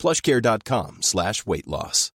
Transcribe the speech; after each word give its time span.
plushcare.com 0.00 1.02
slash 1.02 1.44
weight 1.46 1.66
loss. 1.66 2.10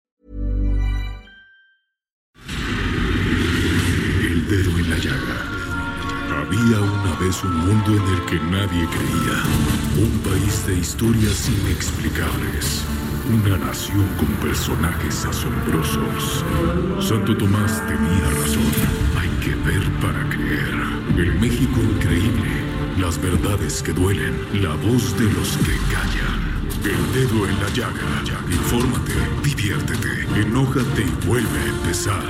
El 4.24 4.48
dedo 4.48 4.78
en 4.78 4.90
la 4.90 4.96
llaga. 4.96 5.54
Había 6.40 6.80
una 6.80 7.14
vez 7.20 7.44
un 7.44 7.56
mundo 7.58 7.90
en 7.92 8.14
el 8.14 8.24
que 8.26 8.40
nadie 8.40 8.88
creía. 8.88 9.42
Un 10.02 10.18
país 10.20 10.66
de 10.66 10.78
historias 10.78 11.48
inexplicables. 11.48 12.84
Una 13.30 13.58
nación 13.58 14.06
con 14.16 14.28
personajes 14.36 15.24
asombrosos. 15.24 16.44
Santo 17.00 17.36
Tomás 17.36 17.86
tenía 17.86 18.30
razón. 18.30 18.72
Hay 19.18 19.28
que 19.44 19.54
ver 19.56 19.82
para 20.00 20.28
creer. 20.30 20.74
El 21.18 21.38
México 21.38 21.80
increíble. 21.80 22.50
Las 22.98 23.20
verdades 23.20 23.82
que 23.82 23.92
duelen. 23.92 24.62
La 24.62 24.74
voz 24.74 25.16
de 25.18 25.24
los 25.24 25.56
que 25.58 25.76
callan. 25.92 26.53
El 26.84 27.12
dedo 27.14 27.46
en 27.46 27.58
la 27.60 27.68
llaga. 27.70 28.42
Infórmate, 28.50 29.14
diviértete, 29.42 30.26
enójate 30.38 31.02
y 31.02 31.26
vuelve 31.26 31.58
a 31.58 31.66
empezar. 31.66 32.22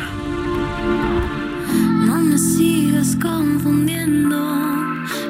No 2.06 2.18
me 2.20 2.38
sigas 2.38 3.16
confundiendo. 3.20 4.38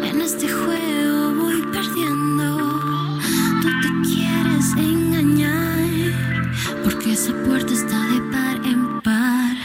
En 0.02 0.20
este 0.20 0.46
juego 0.46 1.34
voy 1.36 1.62
perdiendo. 1.72 3.18
Tú 3.62 3.68
te 3.80 4.08
quieres 4.10 4.72
engañar. 4.76 6.12
Porque 6.84 7.14
esa 7.14 7.32
puerta 7.44 7.72
está 7.72 7.98
de 8.10 8.20
par 8.30 8.56
en 8.66 9.00
par. 9.00 9.56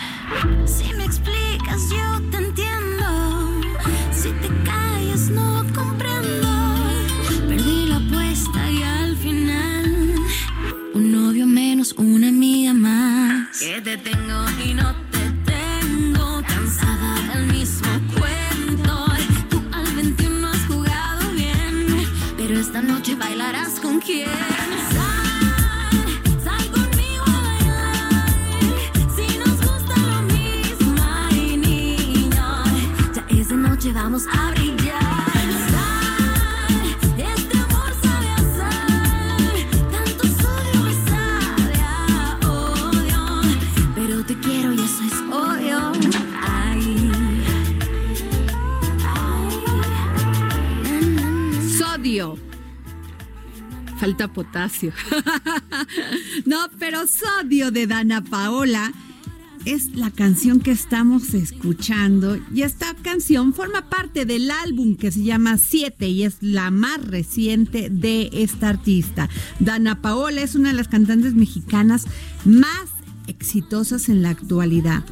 Si 0.65 0.93
me 0.93 1.03
explicas, 1.03 1.89
yo 1.89 2.21
te 2.31 2.37
una 11.99 12.29
amiga 12.29 12.73
más. 12.73 13.59
Que 13.59 13.81
te 13.81 13.97
tengo 13.97 14.45
y 14.65 14.73
no 14.73 14.95
te 15.11 15.19
tengo. 15.51 16.41
Cansada 16.47 17.33
del 17.33 17.47
mismo 17.47 17.89
cuento. 18.17 19.05
Tú 19.49 19.61
al 19.73 19.95
21 19.95 20.47
has 20.47 20.65
jugado 20.65 21.29
bien. 21.31 22.07
Pero 22.37 22.59
esta 22.59 22.81
noche 22.81 23.15
bailarás 23.15 23.79
con 23.81 23.99
quién. 23.99 24.68
Potasio. 54.39 54.93
no, 56.45 56.69
pero 56.79 57.05
Sodio 57.07 57.71
de 57.71 57.87
Dana 57.87 58.23
Paola 58.23 58.93
es 59.65 59.95
la 59.95 60.11
canción 60.11 60.61
que 60.61 60.71
estamos 60.71 61.33
escuchando 61.33 62.39
y 62.55 62.61
esta 62.61 62.95
canción 63.01 63.53
forma 63.53 63.89
parte 63.89 64.23
del 64.23 64.49
álbum 64.49 64.95
que 64.95 65.11
se 65.11 65.23
llama 65.23 65.57
Siete 65.57 66.07
y 66.07 66.23
es 66.23 66.37
la 66.39 66.71
más 66.71 67.05
reciente 67.05 67.89
de 67.89 68.29
esta 68.31 68.69
artista. 68.69 69.27
Dana 69.59 70.01
Paola 70.01 70.41
es 70.41 70.55
una 70.55 70.69
de 70.69 70.75
las 70.75 70.87
cantantes 70.87 71.33
mexicanas 71.33 72.05
más 72.45 72.87
exitosas 73.27 74.07
en 74.07 74.21
la 74.21 74.29
actualidad. 74.29 75.03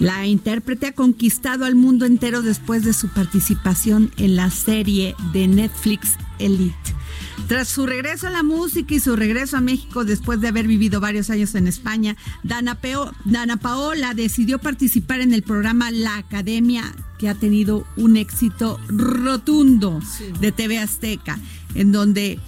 La 0.00 0.26
intérprete 0.26 0.88
ha 0.88 0.94
conquistado 0.96 1.64
al 1.64 1.76
mundo 1.76 2.06
entero 2.06 2.42
después 2.42 2.84
de 2.84 2.92
su 2.92 3.08
participación 3.08 4.10
en 4.16 4.34
la 4.34 4.50
serie 4.50 5.14
de 5.32 5.46
Netflix 5.46 6.16
Elite. 6.40 7.01
Tras 7.48 7.68
su 7.68 7.86
regreso 7.86 8.26
a 8.26 8.30
la 8.30 8.42
música 8.42 8.94
y 8.94 9.00
su 9.00 9.16
regreso 9.16 9.56
a 9.56 9.60
México 9.60 10.04
después 10.04 10.40
de 10.40 10.48
haber 10.48 10.66
vivido 10.66 11.00
varios 11.00 11.30
años 11.30 11.54
en 11.54 11.66
España, 11.66 12.16
Dana, 12.42 12.80
Peo- 12.80 13.12
Dana 13.24 13.56
Paola 13.56 14.14
decidió 14.14 14.58
participar 14.58 15.20
en 15.20 15.32
el 15.34 15.42
programa 15.42 15.90
La 15.90 16.16
Academia, 16.16 16.84
que 17.18 17.28
ha 17.28 17.34
tenido 17.34 17.86
un 17.96 18.16
éxito 18.16 18.78
rotundo 18.88 20.00
de 20.40 20.52
TV 20.52 20.78
Azteca, 20.78 21.38
en 21.74 21.92
donde 21.92 22.38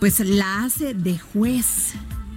pues 0.00 0.20
la 0.20 0.64
hace 0.64 0.94
de 0.94 1.18
juez 1.18 1.94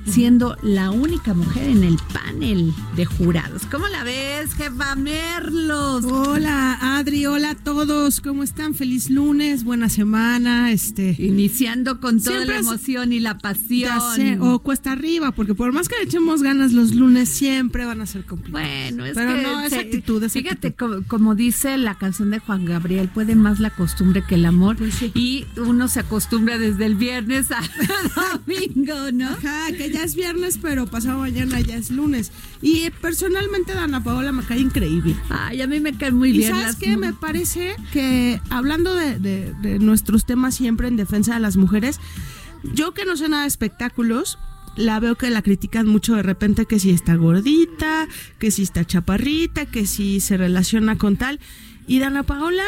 siendo 0.09 0.57
la 0.63 0.91
única 0.91 1.33
mujer 1.33 1.69
en 1.69 1.83
el 1.83 1.97
panel 2.13 2.73
de 2.95 3.05
jurados. 3.05 3.63
¿Cómo 3.69 3.87
la 3.87 4.03
ves, 4.03 4.53
jefa 4.55 4.95
Merlos? 4.95 6.03
Hola 6.05 6.97
Adri, 6.97 7.25
hola 7.25 7.51
a 7.51 7.55
todos, 7.55 8.19
¿cómo 8.21 8.43
están? 8.43 8.73
Feliz 8.73 9.09
lunes, 9.09 9.63
buena 9.63 9.89
semana, 9.89 10.71
este. 10.71 11.15
Iniciando 11.19 11.99
con 11.99 12.21
toda 12.21 12.45
la 12.45 12.57
emoción 12.57 13.13
y 13.13 13.19
la 13.19 13.37
pasión. 13.37 13.89
Ya 13.91 13.99
sé, 14.15 14.37
o 14.39 14.59
cuesta 14.59 14.91
arriba, 14.93 15.31
porque 15.31 15.53
por 15.53 15.71
más 15.73 15.87
que 15.87 15.95
le 15.97 16.03
echemos 16.03 16.41
ganas 16.41 16.73
los 16.73 16.95
lunes, 16.95 17.29
siempre 17.29 17.85
van 17.85 18.01
a 18.01 18.05
ser 18.05 18.25
complicados. 18.25 18.67
Bueno, 18.67 19.05
es 19.05 19.13
Pero 19.15 19.35
que 19.35 19.41
no, 19.43 19.61
es 19.61 19.69
se- 19.69 19.79
actitud, 19.79 20.23
es 20.23 20.33
Fíjate, 20.33 20.69
actitud. 20.69 20.75
como, 20.77 21.07
como 21.07 21.35
dice 21.35 21.77
la 21.77 21.95
canción 21.97 22.31
de 22.31 22.39
Juan 22.39 22.65
Gabriel, 22.65 23.09
puede 23.09 23.35
más 23.35 23.59
la 23.59 23.69
costumbre 23.69 24.23
que 24.27 24.35
el 24.35 24.45
amor. 24.45 24.77
Pues 24.77 24.95
sí. 24.95 25.11
Y 25.13 25.45
uno 25.57 25.87
se 25.87 25.99
acostumbra 26.01 26.57
desde 26.57 26.85
el 26.85 26.95
viernes 26.95 27.51
al 27.51 27.63
domingo, 28.45 29.11
¿no? 29.13 29.27
Ajá, 29.29 29.67
que 29.75 29.91
ya 29.91 29.98
es 30.03 30.15
viernes, 30.15 30.59
pero 30.61 30.85
pasado 30.87 31.19
mañana 31.19 31.59
ya 31.59 31.75
es 31.77 31.91
lunes. 31.91 32.31
Y 32.61 32.79
eh, 32.85 32.91
personalmente 32.91 33.73
Dana 33.73 34.03
Paola 34.03 34.31
me 34.31 34.43
cae 34.43 34.59
increíble. 34.59 35.15
Ay, 35.29 35.61
a 35.61 35.67
mí 35.67 35.79
me 35.79 35.93
caen 35.97 36.15
muy 36.15 36.29
¿Y 36.29 36.37
bien 36.39 36.51
sabes 36.51 36.65
las 36.67 36.75
qué? 36.77 36.97
Me 36.97 37.13
parece 37.13 37.75
que 37.93 38.41
hablando 38.49 38.95
de, 38.95 39.19
de- 39.19 39.53
de 39.61 39.79
nuestros 39.79 40.25
temas 40.25 40.55
siempre 40.55 40.87
en 40.87 40.95
defensa 40.97 41.33
de 41.35 41.39
las 41.39 41.57
mujeres, 41.57 41.99
yo 42.73 42.93
que 42.93 43.05
no 43.05 43.15
sé 43.17 43.29
nada 43.29 43.43
de 43.43 43.47
espectáculos, 43.47 44.37
la 44.75 44.99
veo 44.99 45.15
que 45.15 45.29
la 45.29 45.41
critican 45.41 45.87
mucho 45.87 46.15
de 46.15 46.23
repente 46.23 46.65
que 46.65 46.79
si 46.79 46.91
está 46.91 47.15
gordita, 47.15 48.07
que 48.37 48.51
si 48.51 48.63
está 48.63 48.85
chaparrita, 48.85 49.65
que 49.65 49.85
si 49.87 50.19
se 50.19 50.37
relaciona 50.37 50.97
con 50.97 51.17
tal. 51.17 51.39
Y 51.87 51.99
Dana 51.99 52.23
Paola 52.23 52.63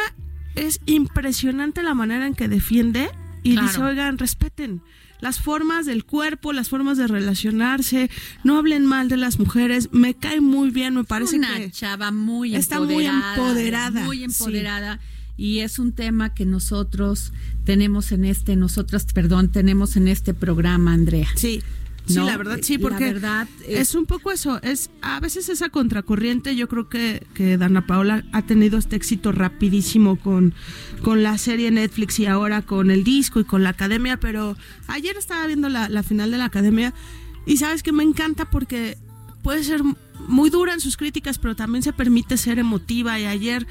es 0.54 0.80
impresionante 0.86 1.82
la 1.82 1.94
manera 1.94 2.26
en 2.26 2.34
que 2.34 2.48
defiende 2.48 3.08
y 3.42 3.52
Claro. 3.52 3.66
dice, 3.68 3.82
oigan, 3.82 4.18
respeten 4.18 4.82
las 5.22 5.38
formas 5.40 5.86
del 5.86 6.04
cuerpo, 6.04 6.52
las 6.52 6.68
formas 6.68 6.98
de 6.98 7.06
relacionarse, 7.06 8.10
no 8.42 8.58
hablen 8.58 8.84
mal 8.84 9.08
de 9.08 9.16
las 9.16 9.38
mujeres, 9.38 9.88
me 9.92 10.14
cae 10.14 10.40
muy 10.40 10.70
bien, 10.70 10.96
me 10.96 11.04
parece 11.04 11.36
una 11.36 11.56
que... 11.56 11.70
chava 11.70 12.10
muy 12.10 12.56
está 12.56 12.80
muy 12.80 13.06
empoderada. 13.06 13.34
empoderada, 13.36 14.04
Muy 14.04 14.18
sí. 14.18 14.24
empoderada. 14.24 15.00
Y 15.36 15.60
es 15.60 15.78
un 15.78 15.92
tema 15.92 16.34
que 16.34 16.44
nosotros 16.44 17.32
tenemos 17.64 18.10
en 18.10 18.24
este, 18.24 18.56
nosotras, 18.56 19.06
perdón, 19.14 19.50
tenemos 19.50 19.96
en 19.96 20.08
este 20.08 20.34
programa, 20.34 20.92
Andrea. 20.92 21.28
Sí. 21.36 21.62
Sí, 22.06 22.14
No, 22.16 22.26
la 22.26 22.36
verdad, 22.36 22.58
sí, 22.62 22.78
la 22.78 22.88
porque 22.88 23.04
verdad 23.12 23.48
es, 23.66 23.78
es- 23.90 23.94
un 23.94 24.06
poco 24.06 24.32
eso, 24.32 24.60
es 24.62 24.90
a 25.02 25.20
veces 25.20 25.48
esa 25.48 25.68
contracorriente, 25.68 26.56
yo 26.56 26.68
creo 26.68 26.88
que, 26.88 27.24
que 27.34 27.56
Dana 27.56 27.86
Paola 27.86 28.24
ha 28.32 28.42
tenido 28.42 28.76
este 28.78 28.96
éxito 28.96 29.30
rapidísimo 29.30 30.16
con, 30.16 30.52
con 31.02 31.22
la 31.22 31.38
serie 31.38 31.70
Netflix 31.70 32.18
y 32.18 32.26
ahora 32.26 32.62
con 32.62 32.90
el 32.90 33.04
disco 33.04 33.38
y 33.40 33.44
con 33.44 33.62
la 33.62 33.70
academia, 33.70 34.18
pero 34.18 34.56
ayer 34.88 35.16
estaba 35.16 35.46
viendo 35.46 35.68
la, 35.68 35.88
la 35.88 36.02
final 36.02 36.30
de 36.32 36.38
la 36.38 36.46
academia 36.46 36.92
y 37.46 37.58
sabes 37.58 37.82
que 37.84 37.92
me 37.92 38.02
encanta 38.02 38.50
porque 38.50 38.98
puede 39.42 39.62
ser 39.62 39.82
muy 40.28 40.50
dura 40.50 40.72
en 40.74 40.80
sus 40.80 40.96
críticas, 40.96 41.38
pero 41.38 41.54
también 41.56 41.82
se 41.82 41.92
permite 41.92 42.36
ser 42.36 42.58
emotiva 42.58 43.18
y 43.20 43.26
ayer 43.26 43.66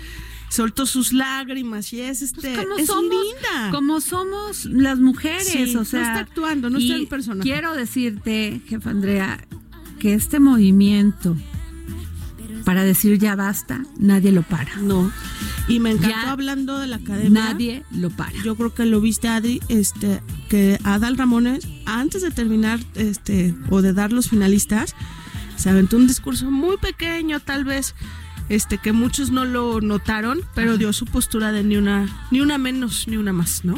soltó 0.51 0.85
sus 0.85 1.13
lágrimas 1.13 1.93
y 1.93 2.01
es 2.01 2.21
este 2.21 2.53
como 2.53 2.75
es 2.75 2.87
somos, 2.87 3.09
linda. 3.09 3.71
como 3.71 4.01
somos 4.01 4.65
las 4.65 4.99
mujeres, 4.99 5.47
Sí, 5.47 5.63
o 5.75 5.79
no 5.79 5.85
sea, 5.85 6.01
está 6.01 6.19
actuando, 6.19 6.69
no 6.69 6.77
está 6.77 6.95
en 6.95 7.07
personaje. 7.07 7.49
Quiero 7.49 7.73
decirte, 7.73 8.61
jefa 8.67 8.89
Andrea, 8.89 9.47
que 9.97 10.13
este 10.13 10.39
movimiento 10.39 11.37
para 12.65 12.83
decir 12.83 13.17
ya 13.17 13.35
basta, 13.35 13.83
nadie 13.97 14.31
lo 14.31 14.43
para. 14.43 14.75
No. 14.77 15.11
Y 15.67 15.79
me 15.79 15.91
encantó 15.91 16.09
Ya 16.09 16.31
hablando 16.31 16.79
de 16.79 16.87
la 16.87 16.97
academia. 16.97 17.29
Nadie 17.29 17.83
lo 17.91 18.09
para. 18.09 18.33
Yo 18.43 18.55
creo 18.55 18.73
que 18.73 18.85
lo 18.85 18.99
viste, 18.99 19.29
Adri, 19.29 19.61
este, 19.69 20.21
que 20.49 20.77
Adal 20.83 21.17
Ramones 21.17 21.67
antes 21.85 22.21
de 22.21 22.31
terminar 22.31 22.79
este 22.95 23.55
o 23.69 23.81
de 23.81 23.93
dar 23.93 24.11
los 24.11 24.29
finalistas, 24.29 24.95
se 25.55 25.69
aventó 25.69 25.97
un 25.97 26.07
discurso 26.07 26.51
muy 26.51 26.77
pequeño, 26.77 27.39
tal 27.39 27.63
vez 27.63 27.95
este 28.55 28.77
que 28.77 28.91
muchos 28.91 29.31
no 29.31 29.45
lo 29.45 29.79
notaron, 29.81 30.41
pero 30.55 30.77
dio 30.77 30.91
su 30.93 31.05
postura 31.05 31.51
de 31.51 31.63
ni 31.63 31.77
una 31.77 32.07
ni 32.31 32.41
una 32.41 32.57
menos 32.57 33.07
ni 33.07 33.17
una 33.17 33.33
más, 33.33 33.63
¿no? 33.65 33.75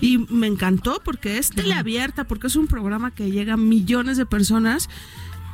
Y 0.00 0.18
me 0.18 0.48
encantó 0.48 1.00
porque 1.04 1.38
es 1.38 1.50
teleabierta, 1.50 2.24
porque 2.24 2.48
es 2.48 2.56
un 2.56 2.66
programa 2.66 3.12
que 3.12 3.30
llega 3.30 3.54
a 3.54 3.56
millones 3.56 4.16
de 4.16 4.26
personas 4.26 4.88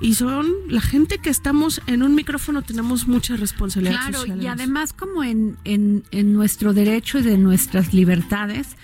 y 0.01 0.15
son 0.15 0.47
la 0.69 0.81
gente 0.81 1.19
que 1.19 1.29
estamos 1.29 1.83
en 1.87 2.03
un 2.03 2.15
micrófono 2.15 2.63
tenemos 2.63 3.07
mucha 3.07 3.37
responsabilidad 3.37 4.01
Claro, 4.01 4.21
social, 4.21 4.43
y 4.43 4.47
además. 4.47 4.93
como 4.95 5.23
en, 5.25 5.57
en, 5.65 6.05
en 6.13 6.33
nuestro 6.33 6.73
derecho 6.73 7.19
y 7.19 7.23
de 7.23 7.37
nuestras 7.37 7.93
libertades, 7.93 8.77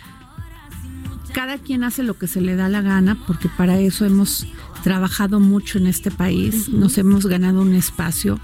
cada 1.33 1.57
quien 1.59 1.85
hace 1.85 2.03
lo 2.03 2.19
que 2.19 2.27
se 2.27 2.41
le 2.41 2.57
da 2.57 2.69
la 2.69 2.83
gana, 2.83 3.17
porque 3.27 3.49
para 3.49 3.79
eso 3.79 4.05
hemos 4.05 4.47
trabajado 4.83 5.41
mucho 5.41 5.79
en 5.79 5.87
este 5.87 6.11
país, 6.11 6.69
nos 6.69 6.99
hemos 6.99 7.27
ganado 7.27 7.63
un 7.63 7.75
espacio 7.75 8.39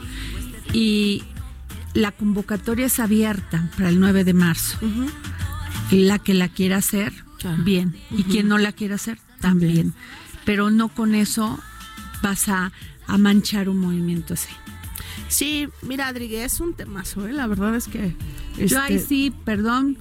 y 0.73 1.23
la 1.95 2.13
convocatoria 2.13 2.87
es 2.87 3.01
abierta 3.01 3.69
para 3.77 3.89
el 3.89 3.99
9 4.01 4.25
de 4.25 4.35
marzo. 4.35 4.79
La 5.91 6.19
que 6.19 6.35
la 6.35 6.49
quiera 6.49 6.77
hacer, 6.77 7.13
Claro. 7.39 7.63
bien. 7.65 7.97
Y 8.11 8.25
quien 8.25 8.49
no 8.49 8.59
la 8.59 8.73
quiera 8.73 8.95
hacer, 8.97 9.19
también. 9.41 9.93
Pero 10.45 10.71
no 10.71 10.89
con 10.89 11.15
eso 11.15 11.59
vas 12.23 12.49
a, 12.49 12.71
a 13.07 13.19
manchar 13.19 13.69
un 13.69 13.79
movimiento 13.79 14.35
así. 14.35 14.49
Sí, 15.29 15.69
mira, 15.83 16.09
Adri, 16.09 16.35
es 16.37 16.61
un 16.61 16.75
temazo, 16.75 17.27
¿eh? 17.27 17.33
La 17.33 17.47
verdad 17.47 17.75
es 17.77 17.87
que... 17.89 18.15
Yo 18.59 18.81
ahí 18.81 18.95
este, 18.97 19.09
sí, 19.09 19.33
perdón, 19.45 19.97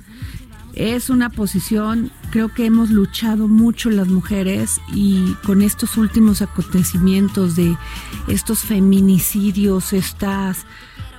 es 0.80 1.10
una 1.10 1.30
posición, 1.30 2.10
creo 2.32 2.54
que 2.54 2.66
hemos 2.66 2.90
luchado 2.90 3.48
mucho 3.48 3.90
las 3.90 4.08
mujeres 4.08 4.80
y 4.94 5.34
con 5.46 5.62
estos 5.62 5.98
últimos 5.98 6.42
acontecimientos 6.42 7.56
de 7.56 7.78
estos 8.28 8.60
feminicidios, 8.62 9.92
estas 9.94 10.66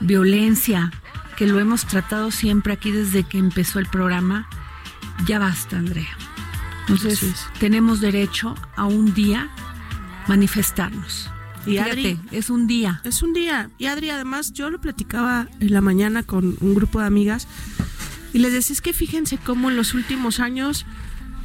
violencia, 0.00 0.90
que 1.36 1.46
lo 1.46 1.58
hemos 1.60 1.84
tratado 1.86 2.30
siempre 2.30 2.72
aquí 2.72 2.90
desde 2.90 3.22
que 3.24 3.36
empezó 3.38 3.78
el 3.78 3.86
programa, 3.86 4.48
ya 5.26 5.38
basta, 5.38 5.76
Andrea. 5.78 6.08
Entonces, 6.88 7.46
tenemos 7.58 8.00
derecho 8.00 8.54
a 8.76 8.86
un 8.86 9.12
día 9.14 9.48
manifestarnos. 10.26 11.30
Y 11.66 11.72
Fíjate, 11.72 12.16
Adri- 12.16 12.20
es 12.30 12.48
un 12.48 12.66
día. 12.66 13.00
Es 13.04 13.22
un 13.22 13.34
día. 13.34 13.70
Y 13.76 13.86
Adri, 13.86 14.08
además, 14.10 14.52
yo 14.54 14.70
lo 14.70 14.80
platicaba 14.80 15.46
en 15.60 15.72
la 15.72 15.82
mañana 15.82 16.22
con 16.22 16.56
un 16.60 16.74
grupo 16.74 17.00
de 17.00 17.06
amigas 17.06 17.46
y 18.32 18.38
les 18.38 18.52
decía, 18.52 18.74
es 18.74 18.80
que 18.80 18.92
fíjense 18.92 19.38
cómo 19.38 19.70
en 19.70 19.76
los 19.76 19.94
últimos 19.94 20.40
años 20.40 20.86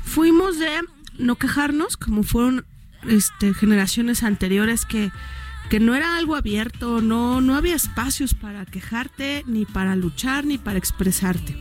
fuimos 0.04 0.60
de 0.60 0.70
no 1.18 1.36
quejarnos, 1.36 1.98
como 1.98 2.24
fueron 2.24 2.66
este, 3.08 3.54
generaciones 3.54 4.24
anteriores 4.24 4.86
que, 4.86 5.12
que 5.70 5.80
no 5.80 5.96
era 5.96 6.18
algo 6.18 6.36
abierto, 6.36 7.02
no, 7.02 7.42
no 7.42 7.56
había 7.56 7.76
espacios 7.76 8.34
para 8.34 8.66
quejarte, 8.66 9.44
ni 9.48 9.66
para 9.66 9.96
luchar, 9.96 10.46
ni 10.46 10.58
para 10.58 10.78
expresarte 10.78 11.58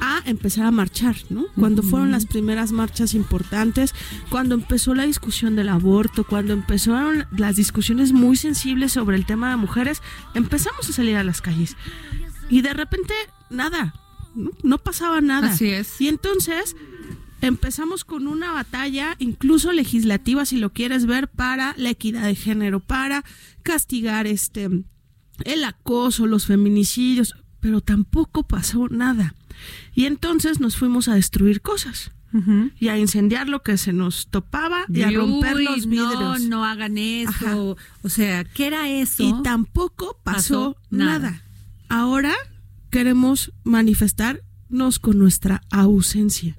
a 0.00 0.22
empezar 0.26 0.66
a 0.66 0.70
marchar, 0.70 1.16
¿no? 1.30 1.46
Cuando 1.58 1.82
fueron 1.82 2.10
las 2.10 2.26
primeras 2.26 2.72
marchas 2.72 3.14
importantes, 3.14 3.94
cuando 4.28 4.54
empezó 4.54 4.94
la 4.94 5.06
discusión 5.06 5.56
del 5.56 5.70
aborto, 5.70 6.24
cuando 6.24 6.52
empezaron 6.52 7.26
las 7.30 7.56
discusiones 7.56 8.12
muy 8.12 8.36
sensibles 8.36 8.92
sobre 8.92 9.16
el 9.16 9.24
tema 9.24 9.48
de 9.48 9.56
mujeres, 9.56 10.02
empezamos 10.34 10.90
a 10.90 10.92
salir 10.92 11.16
a 11.16 11.24
las 11.24 11.40
calles. 11.40 11.76
Y 12.50 12.60
de 12.60 12.74
repente, 12.74 13.14
nada, 13.48 13.94
no, 14.34 14.50
No 14.62 14.78
pasaba 14.78 15.20
nada. 15.20 15.48
Así 15.50 15.68
es. 15.70 16.00
Y 16.00 16.08
entonces 16.08 16.76
empezamos 17.40 18.04
con 18.04 18.26
una 18.26 18.52
batalla, 18.52 19.16
incluso 19.18 19.72
legislativa, 19.72 20.44
si 20.46 20.56
lo 20.56 20.72
quieres 20.72 21.06
ver, 21.06 21.28
para 21.28 21.74
la 21.76 21.90
equidad 21.90 22.24
de 22.26 22.34
género, 22.34 22.80
para 22.80 23.24
castigar 23.62 24.26
este 24.26 24.68
el 25.44 25.64
acoso, 25.64 26.26
los 26.26 26.46
feminicidios, 26.46 27.34
pero 27.60 27.80
tampoco 27.80 28.44
pasó 28.44 28.88
nada. 28.88 29.34
Y 29.94 30.04
entonces 30.06 30.60
nos 30.60 30.76
fuimos 30.76 31.08
a 31.08 31.14
destruir 31.14 31.60
cosas 31.60 32.12
y 32.80 32.88
a 32.88 32.98
incendiar 32.98 33.48
lo 33.48 33.62
que 33.62 33.78
se 33.78 33.92
nos 33.92 34.26
topaba 34.26 34.86
y 34.92 35.02
a 35.02 35.10
romper 35.12 35.54
Uy, 35.54 35.64
los 35.66 35.86
no, 35.86 35.90
vidrios. 35.90 36.40
no 36.42 36.64
hagan 36.64 36.98
eso. 36.98 37.30
Ajá. 37.30 37.56
O 38.02 38.08
sea, 38.08 38.42
¿qué 38.42 38.66
era 38.66 38.88
eso? 38.90 39.22
Y 39.22 39.42
tampoco 39.44 40.18
pasó, 40.24 40.74
Pasó 40.74 40.76
nada. 40.90 41.18
nada. 41.30 41.42
Ahora 41.88 42.34
queremos 42.94 43.52
manifestarnos 43.64 45.00
con 45.00 45.18
nuestra 45.18 45.62
ausencia. 45.72 46.56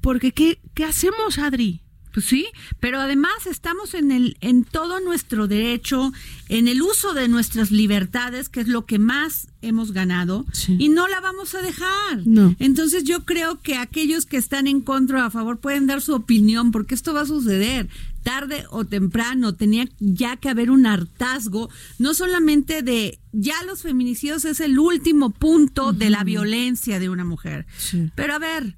Porque 0.00 0.32
¿qué, 0.32 0.60
qué 0.72 0.84
hacemos, 0.84 1.36
Adri? 1.38 1.82
Pues 2.14 2.24
sí, 2.24 2.46
pero 2.80 2.98
además 3.00 3.46
estamos 3.46 3.92
en 3.92 4.12
el 4.12 4.38
en 4.40 4.64
todo 4.64 4.98
nuestro 5.00 5.46
derecho, 5.46 6.10
en 6.48 6.68
el 6.68 6.80
uso 6.80 7.12
de 7.12 7.28
nuestras 7.28 7.70
libertades, 7.70 8.48
que 8.48 8.60
es 8.60 8.68
lo 8.68 8.86
que 8.86 8.98
más 8.98 9.48
hemos 9.60 9.92
ganado, 9.92 10.46
Sí. 10.52 10.74
y 10.78 10.88
no 10.88 11.06
la 11.06 11.20
vamos 11.20 11.54
a 11.54 11.60
dejar. 11.60 12.26
No. 12.26 12.56
Entonces 12.58 13.04
yo 13.04 13.26
creo 13.26 13.60
que 13.60 13.76
aquellos 13.76 14.24
que 14.24 14.38
están 14.38 14.66
en 14.66 14.80
contra 14.80 15.22
o 15.24 15.26
a 15.26 15.30
favor 15.30 15.58
pueden 15.60 15.86
dar 15.86 16.00
su 16.00 16.14
opinión, 16.14 16.70
porque 16.70 16.94
esto 16.94 17.12
va 17.12 17.20
a 17.20 17.26
suceder 17.26 17.90
tarde 18.26 18.64
o 18.70 18.84
temprano. 18.84 19.54
Tenía 19.54 19.84
ya 20.00 20.36
que 20.36 20.48
haber 20.48 20.70
un 20.72 20.84
hartazgo, 20.84 21.70
no 22.00 22.12
solamente 22.12 22.82
de 22.82 23.20
ya 23.32 23.54
los 23.64 23.82
feminicidios 23.82 24.44
es 24.44 24.58
el 24.58 24.78
último 24.80 25.30
punto 25.30 25.92
de 25.92 26.10
la 26.10 26.24
violencia 26.24 26.98
de 26.98 27.08
una 27.08 27.24
mujer, 27.24 27.66
Sí. 27.78 28.10
pero 28.16 28.34
a 28.34 28.38
ver, 28.40 28.76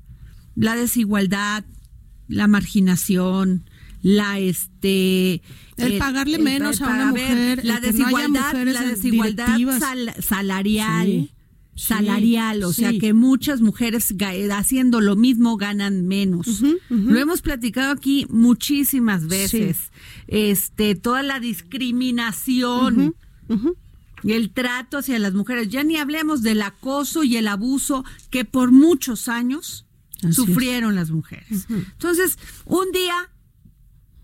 la 0.55 0.77
desigualdad, 0.77 1.65
la 2.29 2.47
marginación, 2.47 3.71
la 4.03 4.39
este 4.39 5.41
El 5.79 5.97
pagarle 5.99 6.39
menos 6.39 6.81
a 6.83 6.89
una 6.89 7.09
a 7.09 7.13
ver, 7.13 7.31
mujer, 7.31 7.65
la 7.65 7.77
el 7.77 7.81
no 7.83 7.87
desigualdad, 7.87 8.65
la 8.67 8.83
desigualdad 8.83 9.57
sal- 9.81 10.15
salarial. 10.21 11.07
Sí, 11.07 11.31
sí, 11.79 11.87
salarial, 11.87 12.65
o 12.65 12.73
sea 12.73 12.91
sí. 12.91 12.99
que 12.99 13.15
muchas 13.15 13.61
mujeres 13.61 14.13
haciendo 14.51 15.01
lo 15.01 15.17
mismo 15.17 15.57
ganan 15.57 16.07
menos. 16.07 16.63
Lo 16.91 17.19
hemos 17.19 17.41
platicado 17.41 17.93
aquí 17.93 18.27
muchísimas 18.29 19.29
veces. 19.29 19.93
Este, 20.27 20.95
toda 20.95 21.23
la 21.23 21.41
discriminación 21.41 23.15
y 24.25 24.33
el 24.33 24.51
trato 24.51 24.99
hacia 24.99 25.19
las 25.19 25.35
mujeres. 25.35 25.69
Ya 25.69 25.85
ni 25.85 25.97
hablemos 25.97 26.43
del 26.43 26.63
acoso 26.63 27.23
y 27.23 27.37
el 27.37 27.47
abuso 27.47 28.05
que 28.31 28.45
por 28.45 28.73
muchos 28.73 29.29
años 29.29 29.87
Así 30.23 30.33
sufrieron 30.33 30.97
las 30.97 31.11
mujeres. 31.11 31.67
Entonces, 31.71 32.39
un 32.65 32.91
día 32.93 33.31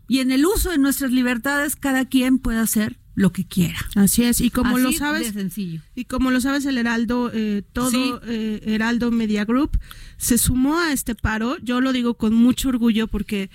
y 0.09 0.19
en 0.19 0.33
el 0.33 0.45
uso 0.45 0.71
de 0.71 0.79
nuestras 0.79 1.13
libertades, 1.13 1.77
cada 1.77 2.05
quien 2.05 2.39
puede 2.39 2.59
hacer 2.59 2.99
lo 3.17 3.31
que 3.33 3.47
quiera. 3.47 3.79
Así 3.95 4.25
es, 4.25 4.41
y 4.41 4.51
como 4.51 4.77
lo 4.79 4.91
sabes, 4.93 5.29
sencillo. 5.33 5.81
Y 5.95 6.07
como 6.07 6.31
lo 6.33 6.41
sabes, 6.41 6.67
el 6.67 6.79
Heraldo, 6.79 7.31
eh, 7.33 7.63
todo 7.73 7.91
Sí. 7.91 8.13
eh, 8.27 8.61
Heraldo 8.67 9.11
Media 9.13 9.45
Group 9.45 9.79
se 10.17 10.37
sumó 10.39 10.79
a 10.79 10.93
este 10.93 11.15
paro. 11.15 11.57
Yo 11.63 11.81
lo 11.81 11.93
digo 11.93 12.15
con 12.15 12.35
mucho 12.35 12.71
orgullo 12.71 13.07
porque 13.07 13.51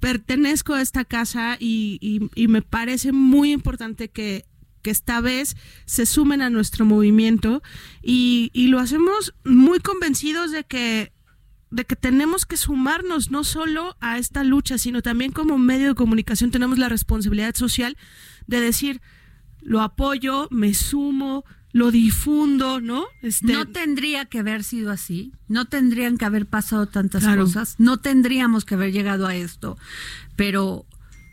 pertenezco 0.00 0.74
a 0.74 0.82
esta 0.82 1.04
casa 1.04 1.56
y, 1.58 1.98
y- 2.00 2.30
y 2.40 2.48
me 2.48 2.62
parece 2.62 3.12
muy 3.12 3.52
importante 3.52 4.08
que, 4.10 4.44
que 4.82 4.90
esta 4.90 5.20
vez 5.20 5.56
se 5.86 6.04
sumen 6.06 6.42
a 6.42 6.50
nuestro 6.50 6.84
movimiento 6.84 7.62
y, 8.02 8.50
y 8.52 8.66
lo 8.68 8.78
hacemos 8.80 9.34
muy 9.44 9.80
convencidos 9.80 10.50
de 10.52 10.64
que 10.64 11.12
de 11.70 11.84
que 11.84 11.96
tenemos 11.96 12.46
que 12.46 12.56
sumarnos 12.56 13.32
no 13.32 13.42
solo 13.42 13.96
a 13.98 14.16
esta 14.18 14.44
lucha, 14.44 14.78
sino 14.78 15.02
también 15.02 15.32
como 15.32 15.58
medio 15.58 15.88
de 15.88 15.94
comunicación 15.96 16.52
tenemos 16.52 16.78
la 16.78 16.88
responsabilidad 16.88 17.56
social 17.56 17.96
de 18.46 18.60
decir, 18.60 19.00
lo 19.62 19.80
apoyo, 19.80 20.48
me 20.50 20.74
sumo, 20.74 21.44
lo 21.72 21.90
difundo, 21.90 22.80
¿no? 22.80 23.04
Este, 23.22 23.52
No 23.52 23.66
tendría 23.66 24.26
que 24.26 24.38
haber 24.38 24.62
sido 24.62 24.90
así, 24.92 25.32
no 25.48 25.64
tendrían 25.64 26.18
que 26.18 26.24
haber 26.24 26.46
pasado 26.46 26.86
tantas 26.86 27.24
Claro. 27.24 27.44
cosas, 27.44 27.74
no 27.78 27.96
tendríamos 27.98 28.64
que 28.64 28.74
haber 28.74 28.92
llegado 28.92 29.26
a 29.26 29.34
esto, 29.34 29.76
pero 30.36 30.86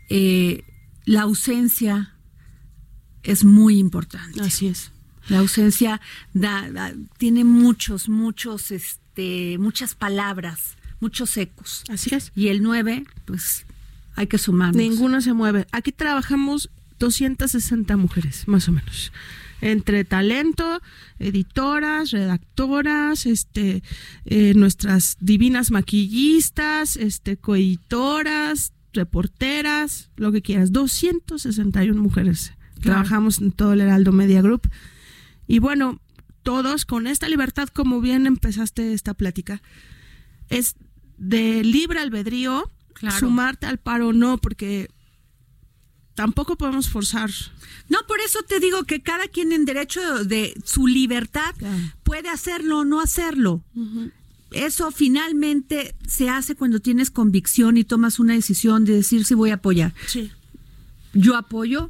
eh, 0.09 0.63
la 1.05 1.21
ausencia 1.21 2.15
es 3.23 3.43
muy 3.45 3.77
importante. 3.77 4.41
Así 4.41 4.67
es. 4.67 4.91
La 5.29 5.39
ausencia 5.39 6.01
da- 6.33 6.71
da- 6.71 6.93
tiene 7.17 7.43
muchos, 7.43 8.09
muchos, 8.09 8.71
este, 8.71 9.57
muchas 9.59 9.93
palabras, 9.93 10.75
muchos 10.99 11.37
ecos. 11.37 11.83
Así 11.89 12.13
es. 12.15 12.31
Y 12.35 12.47
el 12.47 12.63
9, 12.63 13.05
pues 13.25 13.65
hay 14.15 14.25
que 14.27 14.37
sumarnos. 14.39 14.75
Ninguno 14.77 15.21
se 15.21 15.33
mueve. 15.33 15.67
Aquí 15.71 15.91
trabajamos 15.91 16.69
260 17.01 17.97
mujeres, 17.97 18.47
más 18.47 18.69
o 18.69 18.71
menos. 18.71 19.11
Entre 19.59 20.05
talento, 20.05 20.81
editoras, 21.19 22.11
redactoras, 22.11 23.25
este, 23.25 23.83
eh, 24.25 24.53
nuestras 24.55 25.17
divinas 25.19 25.71
maquillistas, 25.71 26.97
este, 26.97 27.37
coeditoras, 27.37 28.73
reporteras, 28.93 30.09
lo 30.15 30.31
que 30.31 30.41
quieras. 30.41 30.71
261 30.71 32.01
mujeres. 32.01 32.53
Claro. 32.79 33.01
Trabajamos 33.03 33.41
en 33.41 33.51
todo 33.51 33.73
el 33.73 33.81
Heraldo 33.81 34.11
Media 34.11 34.41
Group. 34.41 34.69
Y 35.47 35.59
bueno, 35.59 35.99
todos 36.43 36.85
con 36.85 37.07
esta 37.07 37.27
libertad, 37.29 37.67
como 37.69 37.99
bien 37.99 38.27
empezaste 38.27 38.93
esta 38.93 39.13
plática, 39.13 39.61
es 40.49 40.75
de 41.17 41.63
libre 41.63 41.99
albedrío 41.99 42.69
sumarte 43.19 43.65
al 43.65 43.79
paro 43.79 44.09
o 44.09 44.13
no, 44.13 44.37
porque 44.37 44.89
tampoco 46.21 46.55
podemos 46.55 46.87
forzar. 46.87 47.31
No, 47.89 47.97
por 48.07 48.19
eso 48.19 48.43
te 48.47 48.59
digo 48.59 48.83
que 48.83 49.01
cada 49.01 49.27
quien 49.27 49.51
en 49.51 49.65
derecho 49.65 50.23
de 50.23 50.53
su 50.63 50.85
libertad 50.85 51.55
puede 52.03 52.29
hacerlo 52.29 52.81
o 52.81 52.85
no 52.85 53.01
hacerlo. 53.01 53.63
Eso 54.51 54.91
finalmente 54.91 55.95
se 56.07 56.29
hace 56.29 56.53
cuando 56.53 56.79
tienes 56.79 57.09
convicción 57.09 57.75
y 57.75 57.83
tomas 57.83 58.19
una 58.19 58.35
decisión 58.35 58.85
de 58.85 58.93
decir 58.93 59.25
si 59.25 59.33
voy 59.33 59.49
a 59.49 59.55
apoyar. 59.55 59.95
Sí. 60.05 60.29
Yo 61.13 61.35
apoyo, 61.35 61.89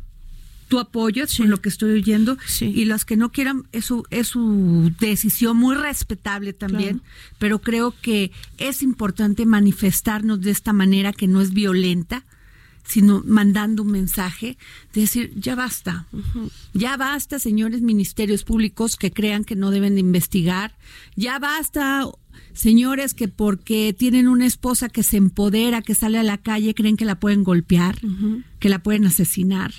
tú 0.70 0.80
apoyas 0.80 1.36
con 1.36 1.50
lo 1.50 1.58
que 1.58 1.68
estoy 1.68 1.92
oyendo 1.92 2.38
y 2.62 2.86
las 2.86 3.04
que 3.04 3.18
no 3.18 3.34
quieran 3.34 3.68
es 3.74 3.84
su, 3.84 4.06
es 4.12 4.28
su 4.28 4.94
decisión 4.98 5.58
muy 5.58 5.76
respetable 5.76 6.54
también, 6.54 7.02
pero 7.38 7.60
creo 7.60 7.94
que 8.02 8.32
es 8.58 8.82
importante 8.82 9.46
manifestarnos 9.46 10.40
de 10.40 10.52
esta 10.52 10.72
manera 10.72 11.12
que 11.12 11.28
no 11.28 11.42
es 11.42 11.52
violenta, 11.52 12.24
sino 12.86 13.24
mandando 13.26 13.84
un 13.84 13.92
mensaje 13.92 14.58
de 14.94 15.02
decir, 15.02 15.34
ya 15.36 15.56
basta, 15.56 16.08
ya 16.74 16.98
basta, 16.98 17.40
señores 17.40 17.82
ministerios 17.82 18.44
públicos 18.44 18.96
que 18.96 19.12
crean 19.12 19.44
que 19.44 19.56
no 19.56 19.72
deben 19.72 19.96
de 19.96 20.02
investigar, 20.02 20.78
ya 21.16 21.40
basta, 21.40 22.06
señores 22.54 23.14
que 23.14 23.28
porque 23.28 23.96
tienen 23.98 24.28
una 24.28 24.46
esposa 24.46 24.90
que 24.90 25.04
se 25.04 25.18
empodera, 25.18 25.82
que 25.82 25.96
sale 25.96 26.18
a 26.18 26.24
la 26.24 26.38
calle, 26.38 26.74
creen 26.74 26.98
que 26.98 27.06
la 27.06 27.20
pueden 27.20 27.44
golpear, 27.44 28.00
que 28.60 28.70
la 28.70 28.84
pueden 28.84 29.06
asesinar. 29.06 29.74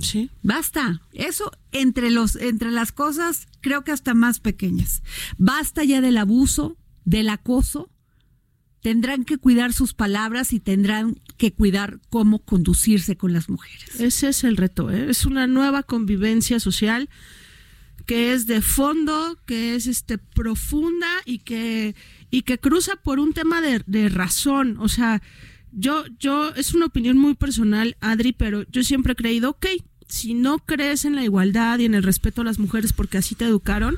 Sí. 0.00 0.30
Basta. 0.42 1.02
Eso 1.12 1.52
entre 1.72 2.10
los 2.10 2.36
entre 2.36 2.72
las 2.72 2.90
cosas 2.90 3.46
creo 3.60 3.84
que 3.84 3.92
hasta 3.92 4.14
más 4.14 4.40
pequeñas. 4.40 5.02
Basta 5.38 5.84
ya 5.84 6.00
del 6.00 6.18
abuso, 6.18 6.76
del 7.04 7.28
acoso. 7.28 7.90
Tendrán 8.84 9.24
que 9.24 9.38
cuidar 9.38 9.72
sus 9.72 9.94
palabras 9.94 10.52
y 10.52 10.60
tendrán 10.60 11.18
que 11.38 11.54
cuidar 11.54 12.00
cómo 12.10 12.40
conducirse 12.40 13.16
con 13.16 13.32
las 13.32 13.48
mujeres. 13.48 13.98
Ese 13.98 14.28
es 14.28 14.44
el 14.44 14.58
reto. 14.58 14.90
¿eh? 14.90 15.06
Es 15.08 15.24
una 15.24 15.46
nueva 15.46 15.84
convivencia 15.84 16.60
social 16.60 17.08
que 18.04 18.34
es 18.34 18.46
de 18.46 18.60
fondo, 18.60 19.38
que 19.46 19.74
es 19.74 19.86
este 19.86 20.18
profunda 20.18 21.08
y 21.24 21.38
que 21.38 21.94
y 22.30 22.42
que 22.42 22.58
cruza 22.58 22.96
por 22.96 23.20
un 23.20 23.32
tema 23.32 23.62
de, 23.62 23.82
de 23.86 24.10
razón. 24.10 24.76
O 24.78 24.90
sea, 24.90 25.22
yo, 25.72 26.04
yo, 26.18 26.54
es 26.54 26.74
una 26.74 26.84
opinión 26.84 27.16
muy 27.16 27.36
personal, 27.36 27.96
Adri, 28.02 28.32
pero 28.32 28.64
yo 28.70 28.82
siempre 28.82 29.14
he 29.14 29.16
creído, 29.16 29.48
ok, 29.48 29.64
si 30.08 30.34
no 30.34 30.58
crees 30.58 31.06
en 31.06 31.14
la 31.14 31.24
igualdad 31.24 31.78
y 31.78 31.86
en 31.86 31.94
el 31.94 32.02
respeto 32.02 32.42
a 32.42 32.44
las 32.44 32.58
mujeres 32.58 32.92
porque 32.92 33.16
así 33.16 33.34
te 33.34 33.46
educaron, 33.46 33.96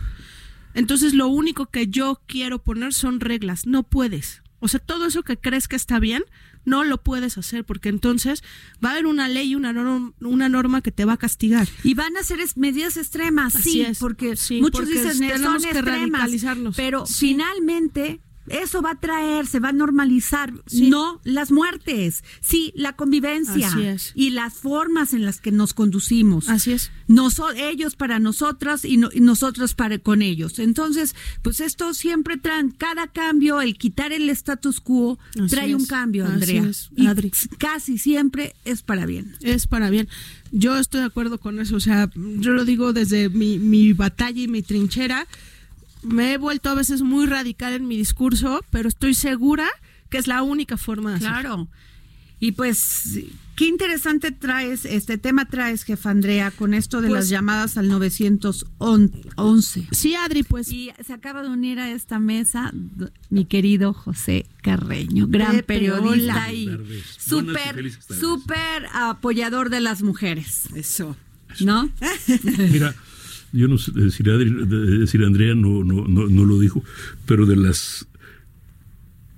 entonces 0.75 1.13
lo 1.13 1.27
único 1.27 1.67
que 1.67 1.89
yo 1.89 2.21
quiero 2.29 2.63
poner 2.63 2.95
son 2.95 3.19
reglas, 3.19 3.67
no 3.67 3.83
puedes. 3.83 4.43
O 4.59 4.69
sea, 4.69 4.81
todo 4.81 5.07
eso 5.07 5.23
que 5.23 5.37
crees 5.37 5.69
que 5.69 5.77
está 5.77 5.99
bien, 5.99 6.25
no 6.65 6.85
lo 6.85 7.03
puedes 7.03 7.39
hacer 7.39 7.65
porque 7.65 7.89
entonces 7.89 8.43
va 8.85 8.91
a 8.91 8.93
haber 8.93 9.07
una 9.07 9.29
ley, 9.29 9.55
una 9.55 9.73
norma, 9.73 10.13
una 10.21 10.49
norma 10.49 10.81
que 10.83 10.93
te 10.93 11.05
va 11.05 11.15
a 11.15 11.17
castigar. 11.17 11.69
Y 11.85 11.95
van 11.95 12.17
a 12.17 12.23
ser 12.23 12.41
medidas 12.57 12.97
extremas, 12.97 13.53
sí, 13.55 13.87
porque 13.99 14.35
muchos 14.61 14.89
dicen 14.89 15.19
tenemos 15.19 15.41
son 15.41 15.63
que 15.63 15.79
extremas, 15.79 16.21
radicalizarnos. 16.21 16.77
pero 16.77 17.07
finalmente 17.07 18.21
eso 18.49 18.83
va 18.83 18.93
a 18.93 19.01
traer, 19.01 19.47
se 19.47 19.61
va 19.61 19.71
a 19.71 19.73
normalizar, 19.73 20.53
no 20.73 21.21
las 21.25 21.51
muertes, 21.51 22.23
sí, 22.41 22.73
la 22.77 22.95
convivencia 22.95 23.69
Así 23.69 23.83
es. 23.83 24.13
y 24.15 24.31
las 24.31 24.55
formas 24.55 25.13
en 25.15 25.25
las 25.25 25.41
que 25.41 25.53
nos 25.53 25.75
conducimos. 25.75 26.49
Así 26.49 26.73
es. 26.73 26.91
ellos 27.57 27.97
para 27.97 28.19
nosotras 28.19 28.85
y, 28.85 28.97
no, 28.97 29.09
y 29.13 29.21
nosotros 29.21 29.75
para 29.75 29.99
con 29.99 30.23
ellos. 30.23 30.59
Entonces, 30.59 31.15
pues 31.43 31.61
esto 31.61 31.95
siempre 31.95 32.37
trae, 32.37 32.71
cada 32.77 33.07
cambio, 33.09 33.61
el 33.61 33.77
quitar 33.77 34.13
el 34.13 34.29
status 34.31 34.81
quo, 34.81 35.19
Así 35.31 35.47
trae 35.49 35.75
un 35.75 35.87
cambio, 35.87 36.25
Así 36.25 36.35
Andrea. 36.35 36.65
es, 36.65 36.91
Y 36.97 37.07
Adri. 37.07 37.31
casi 37.59 37.99
siempre 37.99 38.55
es 38.65 38.83
para 38.83 39.07
bien. 39.07 39.37
Es 39.41 39.67
para 39.67 39.91
bien. 39.91 40.09
Yo 40.53 40.79
estoy 40.79 41.01
de 41.01 41.07
acuerdo 41.07 41.39
con 41.39 41.59
eso. 41.61 41.77
O 41.77 41.81
sea, 41.81 42.11
yo 42.15 42.53
lo 42.53 42.65
digo 42.65 42.93
desde 42.93 43.29
mi, 43.29 43.59
mi 43.59 43.93
batalla 43.93 44.41
y 44.41 44.49
mi 44.49 44.63
trinchera. 44.63 45.27
Me 46.03 46.35
he 46.35 46.39
vuelto 46.39 46.69
a 46.71 46.75
veces 46.75 47.03
muy 47.03 47.27
radical 47.27 47.73
en 47.73 47.89
mi 47.89 47.97
discurso, 47.97 48.65
pero 48.71 48.89
estoy 48.89 49.15
segura 49.15 49.67
que 50.11 50.19
es 50.19 50.27
la 50.27 50.43
única 50.43 50.77
forma 50.77 51.11
de 51.11 51.17
hacerlo. 51.17 51.41
Claro. 51.41 51.69
Y 52.39 52.53
pues, 52.53 53.19
qué 53.57 53.67
interesante 53.67 54.31
traes, 54.31 54.85
este 54.85 55.17
tema 55.17 55.47
traes, 55.47 55.85
jefa 55.85 56.11
Andrea, 56.11 56.51
con 56.51 56.75
esto 56.75 57.01
de 57.01 57.09
Pues- 57.09 57.21
las 57.21 57.29
llamadas 57.31 57.79
al 57.79 57.89
911. 57.89 59.89
Sí, 59.91 60.15
Adri, 60.15 60.43
pues 60.43 60.71
Y 60.71 60.91
se 61.05 61.15
acaba 61.15 61.43
de 61.43 61.49
unir 61.49 61.81
a 61.81 61.91
esta 61.91 62.19
mesa 62.19 62.73
mi 63.31 63.47
querido 63.47 63.95
José 63.95 64.45
Carreño, 64.63 65.27
gran 65.29 65.63
periodista 65.63 66.53
y 66.53 66.69
súper, 67.19 67.91
súper 68.01 68.87
apoyador 68.93 69.71
de 69.71 69.81
las 69.81 70.03
mujeres, 70.03 70.65
Eso. 70.75 71.17
¿no? 71.61 71.89
Mira, 72.71 72.95
yo 73.53 73.69
no 73.69 73.79
sé 73.79 73.93
decir, 73.93 74.27
Adri- 74.27 74.67
de- 74.67 74.99
decir 74.99 75.23
Andrea 75.25 75.55
no, 75.55 75.83
no, 75.85 76.07
no, 76.07 76.27
no 76.29 76.45
lo 76.45 76.59
dijo, 76.59 76.83
pero 77.27 77.47
de 77.47 77.57
las 77.57 78.07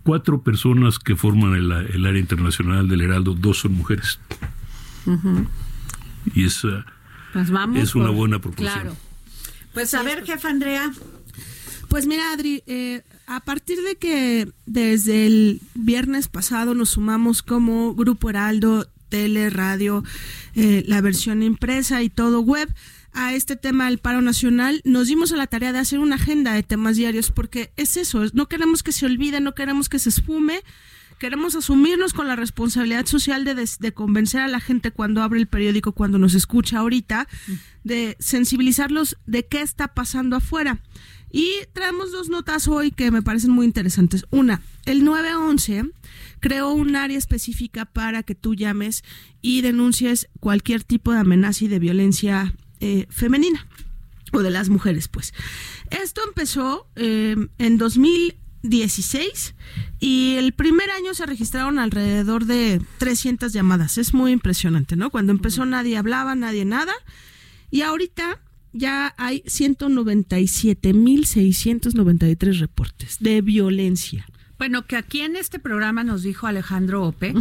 cuatro 0.03 0.43
personas 0.43 0.99
que 0.99 1.17
forman 1.17 1.55
el, 1.55 1.71
el 1.71 2.07
área 2.07 2.21
internacional 2.21 2.89
del 2.89 3.03
Heraldo, 3.03 3.35
dos 3.35 3.59
son 3.61 3.73
mujeres. 3.75 4.19
Y 6.35 6.45
esa 6.45 6.85
Pues 7.33 7.51
vamos. 7.51 7.79
es 7.79 7.95
una 7.95 8.07
por- 8.09 8.17
buena 8.17 8.39
proporción. 8.41 8.73
Claro. 8.73 8.97
Pues 9.75 9.95
a 9.95 10.03
ver, 10.03 10.25
jefa 10.25 10.49
Andrea. 10.51 10.91
Pues 11.89 12.07
mira, 12.07 12.33
Adri, 12.33 12.63
eh, 12.67 13.03
a 13.27 13.41
partir 13.41 13.79
de 13.83 13.97
que 13.97 14.49
desde 14.67 15.27
el 15.27 15.61
viernes 15.75 16.29
pasado 16.29 16.75
nos 16.75 16.91
sumamos 16.91 17.43
como 17.43 17.95
Grupo 17.95 18.29
Heraldo, 18.29 18.87
tele, 19.09 19.49
radio, 19.49 20.05
eh, 20.55 20.85
la 20.87 21.01
versión 21.01 21.43
impresa 21.43 22.03
y 22.03 22.11
todo 22.11 22.41
web 22.41 22.69
a 23.21 23.35
este 23.35 23.57
tema 23.57 23.87
del 23.87 23.99
paro 23.99 24.21
nacional, 24.23 24.81
nos 24.85 25.09
dimos 25.09 25.33
a 25.33 25.37
la 25.37 25.47
tarea 25.49 25.73
de 25.73 25.81
hacer 25.81 25.99
una 25.99 26.15
agenda 26.15 26.53
de 26.53 26.63
temas 26.63 26.97
diarios 26.97 27.31
porque 27.33 27.73
es 27.77 27.97
eso, 27.97 28.23
es- 28.23 28.33
no 28.35 28.47
queremos 28.47 28.83
que 28.83 28.93
se 28.93 29.07
olvide, 29.07 29.41
no 29.41 29.55
queremos 29.55 29.89
que 29.89 29.99
se 29.99 30.09
esfume, 30.09 30.63
queremos 31.19 31.57
asumirnos 31.57 32.13
con 32.13 32.29
la 32.29 32.37
responsabilidad 32.37 33.07
social 33.07 33.45
de, 33.45 33.57
des- 33.57 33.81
de 33.81 33.93
convencer 33.93 34.41
a 34.41 34.47
la 34.49 34.61
gente 34.61 34.93
cuando 34.93 35.23
abre 35.23 35.41
el 35.41 35.49
periódico, 35.49 35.91
cuando 35.93 36.19
nos 36.19 36.35
escucha 36.35 36.79
ahorita, 36.79 37.27
de 37.83 38.17
sensibilizarlos 38.21 39.17
de 39.27 39.47
qué 39.47 39.63
está 39.63 39.89
pasando 39.95 40.37
afuera. 40.37 40.81
Y 41.31 41.51
traemos 41.75 42.13
dos 42.13 42.29
notas 42.31 42.69
hoy 42.69 42.91
que 42.93 43.11
me 43.11 43.21
parecen 43.21 43.51
muy 43.51 43.67
interesantes. 43.67 44.25
Una, 44.31 44.63
el 44.87 45.05
911 45.05 45.91
creó 46.41 46.71
un 46.73 46.95
área 46.97 47.19
específica 47.19 47.85
para 47.85 48.23
que 48.23 48.35
tú 48.37 48.55
llames 48.55 49.03
y 49.43 49.61
denuncies 49.61 50.29
cualquier 50.41 50.85
tipo 50.85 51.13
de 51.13 51.19
amenaza 51.19 51.65
y 51.65 51.69
de 51.69 51.81
violencia 51.81 52.55
eh, 52.81 53.07
femenina 53.11 53.67
o 54.33 54.41
de 54.43 54.51
las 54.51 54.69
mujeres, 54.69 55.09
pues. 55.09 55.33
Esto 55.91 56.21
empezó 56.27 56.87
eh, 56.97 57.35
en 57.59 57.79
2016 57.79 59.55
y 60.01 60.35
el 60.37 60.53
primer 60.53 60.91
año 60.91 61.15
se 61.15 61.25
registraron 61.27 61.79
alrededor 61.79 62.45
de 62.45 62.81
300 62.99 63.53
llamadas. 63.53 63.97
Es 63.99 64.13
muy 64.15 64.33
impresionante, 64.33 64.97
¿no? 64.97 65.11
Cuando 65.11 65.33
empezó 65.33 65.65
nadie 65.65 65.97
hablaba, 65.97 66.35
nadie 66.35 66.65
nada. 66.65 66.93
Y 67.71 67.81
ahorita 67.83 68.41
ya 68.73 69.15
hay 69.17 69.43
197.693 71.29 72.59
reportes 72.61 73.17
de 73.21 73.41
violencia. 73.43 74.27
Bueno, 74.59 74.87
que 74.87 74.97
aquí 74.97 75.21
en 75.21 75.37
este 75.37 75.59
programa 75.61 76.03
nos 76.05 76.23
dijo 76.23 76.47
Alejandro 76.49 77.05
Ope 77.05 77.33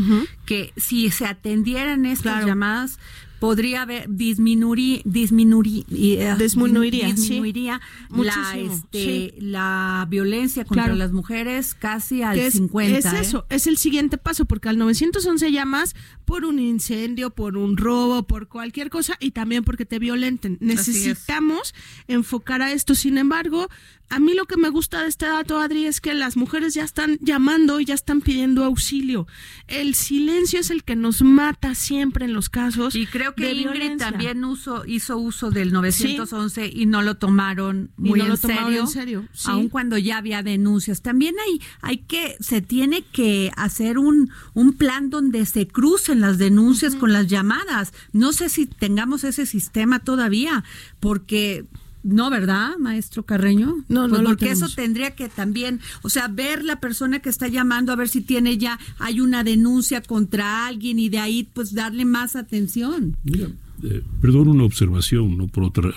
que 0.45 0.71
si 0.77 1.09
se 1.09 1.25
atendieran 1.25 2.05
estas 2.05 2.33
Claro. 2.33 2.47
llamadas 2.47 2.99
podría 3.39 3.83
haber 3.83 4.05
disminuir 4.09 5.01
disminuir 5.05 5.85
eh, 5.91 6.35
Disminuiría, 6.37 7.07
sí. 7.09 7.13
disminuiría 7.15 7.81
la 8.09 8.15
Muchísimo, 8.15 8.73
este 8.73 9.35
la 9.39 10.05
violencia 10.09 10.63
contra 10.65 10.85
Claro. 10.85 10.97
las 10.97 11.11
mujeres 11.11 11.73
casi 11.73 12.21
al 12.21 12.37
es, 12.39 12.53
50 12.53 12.97
es 12.97 13.05
¿eh? 13.05 13.19
eso, 13.21 13.45
es 13.49 13.67
el 13.67 13.77
siguiente 13.77 14.17
paso, 14.17 14.45
porque 14.45 14.69
al 14.69 14.77
911 14.77 15.51
llamas 15.51 15.95
por 16.25 16.45
un 16.45 16.59
incendio, 16.59 17.29
por 17.29 17.57
un 17.57 17.77
robo, 17.77 18.23
por 18.23 18.47
cualquier 18.47 18.89
cosa 18.89 19.15
y 19.19 19.31
también 19.31 19.63
porque 19.63 19.85
te 19.85 19.99
violenten. 19.99 20.57
Necesitamos 20.59 21.73
enfocar 22.07 22.61
a 22.61 22.71
esto. 22.71 22.95
Sin 22.95 23.17
embargo, 23.17 23.69
a 24.09 24.19
mí 24.19 24.33
lo 24.33 24.45
que 24.45 24.55
me 24.57 24.69
gusta 24.69 25.01
de 25.01 25.09
este 25.09 25.25
dato, 25.25 25.59
Adri, 25.59 25.85
es 25.85 25.99
que 25.99 26.13
las 26.13 26.37
mujeres 26.37 26.73
ya 26.73 26.83
están 26.83 27.17
llamando 27.21 27.79
y 27.79 27.85
ya 27.85 27.93
están 27.93 28.21
pidiendo 28.21 28.63
auxilio. 28.63 29.27
El 29.67 29.95
silencio 29.95 30.59
es 30.61 30.69
el 30.69 30.83
que 30.83 30.95
nos 30.95 31.21
mata 31.21 31.75
siempre 31.75 32.25
en 32.25 32.33
los 32.33 32.49
casos. 32.49 32.95
Y 32.95 33.05
creo 33.05 33.35
que 33.35 33.43
de 33.45 33.51
Ingrid 33.51 33.71
violencia. 33.71 34.11
también 34.11 34.45
uso, 34.45 34.85
hizo 34.85 35.17
uso 35.17 35.51
del 35.51 35.73
911 35.73 36.71
y 36.73 36.85
no 36.85 37.01
lo 37.01 37.15
tomaron 37.15 37.91
Y 37.97 38.01
muy 38.09 38.19
no 38.19 38.25
en, 38.25 38.31
lo 38.31 38.37
tomaron 38.37 38.65
serio, 38.65 38.81
en 38.81 38.87
serio, 38.87 39.25
sí. 39.33 39.47
aun 39.51 39.67
cuando 39.67 39.97
ya 39.97 40.17
había 40.17 40.41
denuncias. 40.41 41.01
También 41.01 41.35
hay, 41.45 41.61
hay 41.81 41.97
que, 41.97 42.37
se 42.39 42.61
tiene 42.61 43.01
que 43.01 43.51
hacer 43.57 43.97
un, 43.97 44.31
un 44.53 44.73
plan 44.73 45.09
donde 45.09 45.45
se 45.45 45.67
crucen 45.67 46.21
las 46.21 46.37
denuncias 46.37 46.95
con 46.95 47.11
las 47.11 47.27
llamadas. 47.27 47.93
No 48.13 48.31
sé 48.31 48.47
si 48.47 48.67
tengamos 48.67 49.25
ese 49.25 49.45
sistema 49.45 49.99
todavía, 49.99 50.63
porque 51.01 51.65
No, 52.07 52.29
¿verdad, 52.29 52.77
maestro 52.79 53.23
Carreño? 53.23 53.83
No, 53.89 54.07
no 54.07 54.09
Pues 54.09 54.21
lo 54.21 54.29
porque 54.29 54.49
eso 54.49 54.69
tendría 54.73 55.13
que 55.13 55.27
también, 55.27 55.81
o 56.03 56.09
sea, 56.09 56.29
ver 56.29 56.63
la 56.63 56.79
persona 56.79 57.19
que 57.19 57.27
está 57.27 57.49
llamando 57.49 57.91
a 57.91 57.97
ver 57.97 58.07
si 58.07 58.21
tiene 58.21 58.57
ya, 58.57 58.79
hay 58.97 59.19
una 59.19 59.43
denuncia 59.43 60.01
contra 60.01 60.67
alguien 60.67 60.99
y 60.99 61.09
de 61.09 61.19
ahí 61.19 61.49
pues 61.53 61.73
darle 61.73 62.05
más 62.05 62.37
atención. 62.37 63.17
Mira, 63.25 63.49
eh, 63.83 64.03
perdón 64.21 64.47
una 64.47 64.63
observación, 64.63 65.37
no 65.37 65.47
por 65.47 65.65
otra. 65.65 65.91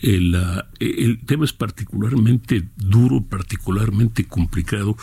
El, 0.00 0.34
ah, 0.34 0.66
el 0.78 1.20
tema 1.26 1.44
es 1.44 1.52
particularmente 1.52 2.70
duro, 2.76 3.22
particularmente 3.22 4.24
complicado, 4.24 4.96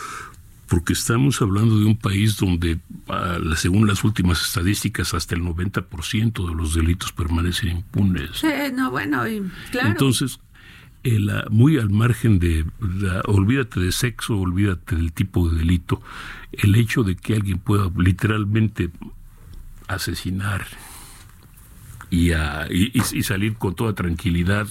porque 0.67 0.93
estamos 0.93 1.41
hablando 1.41 1.79
de 1.79 1.85
un 1.85 1.97
país 1.97 2.37
donde, 2.37 2.79
ah, 3.07 3.37
según 3.55 3.87
las 3.87 4.03
últimas 4.03 4.41
estadísticas, 4.41 5.13
hasta 5.13 5.35
el 5.35 5.41
90% 5.43 6.47
de 6.49 6.55
los 6.55 6.73
delitos 6.73 7.11
permanecen 7.13 7.69
impunes. 7.69 8.31
Sí, 8.35 8.47
no, 8.73 8.91
bueno, 8.91 9.27
y 9.27 9.41
claro. 9.71 9.89
Entonces, 9.89 10.39
el, 11.03 11.29
ah, 11.29 11.45
muy 11.49 11.77
al 11.77 11.89
margen 11.89 12.39
de, 12.39 12.65
la- 12.81 13.21
olvídate 13.25 13.79
de 13.79 13.91
sexo, 13.91 14.37
olvídate 14.37 14.95
del 14.95 15.13
tipo 15.13 15.49
de 15.49 15.57
delito, 15.59 16.01
el 16.51 16.75
hecho 16.75 17.03
de 17.03 17.15
que 17.15 17.35
alguien 17.35 17.59
pueda 17.59 17.89
literalmente 17.97 18.89
asesinar 19.87 20.65
y, 22.09 22.31
y- 22.31 22.91
y 23.13 23.23
salir 23.23 23.55
con 23.55 23.75
toda 23.75 23.93
tranquilidad 23.93 24.67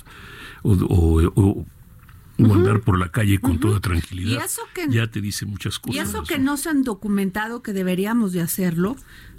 o, 0.62 0.72
o- 0.72 1.32
o- 1.34 1.66
o 2.38 2.54
andar 2.54 2.80
por 2.82 2.98
la 2.98 3.10
calle 3.10 3.38
con 3.38 3.58
toda 3.58 3.80
tranquilidad, 3.80 4.40
Y 4.42 4.44
eso 4.44 4.62
que- 4.74 4.86
ya 4.90 5.06
te 5.06 5.20
dice 5.20 5.46
muchas 5.46 5.78
cosas. 5.78 5.96
Y 5.96 5.98
eso 5.98 6.22
que 6.22 6.38
no 6.38 6.56
se 6.56 6.68
han 6.68 6.82
documentado, 6.84 7.62
que 7.62 7.72
deberíamos 7.72 8.32
de 8.32 8.42
hacerlo, 8.42 8.96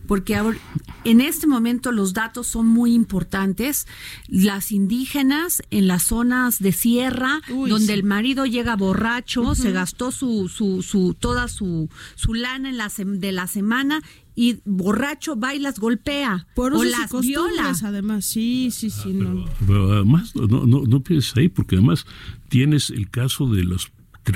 porque 0.07 0.35
ahora, 0.35 0.57
en 1.03 1.19
este 1.21 1.47
momento 1.47 1.91
los 1.91 2.13
datos 2.13 2.47
son 2.47 2.65
muy 2.65 2.93
importantes. 2.93 3.87
Las 4.27 4.71
indígenas 4.71 5.61
en 5.69 5.87
las 5.87 6.03
zonas 6.03 6.59
de 6.59 6.71
sierra, 6.71 7.41
Uy, 7.49 7.69
donde 7.69 7.87
sí. 7.87 7.91
el 7.93 8.03
marido 8.03 8.45
llega 8.45 8.75
borracho, 8.77 9.53
se 9.53 9.71
gastó 9.71 10.11
su, 10.11 10.47
su, 10.49 10.81
su, 10.81 11.13
toda 11.13 11.47
su, 11.49 11.89
su 12.15 12.33
lana 12.33 12.69
en 12.69 12.77
la 12.77 12.89
de 12.95 13.31
la 13.31 13.47
semana 13.47 14.01
y 14.39 14.59
borracho 14.65 15.35
va 15.37 15.55
y 15.55 15.59
las 15.59 15.79
golpea 15.79 16.45
Por 16.53 16.73
o 16.75 16.83
las 16.83 17.09
viola. 17.21 17.73
además. 17.83 18.23
Sí, 18.23 18.69
sí, 18.71 18.91
sí. 18.91 19.11
no. 19.11 19.45
Pero 19.65 19.91
además, 19.93 20.35
no, 20.35 20.47
no, 20.67 20.83
no 20.85 21.01
pienses 21.01 21.35
ahí, 21.37 21.49
porque 21.49 21.75
además 21.75 22.05
tienes 22.47 22.91
el 22.91 23.09
caso 23.09 23.47
de 23.49 23.63
los 23.63 23.91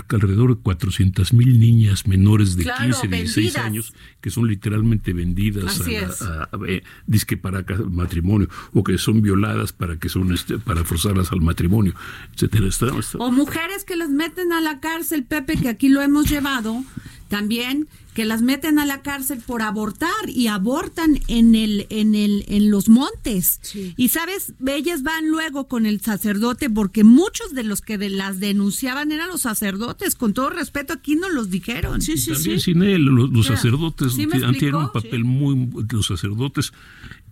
alrededor 0.08 0.55
de 0.55 0.62
400 0.63 1.34
mil 1.34 1.60
niñas 1.60 2.08
menores 2.08 2.55
de 2.55 2.63
Claro, 2.63 2.84
15, 2.86 3.08
16 3.10 3.36
vendidas. 3.36 3.65
años 3.65 3.93
que 4.22 4.29
son 4.29 4.48
literalmente 4.48 5.12
vendidas 5.12 5.81
a, 5.81 5.84
a- 6.25 6.43
a- 6.43 6.50
eh, 6.65 6.81
disque 7.08 7.36
para 7.36 7.65
matrimonio 7.89 8.48
o 8.74 8.86
que 8.86 8.98
son 8.98 9.22
violadas 9.22 9.74
para 9.74 9.98
que 10.00 10.08
son 10.08 10.34
este, 10.34 10.58
para 10.60 10.86
forzarlas 10.86 11.34
al 11.34 11.41
matrimonio, 11.41 11.93
etcétera. 12.34 12.67
Está- 12.67 12.98
está- 12.98 13.17
O 13.17 13.31
mujeres 13.34 13.84
que 13.84 13.98
las 13.98 14.10
meten 14.10 14.53
a 14.53 14.62
la 14.62 14.79
cárcel, 14.79 15.25
Pepe, 15.25 15.58
que 15.58 15.67
aquí 15.67 15.89
lo 15.89 16.01
hemos 16.01 16.29
llevado, 16.29 16.86
también 17.27 17.89
que 18.13 18.25
las 18.25 18.41
meten 18.41 18.77
a 18.77 18.85
la 18.85 19.01
cárcel 19.01 19.39
por 19.45 19.61
abortar 19.61 20.09
y 20.27 20.47
abortan 20.47 21.19
en 21.27 21.55
el 21.55 21.87
en 21.89 22.13
el 22.15 22.43
en 22.47 22.69
los 22.69 22.89
montes. 22.89 23.59
Sí. 23.61 23.93
Y 23.95 24.09
sabes, 24.09 24.53
ellas 24.67 25.01
van 25.03 25.29
luego 25.29 25.67
con 25.67 25.85
el 25.85 26.01
sacerdote 26.01 26.69
porque 26.69 27.03
muchos 27.03 27.53
de 27.53 27.63
los 27.63 27.81
que 27.81 27.97
de 27.97 28.09
las 28.09 28.39
denunciaban 28.39 29.11
eran 29.11 29.29
los 29.29 29.41
sacerdotes, 29.41 30.15
con 30.15 30.33
todo 30.33 30.49
respeto 30.49 30.93
aquí 30.93 31.15
nos 31.15 31.31
los 31.31 31.49
dijeron. 31.49 32.01
Sí, 32.01 32.17
sí, 32.17 32.31
También 32.33 32.59
sí. 32.59 32.71
sin 32.73 32.83
él, 32.83 33.05
los, 33.05 33.45
sacerdotes 33.45 34.13
¿Sí 34.13 34.27
me 34.27 34.43
han 34.43 34.55
tenido 34.57 34.79
un 34.79 34.91
papel 34.91 35.23
muy, 35.23 35.69
los 35.91 36.07
sacerdotes 36.07 36.73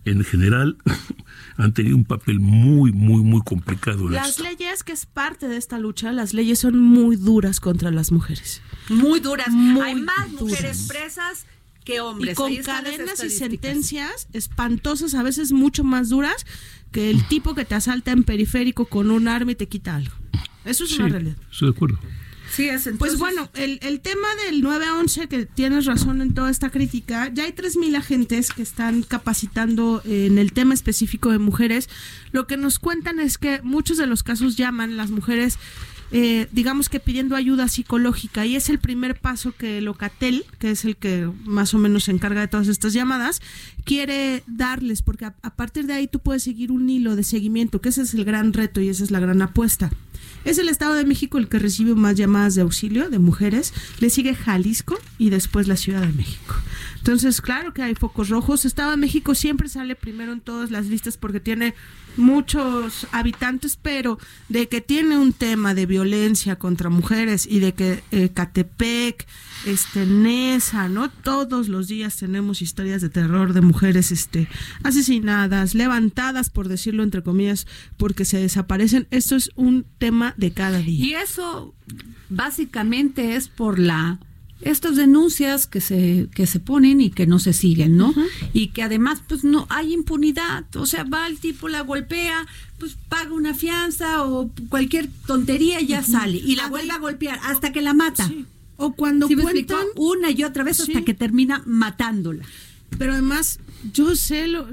en 0.06 0.24
general 0.24 0.78
han 1.56 1.74
tenido 1.74 1.94
un 1.96 2.04
papel 2.04 2.40
muy, 2.40 2.90
muy, 2.90 3.22
muy 3.22 3.42
complicado 3.42 4.06
en 4.06 4.14
Las 4.14 4.30
esto. 4.30 4.44
leyes, 4.44 4.82
que 4.82 4.92
es 4.92 5.04
parte 5.04 5.46
de 5.46 5.56
esta 5.58 5.78
lucha, 5.78 6.10
las 6.12 6.32
leyes 6.32 6.58
son 6.58 6.78
muy 6.78 7.16
duras 7.16 7.60
contra 7.60 7.90
las 7.90 8.10
mujeres. 8.10 8.62
Muy 8.88 9.20
duras. 9.20 9.50
Muy 9.50 9.82
Hay 9.82 9.94
más 9.96 10.30
duras. 10.32 10.40
mujeres 10.40 10.69
presas 10.78 11.46
que 11.84 12.00
hombres. 12.00 12.32
Y 12.32 12.34
con 12.36 12.54
cadenas 12.56 13.22
y 13.24 13.30
sentencias 13.30 14.28
espantosas, 14.32 15.14
a 15.14 15.22
veces 15.22 15.52
mucho 15.52 15.84
más 15.84 16.08
duras, 16.10 16.44
que 16.92 17.10
el 17.10 17.24
tipo 17.28 17.54
que 17.54 17.64
te 17.64 17.74
asalta 17.74 18.10
en 18.10 18.24
periférico 18.24 18.84
con 18.86 19.10
un 19.10 19.28
arma 19.28 19.52
y 19.52 19.54
te 19.54 19.68
quita 19.68 19.96
algo. 19.96 20.14
Eso 20.64 20.84
es 20.84 20.90
Sí, 20.90 20.96
una 21.00 21.08
realidad. 21.08 21.36
estoy 21.50 21.70
de 21.70 21.76
acuerdo. 21.76 21.98
Sí, 22.52 22.64
es 22.68 22.82
Pues 22.82 22.86
entonces- 22.94 23.18
bueno, 23.20 23.48
el, 23.54 23.78
el 23.82 24.00
tema 24.00 24.26
del 24.44 24.60
911, 24.60 25.28
que 25.28 25.46
tienes 25.46 25.86
razón 25.86 26.20
en 26.20 26.34
toda 26.34 26.50
esta 26.50 26.68
crítica, 26.68 27.30
ya 27.32 27.44
hay 27.44 27.52
3.000 27.52 27.94
agentes 27.96 28.50
que 28.52 28.62
están 28.62 29.04
capacitando 29.04 30.02
en 30.04 30.36
el 30.36 30.52
tema 30.52 30.74
específico 30.74 31.30
de 31.30 31.38
mujeres. 31.38 31.88
Lo 32.32 32.48
que 32.48 32.56
nos 32.56 32.80
cuentan 32.80 33.20
es 33.20 33.38
que 33.38 33.62
muchos 33.62 33.98
de 33.98 34.06
los 34.08 34.24
casos 34.24 34.56
llaman 34.56 34.96
las 34.96 35.10
mujeres, 35.12 35.58
eh, 36.12 36.48
digamos 36.52 36.88
que 36.88 37.00
pidiendo 37.00 37.36
ayuda 37.36 37.68
psicológica, 37.68 38.46
y 38.46 38.56
es 38.56 38.68
el 38.68 38.78
primer 38.78 39.18
paso 39.20 39.52
que 39.52 39.80
Locatel, 39.80 40.44
que 40.58 40.70
es 40.70 40.84
el 40.84 40.96
que 40.96 41.30
más 41.44 41.74
o 41.74 41.78
menos 41.78 42.04
se 42.04 42.12
encarga 42.12 42.40
de 42.40 42.48
todas 42.48 42.68
estas 42.68 42.92
llamadas, 42.92 43.40
quiere 43.84 44.42
darles, 44.46 45.02
porque 45.02 45.26
a, 45.26 45.34
a 45.42 45.54
partir 45.54 45.86
de 45.86 45.94
ahí 45.94 46.08
tú 46.08 46.18
puedes 46.18 46.42
seguir 46.42 46.72
un 46.72 46.88
hilo 46.88 47.16
de 47.16 47.22
seguimiento, 47.22 47.80
que 47.80 47.90
ese 47.90 48.02
es 48.02 48.14
el 48.14 48.24
gran 48.24 48.52
reto 48.52 48.80
y 48.80 48.88
esa 48.88 49.04
es 49.04 49.10
la 49.10 49.20
gran 49.20 49.42
apuesta. 49.42 49.90
Es 50.44 50.58
el 50.58 50.68
Estado 50.68 50.94
de 50.94 51.04
México 51.04 51.38
el 51.38 51.48
que 51.48 51.58
recibe 51.58 51.94
más 51.94 52.16
llamadas 52.16 52.54
de 52.54 52.62
auxilio 52.62 53.10
de 53.10 53.18
mujeres. 53.18 53.74
Le 53.98 54.10
sigue 54.10 54.34
Jalisco 54.34 54.98
y 55.18 55.30
después 55.30 55.68
la 55.68 55.76
Ciudad 55.76 56.00
de 56.00 56.12
México. 56.12 56.54
Entonces, 56.96 57.40
claro 57.40 57.72
que 57.72 57.82
hay 57.82 57.94
focos 57.94 58.28
rojos. 58.28 58.64
Estado 58.64 58.90
de 58.90 58.96
México 58.96 59.34
siempre 59.34 59.68
sale 59.68 59.96
primero 59.96 60.32
en 60.32 60.40
todas 60.40 60.70
las 60.70 60.86
listas 60.86 61.16
porque 61.16 61.40
tiene 61.40 61.74
muchos 62.16 63.06
habitantes, 63.12 63.78
pero 63.80 64.18
de 64.48 64.68
que 64.68 64.80
tiene 64.80 65.16
un 65.16 65.32
tema 65.32 65.74
de 65.74 65.86
violencia 65.86 66.56
contra 66.56 66.90
mujeres 66.90 67.46
y 67.46 67.60
de 67.60 67.72
que 67.72 68.02
eh, 68.10 68.30
Catepec, 68.34 69.26
este 69.66 70.06
Nesa, 70.06 70.88
¿no? 70.88 71.10
Todos 71.10 71.68
los 71.68 71.88
días 71.88 72.16
tenemos 72.16 72.62
historias 72.62 73.00
de 73.02 73.08
terror 73.08 73.52
de 73.52 73.60
mujeres 73.60 74.12
este 74.12 74.48
asesinadas, 74.82 75.74
levantadas 75.74 76.50
por 76.50 76.68
decirlo 76.68 77.02
entre 77.02 77.22
comillas, 77.22 77.66
porque 77.96 78.24
se 78.24 78.38
desaparecen. 78.38 79.06
Esto 79.10 79.36
es 79.36 79.50
un 79.56 79.84
tema 79.98 80.34
de 80.36 80.52
cada 80.52 80.78
día. 80.78 81.04
Y 81.04 81.14
eso 81.14 81.74
básicamente 82.28 83.36
es 83.36 83.48
por 83.48 83.78
la 83.78 84.20
estas 84.62 84.96
denuncias 84.96 85.66
que 85.66 85.80
se 85.80 86.28
que 86.34 86.46
se 86.46 86.60
ponen 86.60 87.00
y 87.00 87.10
que 87.10 87.26
no 87.26 87.38
se 87.38 87.52
siguen, 87.52 87.96
¿no? 87.96 88.14
Y 88.52 88.68
que 88.68 88.82
además 88.82 89.22
pues 89.26 89.42
no 89.42 89.66
hay 89.70 89.92
impunidad, 89.92 90.64
o 90.76 90.86
sea, 90.86 91.04
va 91.04 91.26
el 91.26 91.38
tipo 91.38 91.68
la 91.68 91.80
golpea, 91.80 92.46
pues 92.78 92.96
paga 93.08 93.32
una 93.32 93.54
fianza 93.54 94.24
o 94.24 94.50
cualquier 94.68 95.08
tontería 95.26 95.80
y 95.80 95.86
ya 95.86 96.02
sale 96.02 96.36
y 96.36 96.56
la 96.56 96.68
vuelve 96.68 96.92
a 96.92 96.98
golpear 96.98 97.40
hasta 97.44 97.72
que 97.72 97.80
la 97.80 97.94
mata. 97.94 98.26
Sí. 98.26 98.46
O 98.80 98.92
cuando 98.94 99.28
cuentan 99.28 99.86
una 99.96 100.30
y 100.30 100.42
otra 100.44 100.64
vez 100.64 100.78
Sí. 100.78 100.82
hasta 100.92 101.04
que 101.04 101.14
termina 101.14 101.62
matándola. 101.66 102.44
Pero 102.98 103.12
además, 103.12 103.60
yo 103.92 104.16
sé 104.16 104.48
lo, 104.48 104.68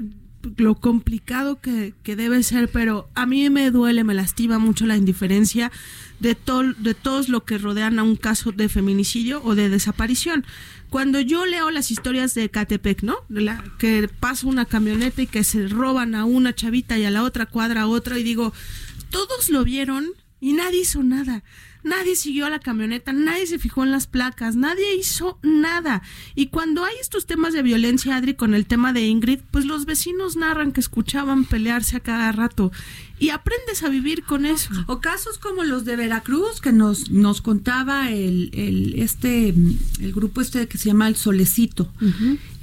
lo 0.56 0.74
complicado 0.76 1.60
que, 1.60 1.94
que 2.02 2.16
debe 2.16 2.42
ser, 2.42 2.68
pero 2.70 3.08
a 3.14 3.26
mí 3.26 3.48
me 3.50 3.70
duele, 3.70 4.02
me 4.04 4.14
lastima 4.14 4.58
mucho 4.58 4.86
la 4.86 4.96
indiferencia 4.96 5.70
de, 6.20 6.36
tol- 6.36 6.74
de 6.78 6.94
todos 6.94 7.28
lo 7.28 7.44
que 7.44 7.58
rodean 7.58 7.98
a 7.98 8.02
un 8.02 8.16
caso 8.16 8.50
de 8.50 8.68
feminicidio 8.68 9.40
o 9.44 9.54
de 9.54 9.68
desaparición. 9.68 10.44
Cuando 10.90 11.20
yo 11.20 11.44
leo 11.44 11.70
las 11.70 11.90
historias 11.90 12.34
de 12.34 12.48
Catepec, 12.48 13.02
¿no? 13.02 13.16
De 13.28 13.42
la, 13.42 13.62
que 13.78 14.08
pasa 14.20 14.46
una 14.46 14.64
camioneta 14.64 15.20
y 15.22 15.26
que 15.26 15.44
se 15.44 15.68
roban 15.68 16.14
a 16.14 16.24
una 16.24 16.54
chavita 16.54 16.98
y 16.98 17.04
a 17.04 17.10
la 17.10 17.22
otra 17.24 17.44
cuadra 17.46 17.82
a 17.82 17.86
otra 17.88 18.18
y 18.18 18.22
digo, 18.22 18.52
todos 19.10 19.50
lo 19.50 19.64
vieron 19.64 20.06
y 20.40 20.54
nadie 20.54 20.80
hizo 20.80 21.02
nada. 21.02 21.44
Nadie 21.84 22.16
siguió 22.16 22.46
a 22.46 22.50
la 22.50 22.58
camioneta, 22.58 23.12
nadie 23.12 23.46
se 23.46 23.58
fijó 23.58 23.84
en 23.84 23.90
las 23.90 24.06
placas, 24.06 24.56
nadie 24.56 24.96
hizo 24.96 25.38
nada. 25.42 26.02
Y 26.34 26.48
cuando 26.48 26.84
hay 26.84 26.94
estos 27.00 27.26
temas 27.26 27.52
de 27.52 27.62
violencia, 27.62 28.16
Adri, 28.16 28.34
con 28.34 28.54
el 28.54 28.66
tema 28.66 28.92
de 28.92 29.06
Ingrid, 29.06 29.40
pues 29.50 29.64
los 29.64 29.86
vecinos 29.86 30.36
narran 30.36 30.72
que 30.72 30.80
escuchaban 30.80 31.44
pelearse 31.44 31.96
a 31.96 32.00
cada 32.00 32.32
rato. 32.32 32.72
Y 33.20 33.30
aprendes 33.30 33.82
a 33.82 33.88
vivir 33.88 34.24
con 34.24 34.46
eso. 34.46 34.70
O 34.86 35.00
casos 35.00 35.38
como 35.38 35.64
los 35.64 35.84
de 35.84 35.96
Veracruz 35.96 36.60
que 36.60 36.72
nos 36.72 37.10
nos 37.10 37.42
contaba 37.42 38.10
el, 38.10 38.50
el 38.52 38.94
este 39.00 39.48
el 39.48 40.12
grupo 40.12 40.40
este 40.40 40.68
que 40.68 40.78
se 40.78 40.88
llama 40.88 41.08
el 41.08 41.16
Solecito. 41.16 41.92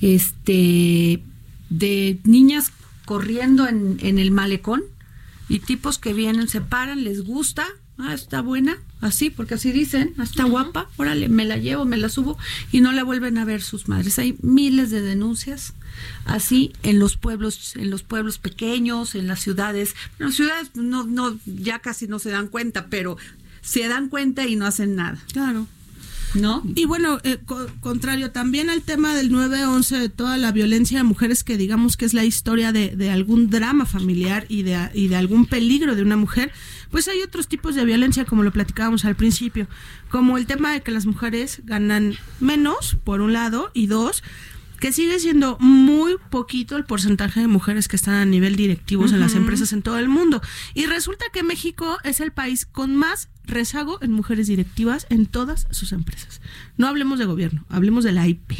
Este 0.01 1.21
de 1.69 2.19
niñas 2.23 2.71
corriendo 3.05 3.67
en, 3.67 3.97
en 4.01 4.17
el 4.17 4.31
malecón 4.31 4.83
y 5.47 5.59
tipos 5.59 5.99
que 5.99 6.13
vienen, 6.13 6.47
se 6.47 6.61
paran, 6.61 7.03
les 7.03 7.23
gusta, 7.23 7.65
ah, 7.97 8.13
está 8.13 8.41
buena, 8.41 8.77
así, 9.01 9.29
porque 9.29 9.55
así 9.55 9.71
dicen, 9.71 10.13
ah, 10.17 10.23
está 10.23 10.45
guapa, 10.45 10.89
órale, 10.97 11.29
me 11.29 11.45
la 11.45 11.57
llevo, 11.57 11.85
me 11.85 11.97
la 11.97 12.09
subo 12.09 12.37
y 12.71 12.81
no 12.81 12.91
la 12.91 13.03
vuelven 13.03 13.37
a 13.37 13.45
ver 13.45 13.61
sus 13.61 13.87
madres. 13.87 14.19
Hay 14.19 14.37
miles 14.41 14.91
de 14.91 15.01
denuncias 15.01 15.73
así 16.25 16.73
en 16.83 16.99
los 16.99 17.17
pueblos, 17.17 17.75
en 17.75 17.89
los 17.89 18.03
pueblos 18.03 18.37
pequeños, 18.37 19.15
en 19.15 19.27
las 19.27 19.39
ciudades. 19.39 19.95
En 20.19 20.27
las 20.27 20.35
ciudades 20.35 20.71
no, 20.75 21.05
no, 21.05 21.37
ya 21.45 21.79
casi 21.79 22.07
no 22.07 22.19
se 22.19 22.31
dan 22.31 22.47
cuenta, 22.47 22.87
pero 22.87 23.17
se 23.61 23.87
dan 23.87 24.09
cuenta 24.09 24.45
y 24.45 24.55
no 24.55 24.65
hacen 24.65 24.95
nada. 24.95 25.17
Claro. 25.31 25.67
¿No? 26.35 26.61
Y 26.75 26.85
bueno, 26.85 27.19
eh, 27.23 27.39
co- 27.45 27.67
contrario 27.79 28.31
también 28.31 28.69
al 28.69 28.81
tema 28.81 29.15
del 29.15 29.31
9-11, 29.31 29.99
de 29.99 30.09
toda 30.09 30.37
la 30.37 30.51
violencia 30.51 30.97
de 30.97 31.03
mujeres, 31.03 31.43
que 31.43 31.57
digamos 31.57 31.97
que 31.97 32.05
es 32.05 32.13
la 32.13 32.23
historia 32.25 32.71
de, 32.71 32.95
de 32.95 33.09
algún 33.11 33.49
drama 33.49 33.85
familiar 33.85 34.45
y 34.49 34.63
de, 34.63 34.89
y 34.93 35.07
de 35.07 35.15
algún 35.15 35.45
peligro 35.45 35.95
de 35.95 36.01
una 36.01 36.17
mujer, 36.17 36.51
pues 36.91 37.07
hay 37.07 37.21
otros 37.21 37.47
tipos 37.47 37.75
de 37.75 37.85
violencia, 37.85 38.25
como 38.25 38.43
lo 38.43 38.51
platicábamos 38.51 39.05
al 39.05 39.15
principio, 39.15 39.67
como 40.09 40.37
el 40.37 40.45
tema 40.45 40.71
de 40.71 40.81
que 40.81 40.91
las 40.91 41.05
mujeres 41.05 41.61
ganan 41.65 42.15
menos, 42.39 42.97
por 43.03 43.21
un 43.21 43.33
lado, 43.33 43.71
y 43.73 43.87
dos, 43.87 44.23
que 44.79 44.91
sigue 44.91 45.19
siendo 45.19 45.57
muy 45.61 46.15
poquito 46.29 46.75
el 46.75 46.83
porcentaje 46.83 47.39
de 47.39 47.47
mujeres 47.47 47.87
que 47.87 47.95
están 47.95 48.15
a 48.15 48.25
nivel 48.25 48.55
directivos 48.57 49.13
en 49.13 49.19
las 49.21 49.33
empresas 49.33 49.71
en 49.73 49.81
todo 49.81 49.97
el 49.97 50.09
mundo. 50.09 50.41
Y 50.73 50.85
resulta 50.85 51.25
que 51.31 51.43
México 51.43 51.97
es 52.03 52.19
el 52.19 52.31
país 52.33 52.65
con 52.65 52.93
más 52.95 53.29
rezago 53.47 54.01
en 54.01 54.11
mujeres 54.11 54.47
directivas 54.47 55.07
en 55.09 55.25
todas 55.25 55.67
sus 55.71 55.91
empresas. 55.91 56.41
No 56.77 56.87
hablemos 56.87 57.19
de 57.19 57.25
gobierno, 57.25 57.65
hablemos 57.69 58.03
de 58.03 58.11
la 58.11 58.27
IP. 58.27 58.53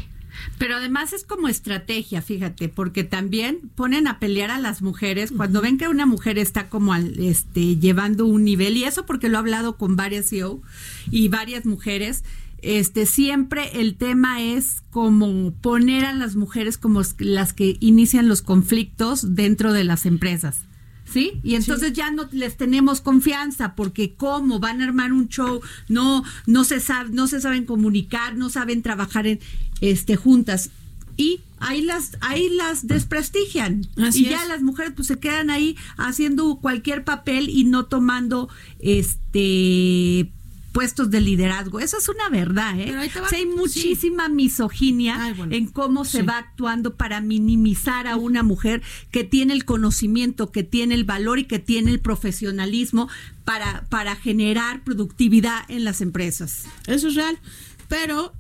Pero 0.58 0.76
además 0.76 1.13
es 1.13 1.24
como 1.24 1.48
estrategia, 1.48 2.21
fíjate, 2.21 2.69
porque 2.69 3.04
también 3.04 3.71
ponen 3.76 4.08
a 4.08 4.19
pelear 4.19 4.52
a 4.52 4.60
las 4.60 4.82
mujeres 4.82 5.32
cuando 5.36 5.62
ven 5.62 5.78
que 5.78 5.88
una 5.88 6.06
mujer 6.06 6.38
está 6.38 6.69
como 6.69 6.93
al, 6.93 7.19
este, 7.19 7.78
llevando 7.78 8.26
un 8.26 8.43
nivel, 8.43 8.78
y 8.78 8.84
eso 8.84 9.06
porque 9.06 9.30
lo 9.30 9.36
he 9.36 9.39
hablado 9.39 9.78
con 9.78 9.95
varias 9.95 10.30
CEO 10.30 10.62
y 11.10 11.30
varias 11.30 11.65
mujeres, 11.65 12.24
este, 12.62 13.06
siempre 13.06 13.82
el 13.82 13.95
tema 13.95 14.41
es 14.41 14.82
como 14.89 15.54
poner 15.54 16.06
a 16.06 16.13
las 16.13 16.36
mujeres 16.36 16.78
como 16.78 17.02
las 17.19 17.54
que 17.54 17.78
inician 17.80 18.28
los 18.28 18.41
conflictos 18.41 19.36
dentro 19.36 19.74
de 19.74 19.84
las 19.84 20.06
empresas. 20.06 20.65
¿Sí? 21.12 21.39
Y 21.44 21.56
entonces 21.56 21.94
ya 21.94 22.12
no 22.12 22.28
les 22.32 22.58
tenemos 22.58 23.00
confianza 23.00 23.76
porque 23.76 24.15
cómo 24.15 24.60
van 24.60 24.82
a 24.82 24.86
armar 24.86 25.13
un 25.13 25.30
show, 25.30 25.62
no 25.88 26.24
no 26.48 26.63
se 26.63 26.80
sabe, 26.80 27.12
no 27.12 27.28
se 27.28 27.39
saben 27.39 27.65
comunicar, 27.65 28.36
no 28.36 28.50
saben 28.50 28.82
trabajar 28.82 29.28
en 29.28 29.39
este 29.82 30.15
juntas 30.15 30.72
y 31.18 31.39
ahí 31.60 31.82
las 31.82 32.18
ahí 32.22 32.50
las 32.50 32.88
desprestigian 32.88 33.88
Así 33.98 34.26
y 34.26 34.30
ya 34.30 34.44
es. 34.44 34.50
las 34.50 34.62
mujeres 34.62 34.94
pues 34.96 35.08
se 35.08 35.18
quedan 35.20 35.50
ahí 35.50 35.78
haciendo 35.98 36.56
cualquier 36.58 37.04
papel 37.04 37.50
y 37.50 37.63
no 37.63 37.86
tomando 37.86 38.50
este 38.80 40.32
puestos 40.76 41.10
de 41.10 41.22
liderazgo. 41.22 41.80
Eso 41.80 41.98
es 41.98 42.10
una 42.10 42.28
verdad, 42.30 42.78
¿eh? 42.78 42.84
Pero 42.88 43.00
ahí 43.00 43.08
te 43.10 43.22
va- 43.22 43.28
O 43.28 43.30
sea, 43.30 43.40
hay 43.40 43.46
sí. 43.46 43.50
muchísima 43.56 44.28
misoginia 44.28 45.16
Ay, 45.24 45.34
bueno. 45.34 45.56
en 45.56 45.68
cómo 45.68 46.04
se 46.04 46.20
Sí. 46.20 46.26
va 46.26 46.38
actuando 46.38 46.96
para 46.96 47.22
minimizar 47.22 48.08
a 48.08 48.18
una 48.18 48.44
mujer 48.44 48.82
que 49.10 49.24
tiene 49.24 49.54
el 49.54 49.64
conocimiento, 49.64 50.52
que 50.52 50.64
tiene 50.64 50.94
el 50.96 51.06
valor 51.06 51.40
y 51.40 51.46
que 51.46 51.60
tiene 51.60 51.92
el 51.92 52.02
profesionalismo 52.02 53.08
para, 53.46 53.86
para 53.90 54.18
generar 54.18 54.84
productividad 54.84 55.64
en 55.70 55.86
las 55.86 56.02
empresas. 56.02 56.66
Eso 56.88 57.08
es 57.08 57.16
real. 57.16 57.40
Pero 57.88 58.34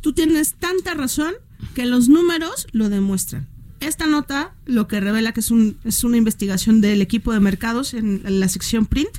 tú 0.00 0.14
tienes 0.14 0.54
tanta 0.54 0.94
razón 0.94 1.34
que 1.74 1.84
los 1.84 2.08
números 2.08 2.66
lo 2.72 2.88
demuestran. 2.88 3.46
Esta 3.80 4.06
nota 4.06 4.54
lo 4.64 4.88
que 4.88 5.00
revela 5.00 5.32
que 5.32 5.40
es, 5.40 5.50
un, 5.50 5.76
es 5.84 6.02
una 6.04 6.16
investigación 6.16 6.80
del 6.80 7.02
equipo 7.02 7.34
de 7.34 7.40
mercados 7.40 7.92
en, 7.92 8.22
en 8.24 8.40
la 8.40 8.48
sección 8.48 8.86
print, 8.86 9.10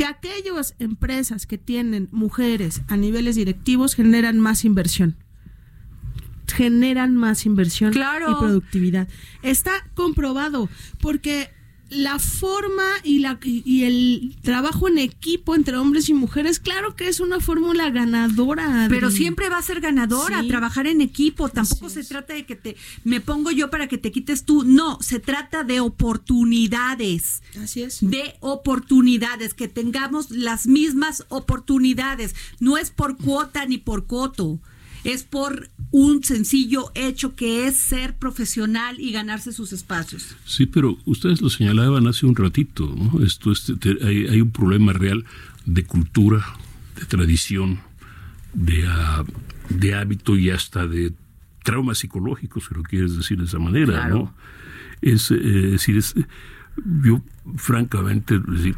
que 0.00 0.06
aquellas 0.06 0.76
empresas 0.78 1.44
que 1.44 1.58
tienen 1.58 2.08
mujeres 2.10 2.80
a 2.88 2.96
niveles 2.96 3.36
directivos 3.36 3.94
generan 3.94 4.40
más 4.40 4.64
inversión. 4.64 5.14
Generan 6.46 7.14
más 7.16 7.44
inversión 7.44 7.92
Claro. 7.92 8.30
y 8.32 8.34
productividad. 8.36 9.08
Está 9.42 9.72
comprobado 9.92 10.70
porque 11.02 11.50
la 11.90 12.18
forma 12.20 12.84
y, 13.02 13.18
la, 13.18 13.38
y- 13.42 13.82
el 13.82 14.36
trabajo 14.42 14.86
en 14.88 14.98
equipo 14.98 15.54
entre 15.56 15.76
hombres 15.76 16.08
y 16.08 16.14
mujeres, 16.14 16.60
claro 16.60 16.94
que 16.94 17.08
es 17.08 17.18
una 17.20 17.40
fórmula 17.40 17.90
ganadora. 17.90 18.86
Pero 18.88 19.10
siempre 19.10 19.48
va 19.48 19.58
a 19.58 19.62
ser 19.62 19.80
ganadora, 19.80 20.40
Sí. 20.42 20.48
trabajar 20.48 20.86
en 20.86 21.00
equipo. 21.00 21.48
Tampoco 21.48 21.86
Así 21.86 21.94
se 21.94 22.00
es. 22.00 22.08
trata 22.08 22.34
de 22.34 22.46
que 22.46 22.54
te 22.56 22.76
me 23.04 23.20
pongo 23.20 23.50
yo 23.50 23.70
para 23.70 23.88
que 23.88 23.98
te 23.98 24.12
quites 24.12 24.44
tú. 24.44 24.62
No, 24.64 24.98
se 25.02 25.18
trata 25.18 25.64
de 25.64 25.80
oportunidades. 25.80 27.42
Así 27.62 27.82
es. 27.82 27.98
de 28.00 28.34
oportunidades, 28.40 29.54
que 29.54 29.68
tengamos 29.68 30.30
las 30.30 30.66
mismas 30.66 31.24
oportunidades. 31.28 32.34
No 32.60 32.78
es 32.78 32.90
por 32.90 33.16
cuota 33.16 33.66
ni 33.66 33.78
por 33.78 34.06
coto, 34.06 34.60
es 35.04 35.24
por 35.24 35.68
un 35.92 36.22
sencillo 36.22 36.92
hecho 36.94 37.34
que 37.34 37.66
es 37.66 37.76
ser 37.76 38.14
profesional 38.16 39.00
y 39.00 39.10
ganarse 39.12 39.52
sus 39.52 39.72
espacios. 39.72 40.36
Sí, 40.44 40.66
pero 40.66 40.96
ustedes 41.04 41.40
lo 41.40 41.50
señalaban 41.50 42.06
hace 42.06 42.26
un 42.26 42.36
ratito, 42.36 42.94
¿no? 42.96 43.24
Esto 43.24 43.50
es- 43.50 43.72
te- 43.80 43.98
hay, 44.06 44.26
hay 44.28 44.40
un 44.40 44.50
problema 44.52 44.92
real 44.92 45.24
de 45.66 45.84
cultura, 45.84 46.44
de 46.96 47.06
tradición, 47.06 47.80
de, 48.54 48.84
ah, 48.86 49.24
de 49.68 49.94
hábito 49.94 50.36
y 50.36 50.50
hasta 50.50 50.86
de 50.86 51.12
traumas 51.64 51.98
psicológicos, 51.98 52.66
si 52.68 52.74
lo 52.74 52.82
quieres 52.82 53.16
decir 53.16 53.38
de 53.38 53.44
esa 53.44 53.58
manera, 53.58 53.92
Claro. 53.94 54.14
¿no? 54.14 54.34
Es, 55.02 55.30
eh, 55.30 55.34
decir, 55.36 55.96
es, 55.96 56.14
yo 57.02 57.20
francamente, 57.56 58.36
es 58.36 58.46
decir, 58.46 58.76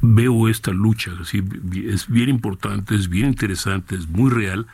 veo 0.00 0.48
esta 0.48 0.72
lucha, 0.72 1.12
es 1.22 2.08
bien 2.08 2.28
importante, 2.28 2.94
es 2.96 3.08
bien 3.08 3.28
interesante, 3.28 3.94
es 3.94 4.08
muy 4.08 4.30
real, 4.30 4.66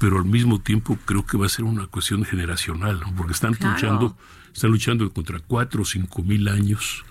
pero 0.00 0.18
al 0.18 0.24
mismo 0.24 0.60
tiempo 0.60 0.98
creo 1.04 1.24
que 1.26 1.36
va 1.36 1.46
a 1.46 1.48
ser 1.48 1.64
una 1.64 1.86
cuestión 1.86 2.24
generacional, 2.24 2.98
¿no? 3.00 3.14
porque 3.14 3.34
están 3.34 3.54
Claro. 3.54 3.74
luchando, 3.74 4.16
están 4.52 4.70
luchando 4.72 5.12
contra 5.12 5.38
cuatro 5.38 5.82
o 5.82 5.84
cinco 5.84 6.22
mil 6.24 6.48
años 6.48 7.04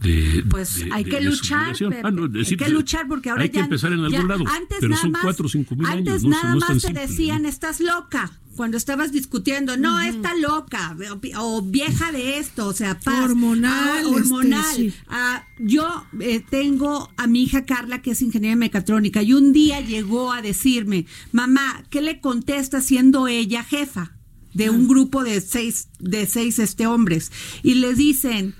de 0.00 0.44
Pues 0.48 0.76
de- 0.76 0.90
hay 0.92 1.04
que 1.04 1.16
de 1.16 1.22
luchar. 1.22 1.76
Pepe, 1.76 2.00
Ah, 2.04 2.10
no, 2.12 2.22
hay 2.24 2.28
decir, 2.30 2.56
que 2.56 2.68
luchar 2.68 3.08
porque 3.08 3.30
ahora 3.30 3.42
hay 3.42 3.48
ya 3.48 3.52
que 3.54 3.58
empezar 3.60 3.92
en 3.92 3.98
algún 4.00 4.12
ya- 4.12 4.26
lado, 4.28 4.44
antes 4.46 4.78
pero 4.78 4.90
nada 4.90 5.02
son 5.02 5.10
más- 5.10 5.22
cuatro 5.22 5.46
o 5.46 5.48
cinco 5.48 5.74
mil 5.74 5.86
años, 5.86 5.98
Antes 5.98 6.22
no, 6.22 6.30
nada 6.30 6.54
no 6.54 6.60
más 6.60 6.68
te 6.74 6.80
simple, 6.80 7.00
decían, 7.08 7.42
¿no? 7.42 7.48
estás 7.48 7.80
loca. 7.80 8.30
Cuando 8.58 8.76
estabas 8.76 9.12
discutiendo, 9.12 9.76
no, 9.76 10.00
está 10.00 10.34
loca, 10.34 10.96
o, 11.36 11.40
o 11.58 11.62
vieja 11.62 12.10
de 12.10 12.38
esto, 12.40 12.66
o 12.66 12.72
sea, 12.72 12.98
paz. 12.98 13.30
Hormonal, 13.30 13.72
Ah, 13.72 14.00
este, 14.00 14.14
hormonal. 14.16 14.74
sí. 14.76 14.92
Ah, 15.06 15.46
yo 15.60 16.04
eh, 16.18 16.40
tengo 16.40 17.08
a 17.16 17.28
mi 17.28 17.44
hija 17.44 17.64
Carla, 17.64 18.02
que 18.02 18.10
es 18.10 18.20
ingeniera 18.20 18.56
mecatrónica, 18.56 19.22
y 19.22 19.32
un 19.32 19.52
día 19.52 19.80
llegó 19.80 20.32
a 20.32 20.42
decirme, 20.42 21.06
mamá, 21.30 21.84
¿qué 21.88 22.02
le 22.02 22.20
contesta 22.20 22.80
siendo 22.80 23.28
ella 23.28 23.62
jefa 23.62 24.16
de 24.54 24.70
un 24.70 24.88
grupo 24.88 25.22
de 25.22 25.40
seis, 25.40 25.86
de 26.00 26.26
seis 26.26 26.58
este, 26.58 26.88
hombres? 26.88 27.30
Y 27.62 27.74
le 27.74 27.94
dicen, 27.94 28.56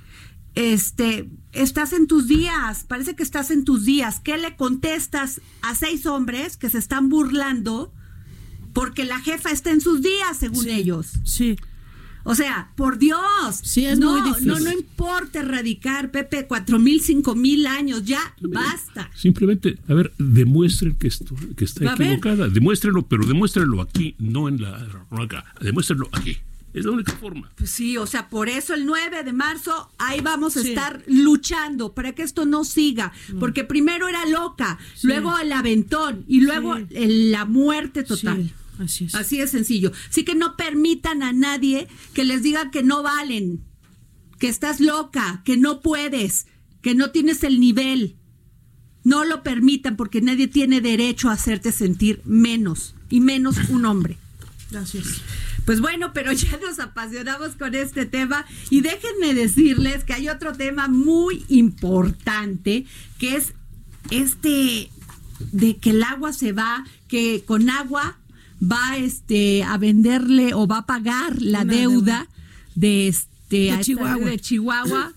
este, 0.55 1.29
estás 1.53 1.93
en 1.93 2.07
tus 2.07 2.29
días, 2.29 2.85
parece 2.87 3.17
que 3.17 3.25
estás 3.25 3.51
en 3.51 3.65
tus 3.65 3.85
días. 3.85 4.21
¿Qué 4.21 4.39
le 4.39 4.55
contestas 4.55 5.41
a 5.63 5.75
seis 5.75 6.07
hombres 6.07 6.57
que 6.57 6.71
se 6.71 6.79
están 6.79 7.09
burlando 7.09 7.93
porque 8.79 9.05
la 9.05 9.19
jefa 9.21 9.51
está 9.51 9.71
en 9.73 9.81
sus 9.81 10.03
días, 10.03 10.37
según 10.39 10.65
Sí. 10.65 10.71
ellos? 10.71 11.07
Sí. 11.25 11.57
O 12.25 12.35
sea, 12.35 12.71
por 12.77 12.99
Dios. 12.99 13.19
Sí, 13.63 13.87
es 13.87 13.99
no, 13.99 14.13
muy 14.13 14.29
difícil. 14.29 14.49
No, 14.49 14.61
no 14.61 14.71
importa 14.73 15.41
erradicar, 15.41 16.11
Pepe, 16.11 16.47
cuatro 16.47 16.79
mil, 16.79 17.01
cinco 17.01 17.35
mil 17.35 17.67
años, 17.67 18.05
ya 18.05 18.21
basta. 18.41 19.11
Simplemente, 19.17 19.79
a 19.89 19.95
ver, 19.95 20.13
demuestren 20.19 20.95
que, 20.95 21.09
esto, 21.09 21.35
que 21.57 21.65
está 21.65 21.91
A 21.93 21.97
ver. 21.97 22.09
equivocada. 22.09 22.49
Demuéstrenlo, 22.49 23.07
pero 23.07 23.25
demuéstrenlo 23.27 23.81
aquí, 23.81 24.15
no 24.19 24.49
en 24.49 24.61
la 24.61 24.87
acá. 25.11 25.45
Demuéstrenlo 25.61 26.09
aquí. 26.13 26.37
Es 26.75 26.85
la 26.85 26.91
única 26.93 27.13
forma. 27.13 27.51
Pues 27.57 27.71
sí, 27.71 27.97
o 27.97 28.07
sea, 28.07 28.29
por 28.29 28.51
eso 28.51 28.75
el 28.75 28.85
9 28.85 29.25
de 29.25 29.33
marzo 29.33 29.91
ahí 29.99 30.21
vamos 30.21 30.57
a 30.59 30.63
Sí. 30.63 30.69
estar 30.69 31.03
luchando 31.07 31.95
para 31.95 32.13
que 32.15 32.23
esto 32.23 32.45
no 32.45 32.63
siga, 32.63 33.11
porque 33.41 33.65
primero 33.65 34.07
era 34.07 34.27
loca, 34.27 34.79
luego 35.03 35.39
el 35.39 35.51
aventón 35.53 36.25
y 36.29 36.43
luego 36.43 36.77
Sí. 36.77 36.87
el- 36.91 37.31
la 37.33 37.47
muerte 37.47 38.03
total. 38.05 38.53
Sí, 38.79 38.85
así 38.85 39.05
es. 39.05 39.15
Así 39.15 39.39
de 39.39 39.47
sencillo. 39.47 39.93
Así 40.09 40.25
que 40.25 40.35
no 40.35 40.57
permitan 40.57 41.23
a 41.23 41.33
nadie 41.33 41.89
que 42.15 42.25
les 42.25 42.43
diga 42.43 42.71
que 42.71 42.83
no 42.83 43.03
valen, 43.03 43.63
que 44.39 44.49
estás 44.49 44.81
loca, 44.81 45.43
que 45.45 45.57
no 45.57 45.81
puedes, 45.81 46.47
que 46.83 46.95
no 46.95 47.11
tienes 47.11 47.43
el 47.43 47.61
nivel. 47.61 48.17
No 49.05 49.25
lo 49.25 49.43
permitan 49.43 49.97
porque 49.97 50.21
nadie 50.21 50.49
tiene 50.49 50.81
derecho 50.81 51.31
a 51.31 51.33
hacerte 51.33 51.73
sentir 51.73 52.21
menos 52.25 52.95
y 53.09 53.21
menos 53.21 53.57
un 53.69 53.85
hombre. 53.85 54.19
Es. 54.71 55.23
Pues 55.65 55.81
bueno, 55.81 56.13
pero 56.13 56.33
ya 56.33 56.59
nos 56.59 56.79
apasionamos 56.79 57.57
con 57.57 57.75
este 57.75 58.05
tema 58.05 58.45
y 58.71 58.83
déjenme 58.83 59.35
decirles 59.35 60.05
que 60.05 60.13
hay 60.13 60.29
otro 60.29 60.53
tema 60.53 60.89
muy 60.89 61.45
importante 61.49 62.85
que 63.19 63.37
es 63.37 63.55
este 64.11 64.91
de 65.53 65.77
que 65.77 65.91
el 65.91 66.03
agua 66.03 66.33
se 66.33 66.53
va, 66.53 66.85
que 67.07 67.45
con 67.47 67.71
agua 67.71 68.19
va 68.63 68.97
este 68.97 69.63
a 69.65 69.79
venderle 69.79 70.55
o 70.55 70.67
va 70.67 70.79
a 70.79 70.87
pagar 70.87 71.41
la 71.41 71.65
deuda, 71.65 71.79
deuda. 71.81 72.29
de 72.75 73.09
este 73.09 73.29
De 73.57 73.71
a 73.73 73.81
Chihuahua. 73.81 74.25
de 74.31 74.39
Chihuahua. 74.39 75.13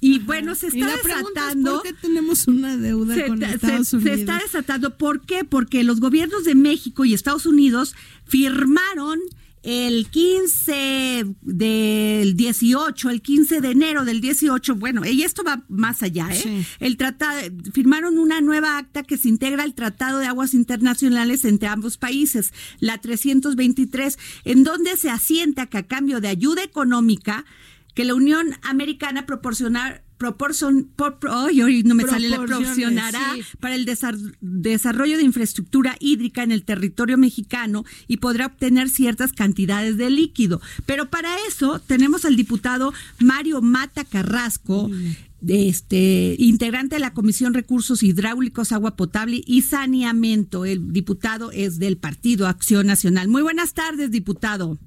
Y 0.00 0.18
bueno, 0.20 0.54
se 0.54 0.66
está 0.68 0.94
es, 0.94 1.02
desatando 1.02 1.74
¿Por 1.74 1.82
qué 1.82 1.92
tenemos 1.94 2.46
una 2.46 2.76
deuda 2.76 3.14
se, 3.14 3.26
con 3.26 3.40
ta- 3.40 3.50
Estados 3.52 3.88
se- 3.88 3.90
se 3.92 3.96
Unidos? 3.96 4.18
está 4.20 4.38
desatando. 4.38 4.96
¿Por 4.96 5.22
qué? 5.22 5.42
Porque 5.44 5.82
los 5.84 6.00
gobiernos 6.00 6.44
de 6.44 6.54
México 6.54 7.04
y 7.04 7.14
Estados 7.14 7.46
Unidos 7.46 7.94
firmaron 8.26 9.18
el 9.66 10.08
15 10.10 11.26
del 11.42 12.36
18, 12.36 13.10
el 13.10 13.20
15 13.20 13.60
de 13.60 13.70
enero 13.72 14.04
del 14.04 14.20
18, 14.20 14.76
bueno, 14.76 15.04
y 15.04 15.24
esto 15.24 15.42
va 15.42 15.64
más 15.68 16.04
allá, 16.04 16.28
¿eh? 16.32 16.64
El 16.78 16.96
tratado, 16.96 17.40
firmaron 17.72 18.16
una 18.16 18.40
nueva 18.40 18.78
acta 18.78 19.02
que 19.02 19.16
se 19.16 19.28
integra 19.28 19.64
al 19.64 19.74
Tratado 19.74 20.20
de 20.20 20.26
Aguas 20.26 20.54
Internacionales 20.54 21.44
entre 21.44 21.66
ambos 21.66 21.98
países, 21.98 22.52
la 22.78 22.98
323, 22.98 24.16
en 24.44 24.62
donde 24.62 24.96
se 24.96 25.10
asienta 25.10 25.66
que 25.66 25.78
a 25.78 25.86
cambio 25.88 26.20
de 26.20 26.28
ayuda 26.28 26.62
económica, 26.62 27.44
que 27.92 28.04
la 28.04 28.14
Unión 28.14 28.54
Americana 28.62 29.26
proporcionar 29.26 30.05
proporcion, 30.18 30.88
por, 30.96 31.18
hoy 31.30 31.82
no 31.84 31.94
me 31.94 32.04
sale 32.04 32.28
la 32.28 32.38
proporcionará 32.38 33.36
para 33.60 33.74
el 33.74 33.84
desarrollo 33.84 35.16
de 35.16 35.22
infraestructura 35.22 35.96
hídrica 36.00 36.42
en 36.42 36.52
el 36.52 36.64
territorio 36.64 37.18
mexicano 37.18 37.84
y 38.08 38.18
podrá 38.18 38.46
obtener 38.46 38.88
ciertas 38.88 39.32
cantidades 39.32 39.96
de 39.96 40.10
líquido. 40.10 40.60
Pero 40.86 41.10
para 41.10 41.36
eso 41.48 41.80
tenemos 41.80 42.24
al 42.24 42.36
diputado 42.36 42.92
Mario 43.18 43.62
Mata 43.62 44.04
Carrasco, 44.04 44.90
este 45.46 46.34
integrante 46.38 46.96
de 46.96 47.00
la 47.00 47.12
Comisión 47.12 47.54
Recursos 47.54 48.02
Hidráulicos, 48.02 48.72
Agua 48.72 48.96
Potable 48.96 49.42
y 49.46 49.62
Saneamiento. 49.62 50.64
El 50.64 50.92
diputado 50.92 51.52
es 51.52 51.78
del 51.78 51.98
Partido 51.98 52.46
Acción 52.46 52.86
Nacional. 52.86 53.28
Muy 53.28 53.42
buenas 53.42 53.74
tardes, 53.74 54.10
diputado. 54.10 54.78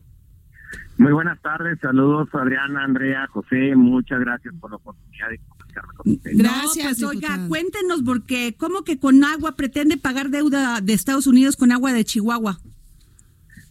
Muy 0.99 1.13
buenas 1.13 1.41
tardes, 1.41 1.79
saludos 1.79 2.27
Adriana, 2.33 2.83
Andrea, 2.83 3.25
José, 3.27 3.73
muchas 3.73 4.19
gracias 4.19 4.53
por 4.59 4.69
la 4.69 4.75
oportunidad 4.75 5.29
de 5.29 5.39
comunicarme 5.47 5.93
con 5.95 6.11
ustedes. 6.11 6.37
Gracias, 6.37 7.03
oiga, 7.03 7.39
cuéntenos 7.47 8.03
porque 8.03 8.53
cómo 8.57 8.83
que 8.83 8.99
con 8.99 9.23
agua 9.23 9.55
pretende 9.55 9.95
pagar 9.95 10.27
deuda 10.29 10.81
de 10.81 10.91
Estados 10.91 11.25
Unidos 11.25 11.55
con 11.55 11.71
agua 11.71 11.93
de 11.93 12.03
Chihuahua. 12.03 12.57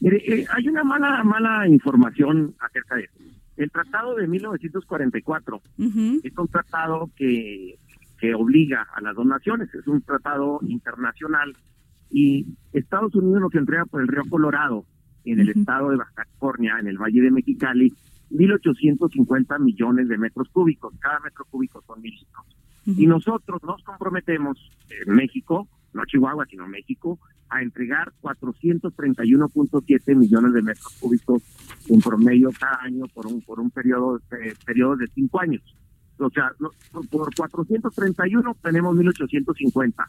Mire, 0.00 0.22
eh, 0.26 0.46
hay 0.56 0.68
una 0.68 0.82
mala 0.84 1.22
mala 1.22 1.68
información 1.68 2.54
acerca 2.60 2.94
de 2.94 3.02
eso. 3.02 3.12
El 3.58 3.70
tratado 3.72 4.14
de 4.14 4.26
1944 4.26 5.60
es 6.22 6.38
un 6.38 6.48
tratado 6.48 7.10
que, 7.14 7.78
que 8.18 8.34
obliga 8.34 8.86
a 8.94 9.02
las 9.02 9.14
donaciones, 9.14 9.68
es 9.74 9.86
un 9.86 10.00
tratado 10.00 10.60
internacional 10.62 11.54
y 12.10 12.46
Estados 12.72 13.14
Unidos 13.14 13.42
nos 13.42 13.54
entrega 13.54 13.84
por 13.84 14.00
el 14.00 14.08
río 14.08 14.22
Colorado 14.30 14.86
en 15.32 15.40
el 15.40 15.50
estado 15.50 15.90
de 15.90 15.96
Baja 15.96 16.12
California, 16.14 16.76
en 16.80 16.88
el 16.88 16.98
Valle 16.98 17.22
de 17.22 17.30
Mexicali, 17.30 17.92
1.850 18.30 19.58
millones 19.60 20.08
de 20.08 20.18
metros 20.18 20.48
cúbicos. 20.50 20.94
Cada 20.98 21.20
metro 21.20 21.44
cúbico 21.50 21.82
son 21.86 22.00
mil 22.00 22.14
litros. 22.14 22.44
Y 22.86 23.06
nosotros 23.06 23.62
nos 23.62 23.82
comprometemos, 23.82 24.58
en 25.06 25.14
México, 25.14 25.68
no 25.92 26.04
Chihuahua, 26.06 26.46
sino 26.46 26.66
México, 26.66 27.18
a 27.50 27.62
entregar 27.62 28.12
431.7 28.22 30.16
millones 30.16 30.52
de 30.52 30.62
metros 30.62 30.96
cúbicos 31.00 31.42
en 31.88 32.00
promedio 32.00 32.50
cada 32.58 32.82
año 32.82 33.06
por 33.12 33.26
un 33.26 33.40
por 33.42 33.60
un 33.60 33.70
periodo, 33.70 34.18
eh, 34.32 34.54
periodo 34.64 34.96
de 34.96 35.06
cinco 35.08 35.40
años. 35.40 35.62
O 36.18 36.30
sea, 36.30 36.50
por 37.10 37.34
431 37.34 38.56
tenemos 38.62 38.96
1.850. 38.96 40.06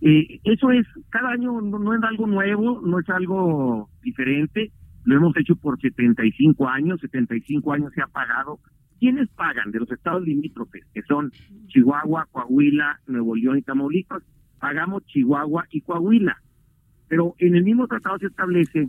Eh, 0.00 0.40
eso 0.44 0.70
es, 0.70 0.86
cada 1.10 1.30
año 1.30 1.60
no, 1.60 1.94
es 1.94 2.02
algo 2.02 2.26
nuevo, 2.26 2.80
no 2.84 3.00
es 3.00 3.08
algo 3.08 3.90
diferente, 4.02 4.70
lo 5.04 5.16
hemos 5.16 5.36
hecho 5.36 5.56
por 5.56 5.80
75 5.80 6.68
años, 6.68 7.00
75 7.00 7.72
años 7.72 7.92
se 7.94 8.02
ha 8.02 8.06
pagado. 8.06 8.60
¿Quiénes 9.00 9.28
pagan 9.30 9.70
de 9.70 9.80
los 9.80 9.90
estados 9.90 10.22
limítrofes, 10.22 10.84
que 10.92 11.02
son 11.02 11.30
Chihuahua, 11.68 12.26
Coahuila, 12.30 13.00
Nuevo 13.06 13.36
León 13.36 13.58
y 13.58 13.62
Tamaulipas? 13.62 14.22
Pagamos 14.58 15.04
Chihuahua 15.06 15.66
y 15.70 15.80
Coahuila. 15.82 16.36
Pero 17.08 17.34
en 17.38 17.54
el 17.54 17.62
mismo 17.62 17.86
tratado 17.86 18.18
se 18.18 18.26
establece 18.26 18.88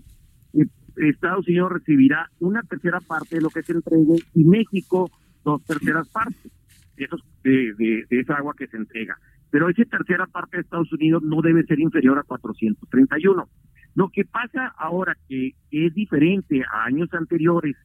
que 0.52 1.10
Estados 1.10 1.48
Unidos 1.48 1.72
recibirá 1.72 2.30
una 2.40 2.64
tercera 2.64 3.00
parte 3.00 3.36
de 3.36 3.42
lo 3.42 3.50
que 3.50 3.62
se 3.62 3.74
entregue 3.74 4.16
y 4.34 4.44
México 4.44 5.10
dos 5.44 5.64
terceras 5.64 6.10
partes 6.10 6.52
de, 6.98 7.06
esos, 7.06 7.24
de, 7.44 8.06
de 8.10 8.20
esa 8.20 8.36
agua 8.36 8.54
que 8.58 8.68
se 8.68 8.78
entrega 8.78 9.16
pero 9.52 9.70
esa 9.70 9.84
tercera 9.86 10.26
parte 10.28 10.58
de 10.58 10.62
Estados 10.62 10.92
Unidos 10.94 11.24
no 11.24 11.42
debe 11.42 11.64
ser 11.64 11.80
inferior 11.80 12.20
a 12.20 12.24
431. 12.24 13.48
Lo 13.96 14.10
que 14.10 14.26
pasa 14.26 14.68
ahora 14.78 15.18
que 15.28 15.56
es 15.72 15.94
diferente 15.94 16.64
a 16.72 16.86
años 16.86 17.10
anteriores 17.14 17.76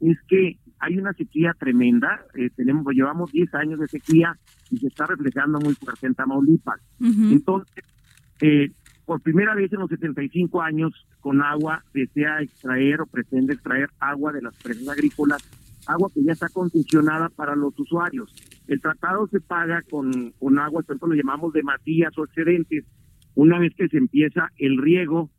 es 0.00 0.18
que 0.28 0.58
hay 0.78 0.98
una 0.98 1.12
sequía 1.14 1.52
tremenda, 1.58 2.20
eh, 2.34 2.50
tenemos 2.54 2.84
llevamos 2.92 3.32
10 3.32 3.54
años 3.54 3.80
de 3.80 3.88
sequía 3.88 4.36
y 4.70 4.76
se 4.76 4.88
está 4.88 5.06
reflejando 5.06 5.58
muy 5.58 5.74
fuerte 5.74 6.06
en 6.06 6.14
Tamaulipas. 6.14 6.80
Entonces, 7.00 7.84
eh, 8.42 8.70
por 9.06 9.22
primera 9.22 9.54
vez 9.54 9.72
en 9.72 9.80
los 9.80 9.88
75 9.88 10.60
años, 10.60 11.06
con 11.20 11.40
agua 11.40 11.82
desea 11.94 12.42
extraer 12.42 13.00
o 13.00 13.06
pretende 13.06 13.54
extraer 13.54 13.88
agua 13.98 14.32
de 14.32 14.42
las 14.42 14.54
presas 14.62 14.88
agrícolas 14.88 15.42
agua 15.86 16.10
que 16.12 16.22
ya 16.22 16.32
está 16.32 16.48
concesionada 16.48 17.28
para 17.28 17.54
los 17.54 17.78
usuarios. 17.78 18.32
El 18.66 18.80
tratado 18.80 19.26
se 19.28 19.40
paga 19.40 19.82
con, 19.90 20.32
con 20.38 20.58
agua, 20.58 20.82
esto 20.82 21.06
lo 21.06 21.14
llamamos 21.14 21.52
de 21.52 21.62
matías 21.62 22.16
o 22.18 22.24
excedentes. 22.24 22.84
Una 23.34 23.58
vez 23.58 23.74
que 23.76 23.88
se 23.88 23.98
empieza 23.98 24.50
el 24.58 24.78
riego, 24.78 25.30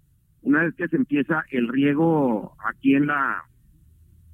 una 0.42 0.64
vez 0.64 0.76
que 0.76 0.88
se 0.88 0.96
empieza 0.96 1.44
el 1.52 1.68
riego 1.68 2.56
aquí 2.66 2.96
en 2.96 3.08
la 3.08 3.44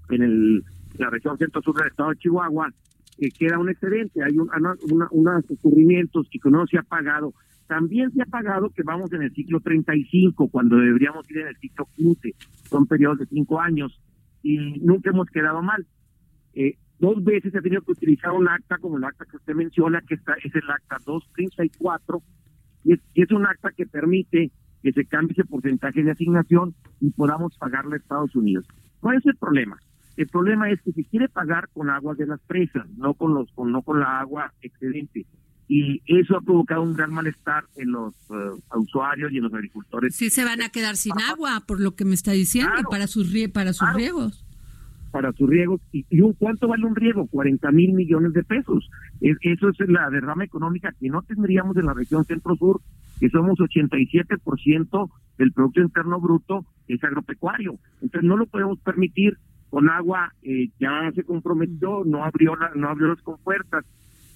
en 0.10 0.22
el, 0.22 0.64
la 0.98 1.10
región 1.10 1.38
centro-sur 1.38 1.76
del 1.76 1.88
estado 1.88 2.10
de 2.10 2.18
Chihuahua, 2.18 2.70
que 3.18 3.30
queda 3.30 3.60
un 3.60 3.70
excedente, 3.70 4.24
hay 4.24 4.38
un, 4.38 4.50
una, 4.92 5.08
unos 5.12 5.46
ocurrimientos 5.50 6.28
que 6.30 6.50
no 6.50 6.66
se 6.68 6.78
ha 6.78 6.84
pagado. 6.84 7.34
También 7.68 8.12
se 8.12 8.22
ha 8.22 8.26
pagado 8.26 8.70
que 8.70 8.84
vamos 8.84 9.12
en 9.14 9.24
el 9.24 9.34
ciclo 9.34 9.60
35, 9.60 10.50
cuando 10.50 10.78
deberíamos 10.78 11.30
ir 11.32 11.40
en 11.40 11.48
el 11.48 11.58
ciclo 11.58 11.88
15. 11.96 12.36
Son 12.70 12.86
periodos 12.86 13.20
de 13.20 13.26
cinco 13.28 13.60
años 13.60 14.00
y 14.42 14.58
nunca 14.82 15.10
hemos 15.10 15.28
quedado 15.30 15.62
mal. 15.62 15.86
Eh, 16.54 16.78
dos 17.00 17.24
veces 17.24 17.52
se 17.52 17.58
ha 17.58 17.62
tenido 17.62 17.82
que 17.82 17.92
utilizar 17.92 18.32
un 18.32 18.48
acta 18.48 18.78
como 18.78 18.98
el 18.98 19.04
acta 19.04 19.26
que 19.26 19.38
usted 19.38 19.54
menciona, 19.54 20.02
que 20.02 20.16
está, 20.16 20.34
es 20.44 20.54
el 20.56 20.70
acta 20.70 20.98
234, 21.06 22.22
y 22.86 22.94
es, 22.94 23.00
y 23.14 23.24
es 23.24 23.32
un 23.32 23.46
acta 23.46 23.72
que 23.76 23.86
permite 23.86 24.52
que 24.82 24.92
se 24.92 25.06
cambie 25.06 25.32
ese 25.32 25.46
porcentaje 25.46 26.04
de 26.04 26.12
asignación 26.12 26.76
y 27.00 27.10
podamos 27.12 27.58
pagarle 27.58 27.96
a 27.96 27.98
Estados 27.98 28.36
Unidos. 28.36 28.66
¿Cuál 29.00 29.18
es 29.18 29.26
el 29.26 29.36
problema? 29.38 29.78
El 30.18 30.28
problema 30.28 30.70
es 30.70 30.82
que 30.82 30.92
se 30.92 31.06
quiere 31.06 31.30
pagar 31.30 31.70
con 31.74 31.90
aguas 31.90 32.18
de 32.18 32.28
las 32.28 32.40
presas, 32.42 32.88
no 32.98 33.14
con 33.14 33.34
los 33.34 33.52
con 33.54 33.72
no 33.72 33.82
con 33.82 34.00
la 34.00 34.20
agua 34.20 34.54
excedente. 34.62 35.26
Y 35.68 36.02
eso 36.06 36.38
ha 36.38 36.42
provocado 36.42 36.84
un 36.84 36.94
gran 36.94 37.12
malestar 37.14 37.64
en 37.78 37.94
los 37.94 38.14
eh, 38.30 38.62
usuarios 38.76 39.32
y 39.32 39.38
en 39.38 39.44
los 39.44 39.54
agricultores. 39.54 40.16
Sí, 40.16 40.30
se 40.30 40.44
van 40.44 40.62
a 40.62 40.70
quedar 40.70 40.98
sin 40.98 41.20
agua, 41.20 41.64
por 41.66 41.80
lo 41.80 41.96
que 41.96 42.06
me 42.06 42.14
está 42.14 42.32
diciendo, 42.32 42.74
para 42.92 43.08
sus, 43.08 43.34
para 43.54 43.74
sus 43.74 43.92
riegos 43.94 44.43
para 45.14 45.32
sus 45.34 45.48
riegos. 45.48 45.80
¿Y, 45.92 46.06
y 46.10 46.22
un, 46.22 46.34
cuánto 46.34 46.68
vale 46.68 46.86
un 46.86 46.96
riego? 46.96 47.28
40 47.28 47.72
mil 47.72 47.94
millones 47.94 48.34
de 48.34 48.44
pesos. 48.44 48.90
eso 49.22 49.70
es 49.70 49.76
la 49.88 50.10
derrama 50.10 50.44
económica 50.44 50.92
que 51.00 51.08
no 51.08 51.22
tendríamos 51.22 51.78
en 51.78 51.86
la 51.86 51.94
región 51.94 52.26
centro-sur, 52.26 52.82
que 53.20 53.30
somos 53.30 53.60
87% 53.60 55.12
del 55.38 55.52
Producto 55.52 55.82
Interno 55.82 56.20
Bruto, 56.20 56.66
es 56.88 57.04
agropecuario. 57.04 57.78
Entonces 58.02 58.28
no 58.28 58.38
lo 58.38 58.48
podemos 58.48 58.80
permitir 58.80 59.38
con 59.70 59.88
agua, 59.88 60.34
eh, 60.42 60.70
ya 60.80 61.12
se 61.14 61.24
comprometió, 61.24 62.04
no 62.06 62.24
abrió, 62.24 62.56
la, 62.56 62.72
no 62.76 62.90
abrió 62.90 63.10
las 63.10 63.22
compuertas. 63.22 63.86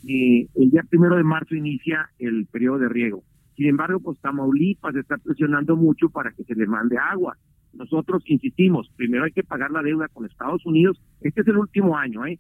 Eh, 0.08 0.48
el 0.54 0.70
día 0.70 0.84
primero 0.88 1.18
de 1.18 1.24
marzo 1.24 1.56
inicia 1.56 2.08
el 2.20 2.46
periodo 2.46 2.78
de 2.78 2.90
riego. 2.90 3.24
Sin 3.56 3.66
embargo, 3.66 4.00
pues 4.00 4.20
Tamaulipas 4.20 4.96
está 4.96 5.18
presionando 5.18 5.76
mucho 5.76 6.10
para 6.10 6.32
que 6.32 6.44
se 6.44 6.54
le 6.54 6.68
mande 6.68 7.00
agua. 7.00 7.36
Nosotros 7.78 8.24
insistimos, 8.26 8.90
primero 8.96 9.26
hay 9.26 9.32
que 9.32 9.44
pagar 9.44 9.70
la 9.72 9.84
deuda 9.84 10.08
con 10.08 10.26
Estados 10.26 10.66
Unidos. 10.66 11.00
Este 11.22 11.42
es 11.42 11.48
el 11.48 11.58
último 11.58 11.96
año, 11.96 12.26
¿eh? 12.26 12.40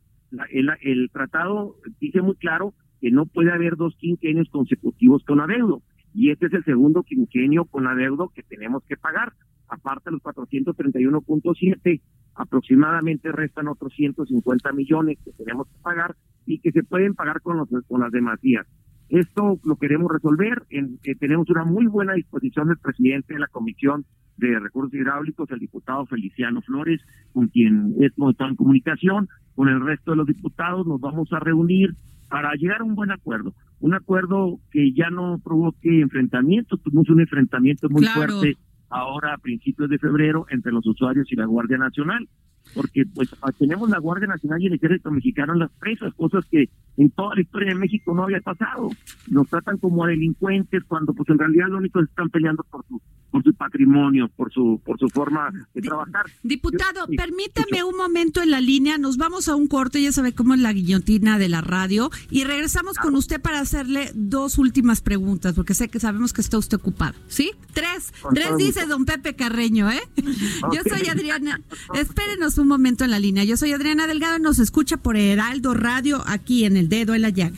el, 0.51 1.09
tratado 1.11 1.75
dice 1.99 2.21
muy 2.21 2.35
claro 2.35 2.73
que 2.99 3.11
no 3.11 3.25
puede 3.25 3.51
haber 3.51 3.75
dos 3.75 3.95
quinquenios 3.97 4.49
consecutivos 4.49 5.23
con 5.23 5.39
adeudo. 5.39 5.81
Y 6.13 6.31
este 6.31 6.47
es 6.47 6.53
el 6.53 6.63
segundo 6.63 7.03
quinquenio 7.03 7.65
con 7.65 7.85
adeudo 7.85 8.31
que 8.33 8.41
tenemos 8.41 8.83
que 8.85 8.97
pagar. 8.97 9.33
Aparte 9.69 10.09
de 10.09 10.13
los 10.13 10.23
431.7, 10.23 12.01
aproximadamente 12.33 13.31
restan 13.31 13.67
otros 13.67 13.93
150 13.93 14.71
millones 14.71 15.19
que 15.23 15.31
tenemos 15.33 15.67
que 15.67 15.77
pagar 15.83 16.15
y 16.45 16.59
que 16.59 16.71
se 16.71 16.83
pueden 16.83 17.13
pagar 17.13 17.41
con, 17.41 17.57
los, 17.57 17.69
con 17.87 18.01
las 18.01 18.11
demasías. 18.11 18.65
Esto 19.09 19.59
lo 19.63 19.75
queremos 19.77 20.11
resolver. 20.11 20.63
En, 20.69 20.99
eh, 21.03 21.15
tenemos 21.15 21.49
una 21.49 21.63
muy 21.63 21.87
buena 21.87 22.13
disposición 22.13 22.67
del 22.67 22.77
presidente 22.77 23.33
de 23.33 23.39
la 23.39 23.47
Comisión 23.47 24.05
de 24.37 24.59
Recursos 24.59 24.93
Hidráulicos, 24.93 25.49
el 25.51 25.59
diputado 25.59 26.05
Feliciano 26.05 26.61
Flores, 26.61 27.01
con 27.33 27.47
quien 27.47 27.95
hemos 27.99 28.31
estado 28.31 28.49
en 28.49 28.55
comunicación. 28.55 29.27
Con 29.55 29.69
el 29.69 29.81
resto 29.81 30.11
de 30.11 30.17
los 30.17 30.27
diputados 30.27 30.85
nos 30.85 30.99
vamos 30.99 31.31
a 31.33 31.39
reunir 31.39 31.95
para 32.29 32.53
llegar 32.53 32.81
a 32.81 32.83
un 32.83 32.95
buen 32.95 33.11
acuerdo. 33.11 33.53
Un 33.79 33.93
acuerdo 33.93 34.59
que 34.71 34.91
ya 34.93 35.09
no 35.09 35.39
provoque 35.43 36.01
enfrentamientos. 36.01 36.81
Tuvimos 36.83 37.09
un 37.09 37.21
enfrentamiento 37.21 37.89
muy 37.89 38.05
fuerte 38.05 38.57
ahora 38.89 39.33
a 39.33 39.37
principios 39.37 39.89
de 39.89 39.97
febrero 39.97 40.45
entre 40.49 40.71
los 40.71 40.85
usuarios 40.85 41.31
y 41.31 41.35
la 41.35 41.45
Guardia 41.45 41.77
Nacional. 41.77 42.27
Porque 42.73 43.03
pues 43.13 43.29
tenemos 43.57 43.89
la 43.89 43.99
Guardia 43.99 44.27
Nacional 44.27 44.61
y 44.61 44.67
el 44.67 44.73
Ejército 44.73 45.11
Mexicano 45.11 45.53
en 45.53 45.59
las 45.59 45.71
presas, 45.71 46.13
cosas 46.13 46.45
que 46.45 46.69
en 46.97 47.09
toda 47.11 47.35
la 47.35 47.41
historia 47.41 47.73
de 47.73 47.79
México 47.79 48.13
no 48.13 48.23
había 48.23 48.41
pasado. 48.41 48.89
Nos 49.29 49.47
tratan 49.47 49.77
como 49.77 50.03
a 50.03 50.07
delincuentes 50.07 50.83
cuando 50.85 51.13
pues 51.13 51.29
en 51.29 51.39
realidad 51.39 51.67
lo 51.69 51.77
único 51.77 51.99
que 51.99 52.05
están 52.05 52.29
peleando 52.29 52.63
por 52.69 52.85
su 52.87 53.01
por 53.31 53.43
su 53.43 53.53
patrimonio, 53.53 54.29
por 54.35 54.51
su 54.51 54.81
por 54.83 54.99
su 54.99 55.09
forma 55.09 55.51
de 55.73 55.81
trabajar. 55.81 56.25
Diputado, 56.43 57.07
permítame 57.07 57.83
un 57.83 57.97
momento 57.97 58.41
en 58.41 58.51
la 58.51 58.61
línea, 58.61 58.97
nos 58.97 59.17
vamos 59.17 59.47
a 59.47 59.55
un 59.55 59.67
corte, 59.67 60.01
ya 60.01 60.11
sabe 60.11 60.33
cómo 60.33 60.53
es 60.53 60.59
la 60.59 60.73
guillotina 60.73 61.37
de 61.37 61.49
la 61.49 61.61
radio 61.61 62.09
y 62.29 62.43
regresamos 62.43 62.97
con 62.97 63.15
usted 63.15 63.41
para 63.41 63.59
hacerle 63.59 64.11
dos 64.13 64.57
últimas 64.57 65.01
preguntas, 65.01 65.55
porque 65.55 65.73
sé 65.73 65.89
que 65.89 65.99
sabemos 65.99 66.33
que 66.33 66.41
está 66.41 66.57
usted 66.57 66.77
ocupado, 66.77 67.15
¿sí? 67.27 67.51
Tres, 67.73 68.13
tres 68.33 68.57
dice 68.57 68.85
don 68.85 69.05
Pepe 69.05 69.35
Carreño, 69.35 69.89
¿eh? 69.91 70.01
Yo 70.73 70.81
soy 70.87 71.07
Adriana, 71.09 71.61
espérenos 71.93 72.57
un 72.57 72.67
momento 72.67 73.03
en 73.03 73.11
la 73.11 73.19
línea, 73.19 73.43
yo 73.43 73.57
soy 73.57 73.73
Adriana 73.73 74.07
Delgado 74.07 74.39
nos 74.39 74.59
escucha 74.59 74.97
por 74.97 75.17
Heraldo 75.17 75.73
Radio 75.73 76.23
aquí 76.25 76.65
en 76.65 76.77
El 76.77 76.89
Dedo 76.89 77.13
en 77.13 77.21
la 77.21 77.29
Llaga. 77.29 77.57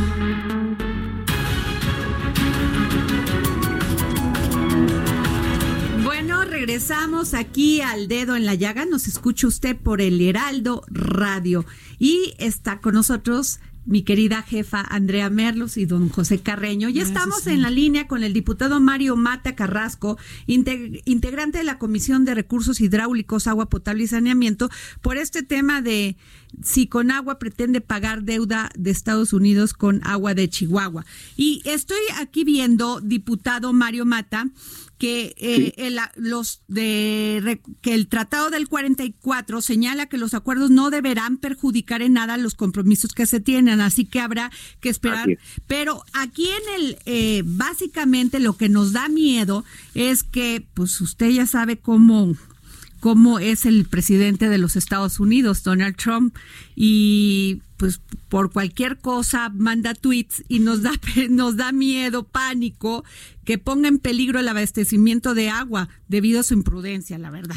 Regresamos 6.65 7.33
aquí 7.33 7.81
al 7.81 8.07
dedo 8.07 8.35
en 8.35 8.45
la 8.45 8.53
llaga. 8.53 8.85
Nos 8.85 9.07
escucha 9.07 9.47
usted 9.47 9.75
por 9.75 9.99
el 9.99 10.21
Heraldo 10.21 10.83
Radio. 10.91 11.65
Y 11.97 12.35
está 12.37 12.81
con 12.81 12.93
nosotros 12.93 13.59
mi 13.83 14.03
querida 14.03 14.43
jefa 14.43 14.81
Andrea 14.81 15.31
Merlos 15.31 15.75
y 15.77 15.85
don 15.85 16.09
José 16.09 16.39
Carreño. 16.39 16.87
Ya 16.89 17.01
estamos 17.01 17.47
en 17.47 17.63
la 17.63 17.71
línea 17.71 18.07
con 18.07 18.21
el 18.23 18.31
diputado 18.31 18.79
Mario 18.79 19.15
Mata 19.15 19.55
Carrasco, 19.55 20.19
integ- 20.45 21.01
integrante 21.05 21.57
de 21.57 21.63
la 21.63 21.79
Comisión 21.79 22.25
de 22.25 22.35
Recursos 22.35 22.79
Hidráulicos, 22.79 23.47
Agua 23.47 23.67
Potable 23.67 24.03
y 24.03 24.07
Saneamiento, 24.07 24.69
por 25.01 25.17
este 25.17 25.41
tema 25.41 25.81
de 25.81 26.15
si 26.61 26.85
con 26.85 27.09
agua 27.09 27.39
pretende 27.39 27.81
pagar 27.81 28.21
deuda 28.21 28.69
de 28.77 28.91
Estados 28.91 29.33
Unidos 29.33 29.73
con 29.73 30.05
agua 30.05 30.35
de 30.35 30.47
Chihuahua. 30.47 31.07
Y 31.35 31.63
estoy 31.65 32.01
aquí 32.19 32.43
viendo, 32.43 33.01
diputado 33.01 33.73
Mario 33.73 34.05
Mata, 34.05 34.45
que 35.01 35.33
eh, 35.37 35.73
el, 35.77 35.99
los 36.15 36.61
de 36.67 37.39
re- 37.41 37.61
que 37.81 37.95
el 37.95 38.07
tratado 38.07 38.51
del 38.51 38.67
44 38.67 39.59
señala 39.61 40.05
que 40.05 40.19
los 40.19 40.35
acuerdos 40.35 40.69
no 40.69 40.91
deberán 40.91 41.37
perjudicar 41.37 42.03
en 42.03 42.13
nada 42.13 42.37
los 42.37 42.53
compromisos 42.53 43.13
que 43.13 43.25
se 43.25 43.39
tienen, 43.39 43.81
así 43.81 44.05
que 44.05 44.19
habrá 44.19 44.51
que 44.79 44.89
esperar. 44.89 45.27
Pero 45.65 46.03
aquí 46.13 46.47
en 46.49 46.81
el 46.83 46.97
eh, 47.05 47.41
básicamente 47.43 48.39
lo 48.39 48.55
que 48.57 48.69
nos 48.69 48.93
da 48.93 49.09
miedo 49.09 49.65
es 49.95 50.21
que, 50.21 50.63
pues 50.75 51.01
usted 51.01 51.29
ya 51.31 51.47
sabe 51.47 51.77
cómo 51.79 52.35
cómo 53.01 53.39
es 53.39 53.65
el 53.65 53.85
presidente 53.85 54.47
de 54.47 54.59
los 54.59 54.77
Estados 54.77 55.19
Unidos, 55.19 55.63
Donald 55.63 55.97
Trump, 55.97 56.35
y 56.75 57.61
pues 57.75 57.99
por 58.29 58.53
cualquier 58.53 58.99
cosa 58.99 59.49
manda 59.49 59.95
tweets 59.95 60.45
y 60.47 60.59
nos 60.59 60.83
da 60.83 60.91
nos 61.29 61.57
da 61.57 61.73
miedo, 61.73 62.23
pánico 62.23 63.03
que 63.43 63.57
ponga 63.57 63.89
en 63.89 63.97
peligro 63.97 64.39
el 64.39 64.47
abastecimiento 64.47 65.33
de 65.33 65.49
agua 65.49 65.89
debido 66.07 66.39
a 66.39 66.43
su 66.43 66.53
imprudencia, 66.53 67.17
la 67.17 67.31
verdad. 67.31 67.55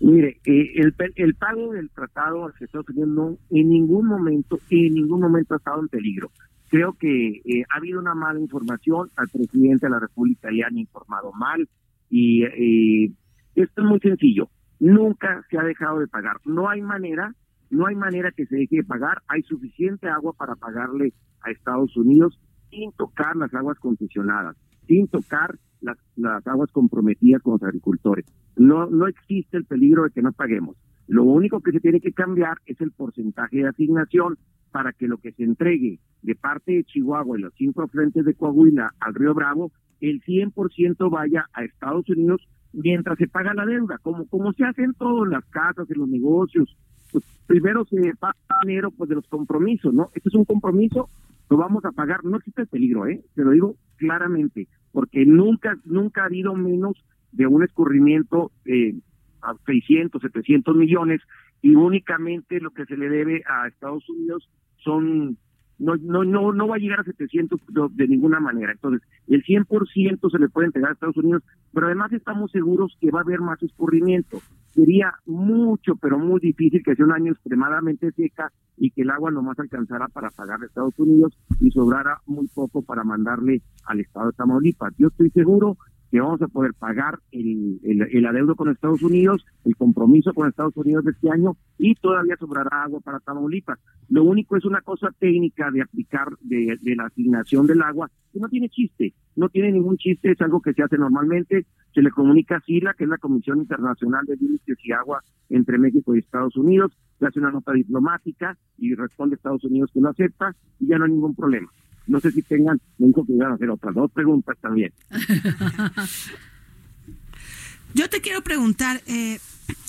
Mire, 0.00 0.40
eh, 0.44 0.72
el, 0.74 0.94
el 1.14 1.34
pago 1.34 1.72
del 1.72 1.90
tratado 1.90 2.48
hacia 2.48 2.64
Estados 2.64 2.88
Unidos 2.88 3.08
no 3.10 3.38
en 3.50 3.68
ningún 3.68 4.06
momento, 4.06 4.58
en 4.70 4.94
ningún 4.94 5.20
momento 5.20 5.54
ha 5.54 5.58
estado 5.58 5.80
en 5.80 5.88
peligro. 5.88 6.32
Creo 6.68 6.94
que 6.94 7.42
eh, 7.44 7.64
ha 7.68 7.76
habido 7.76 8.00
una 8.00 8.14
mala 8.14 8.40
información, 8.40 9.08
al 9.16 9.28
presidente 9.28 9.86
de 9.86 9.90
la 9.90 10.00
República 10.00 10.50
le 10.50 10.64
han 10.64 10.78
informado 10.78 11.32
mal 11.32 11.68
y 12.08 12.42
eh, 12.42 13.12
esto 13.54 13.82
es 13.82 13.86
muy 13.86 14.00
sencillo. 14.00 14.48
Nunca 14.78 15.44
se 15.50 15.58
ha 15.58 15.62
dejado 15.62 15.98
de 15.98 16.08
pagar. 16.08 16.36
No 16.44 16.68
hay 16.68 16.80
manera, 16.80 17.34
no 17.70 17.86
hay 17.86 17.94
manera 17.94 18.30
que 18.32 18.46
se 18.46 18.56
deje 18.56 18.76
de 18.76 18.84
pagar. 18.84 19.22
Hay 19.28 19.42
suficiente 19.42 20.08
agua 20.08 20.32
para 20.32 20.56
pagarle 20.56 21.12
a 21.42 21.50
Estados 21.50 21.96
Unidos 21.96 22.38
sin 22.70 22.92
tocar 22.92 23.36
las 23.36 23.52
aguas 23.54 23.78
concesionadas, 23.78 24.56
sin 24.86 25.08
tocar 25.08 25.58
las, 25.80 25.98
las 26.16 26.46
aguas 26.46 26.70
comprometidas 26.72 27.42
con 27.42 27.54
los 27.54 27.62
agricultores. 27.62 28.24
No, 28.56 28.86
no 28.86 29.06
existe 29.06 29.56
el 29.56 29.64
peligro 29.64 30.04
de 30.04 30.10
que 30.10 30.22
no 30.22 30.32
paguemos. 30.32 30.76
Lo 31.06 31.24
único 31.24 31.60
que 31.60 31.72
se 31.72 31.80
tiene 31.80 32.00
que 32.00 32.12
cambiar 32.12 32.58
es 32.66 32.80
el 32.80 32.92
porcentaje 32.92 33.58
de 33.58 33.68
asignación 33.68 34.38
para 34.70 34.92
que 34.92 35.08
lo 35.08 35.18
que 35.18 35.32
se 35.32 35.42
entregue 35.42 35.98
de 36.22 36.34
parte 36.36 36.72
de 36.72 36.84
Chihuahua 36.84 37.38
y 37.38 37.42
los 37.42 37.54
cinco 37.56 37.86
frentes 37.88 38.24
de 38.24 38.34
Coahuila 38.34 38.94
al 39.00 39.14
Río 39.14 39.34
Bravo, 39.34 39.72
el 40.00 40.22
100% 40.22 41.10
vaya 41.10 41.46
a 41.52 41.64
Estados 41.64 42.08
Unidos 42.08 42.46
mientras 42.72 43.18
se 43.18 43.28
paga 43.28 43.54
la 43.54 43.66
deuda, 43.66 43.98
como, 43.98 44.26
como 44.26 44.52
se 44.52 44.64
hace 44.64 44.82
en 44.82 44.94
todas 44.94 45.28
las 45.30 45.44
casas, 45.46 45.90
en 45.90 45.98
los 45.98 46.08
negocios. 46.08 46.76
Pues 47.12 47.24
primero 47.46 47.84
se 47.84 48.14
paga 48.18 48.36
dinero 48.64 48.90
pues, 48.90 49.08
de 49.08 49.16
los 49.16 49.26
compromisos, 49.26 49.92
¿no? 49.92 50.10
Este 50.14 50.28
es 50.28 50.34
un 50.34 50.44
compromiso, 50.44 51.08
lo 51.48 51.56
vamos 51.56 51.84
a 51.84 51.92
pagar. 51.92 52.24
No 52.24 52.36
existe 52.36 52.62
el 52.62 52.68
peligro, 52.68 53.06
¿eh? 53.06 53.22
Te 53.34 53.42
lo 53.42 53.50
digo 53.50 53.76
claramente, 53.96 54.68
porque 54.92 55.24
nunca, 55.26 55.76
nunca 55.84 56.22
ha 56.22 56.26
habido 56.26 56.54
menos 56.54 56.96
de 57.32 57.46
un 57.46 57.62
escurrimiento 57.62 58.50
eh, 58.64 58.94
a 59.42 59.54
600, 59.66 60.20
700 60.20 60.76
millones 60.76 61.20
y 61.62 61.74
únicamente 61.74 62.60
lo 62.60 62.70
que 62.70 62.86
se 62.86 62.96
le 62.96 63.08
debe 63.08 63.42
a 63.46 63.68
Estados 63.68 64.08
Unidos 64.08 64.48
son 64.78 65.36
no 65.80 65.96
no 65.96 66.24
no 66.24 66.52
no 66.52 66.68
va 66.68 66.76
a 66.76 66.78
llegar 66.78 67.00
a 67.00 67.04
700 67.04 67.60
de, 67.92 68.08
ninguna 68.08 68.38
manera. 68.38 68.72
Entonces, 68.72 69.02
el 69.26 69.42
100% 69.42 70.30
se 70.30 70.38
le 70.38 70.48
puede 70.48 70.66
entregar 70.66 70.90
a 70.90 70.94
Estados 70.94 71.16
Unidos, 71.16 71.42
pero 71.72 71.86
además 71.86 72.12
estamos 72.12 72.50
seguros 72.52 72.96
que 73.00 73.10
va 73.10 73.20
a 73.20 73.22
haber 73.22 73.40
más 73.40 73.60
escurrimiento. 73.62 74.40
Sería 74.72 75.14
mucho, 75.26 75.96
pero 75.96 76.18
muy 76.18 76.40
difícil 76.40 76.82
que 76.84 76.94
sea 76.94 77.04
un 77.04 77.12
año 77.12 77.32
extremadamente 77.32 78.12
seca 78.12 78.52
y 78.76 78.90
que 78.90 79.02
el 79.02 79.10
agua 79.10 79.30
nomás 79.30 79.58
alcanzara 79.58 80.06
para 80.08 80.30
pagarle 80.30 80.66
a 80.66 80.68
Estados 80.68 80.98
Unidos 80.98 81.36
y 81.60 81.70
sobrara 81.70 82.20
muy 82.26 82.46
poco 82.48 82.82
para 82.82 83.02
mandarle 83.02 83.62
al 83.86 84.00
estado 84.00 84.26
de 84.26 84.36
Tamaulipas. 84.36 84.94
Yo 84.96 85.08
estoy 85.08 85.30
seguro 85.30 85.76
que 86.10 86.20
vamos 86.20 86.42
a 86.42 86.48
poder 86.48 86.74
pagar 86.74 87.20
el, 87.30 87.80
el, 87.82 88.26
adeudo 88.26 88.56
con 88.56 88.68
Estados 88.68 89.02
Unidos, 89.02 89.46
el 89.64 89.76
compromiso 89.76 90.34
con 90.34 90.48
Estados 90.48 90.76
Unidos 90.76 91.04
de 91.04 91.12
este 91.12 91.30
año 91.30 91.56
y 91.78 91.94
todavía 91.94 92.36
sobrará 92.36 92.82
agua 92.82 93.00
para 93.00 93.20
Tamaulipas. 93.20 93.78
Lo 94.08 94.24
único 94.24 94.56
es 94.56 94.64
una 94.64 94.80
cosa 94.80 95.10
técnica 95.18 95.70
de 95.70 95.82
aplicar 95.82 96.28
de, 96.40 96.76
la 96.96 97.04
asignación 97.04 97.66
del 97.66 97.82
agua 97.82 98.10
que 98.32 98.40
no 98.40 98.48
tiene 98.48 98.68
chiste, 98.68 99.14
no 99.36 99.48
tiene 99.48 99.70
ningún 99.70 99.96
chiste, 99.96 100.32
es 100.32 100.40
algo 100.40 100.60
que 100.60 100.72
se 100.72 100.82
hace 100.82 100.98
normalmente, 100.98 101.66
se 101.94 102.02
le 102.02 102.10
comunica 102.10 102.56
a 102.56 102.60
SILA, 102.60 102.94
que 102.94 103.04
es 103.04 103.10
la 103.10 103.18
Comisión 103.18 103.58
Internacional 103.58 104.24
de 104.26 104.36
Límites 104.36 104.78
y 104.82 104.92
Agua 104.92 105.22
entre 105.48 105.78
México 105.78 106.14
y 106.14 106.20
Estados 106.20 106.56
Unidos, 106.56 106.92
se 107.18 107.26
hace 107.26 107.38
una 107.38 107.50
nota 107.50 107.72
diplomática 107.72 108.56
y 108.78 108.94
responde 108.94 109.36
Estados 109.36 109.64
Unidos 109.64 109.90
que 109.92 110.00
no 110.00 110.08
acepta 110.08 110.54
y 110.78 110.88
ya 110.88 110.98
no 110.98 111.04
hay 111.04 111.12
ningún 111.12 111.34
problema. 111.34 111.70
No 112.10 112.18
sé 112.18 112.32
si 112.32 112.42
tengan, 112.42 112.80
me 112.98 113.06
dijo 113.06 113.24
que 113.24 113.34
iban 113.34 113.52
a 113.52 113.54
hacer 113.54 113.70
otras 113.70 113.94
dos 113.94 114.10
preguntas 114.10 114.56
también. 114.60 114.92
Yo 117.94 118.10
te 118.10 118.20
quiero 118.20 118.42
preguntar, 118.42 119.00
eh, 119.06 119.38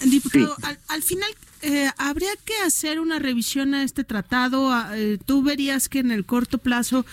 diputado, 0.05 0.55
al, 0.87 1.01
final, 1.01 1.31
eh, 1.63 1.89
¿habría 1.97 2.29
que 2.45 2.53
hacer 2.63 2.99
una 2.99 3.17
revisión 3.17 3.73
a 3.73 3.81
este 3.81 4.03
tratado? 4.03 4.71
Ah, 4.71 4.91
eh, 4.93 5.17
¿Tú 5.25 5.41
verías 5.41 5.89
que 5.89 5.97
en 5.97 6.11
el 6.11 6.23
corto 6.23 6.59
plazo 6.59 7.07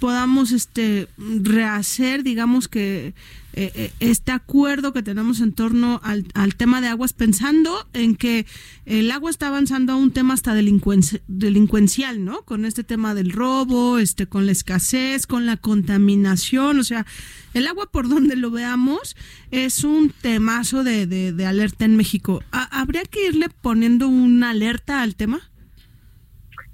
podamos 0.00 0.50
este 0.50 1.06
rehacer, 1.16 2.24
digamos 2.24 2.66
que 2.66 3.14
eh, 3.60 3.72
eh, 3.74 3.90
este 3.98 4.30
acuerdo 4.30 4.92
que 4.92 5.02
tenemos 5.02 5.40
en 5.40 5.52
torno 5.52 6.00
al, 6.04 6.54
tema 6.54 6.80
de 6.80 6.86
aguas, 6.86 7.12
pensando 7.12 7.88
en 7.92 8.14
que 8.14 8.46
el 8.86 9.10
agua 9.10 9.30
está 9.30 9.48
avanzando 9.48 9.94
a 9.94 9.96
un 9.96 10.12
tema 10.12 10.34
hasta 10.34 10.54
delincuencial, 10.54 12.24
¿no? 12.24 12.42
Con 12.42 12.64
este 12.64 12.84
tema 12.84 13.16
del 13.16 13.32
robo, 13.32 13.98
este, 13.98 14.28
con 14.28 14.46
la 14.46 14.52
escasez, 14.52 15.26
con 15.26 15.44
la 15.44 15.56
contaminación, 15.56 16.78
o 16.78 16.84
sea, 16.84 17.04
el 17.52 17.66
agua 17.66 17.90
por 17.90 18.08
donde 18.08 18.36
lo 18.36 18.52
veamos 18.52 19.16
es 19.50 19.82
un 19.82 20.10
temazo 20.10 20.84
de, 20.84 21.08
de, 21.08 21.44
alerta 21.46 21.84
en 21.84 21.96
México. 21.96 22.44
¿Habría 22.52 23.02
que 23.02 23.26
irle 23.26 23.48
poniendo 23.60 24.06
una 24.06 24.50
alerta 24.50 25.02
al 25.02 25.16
tema? 25.16 25.40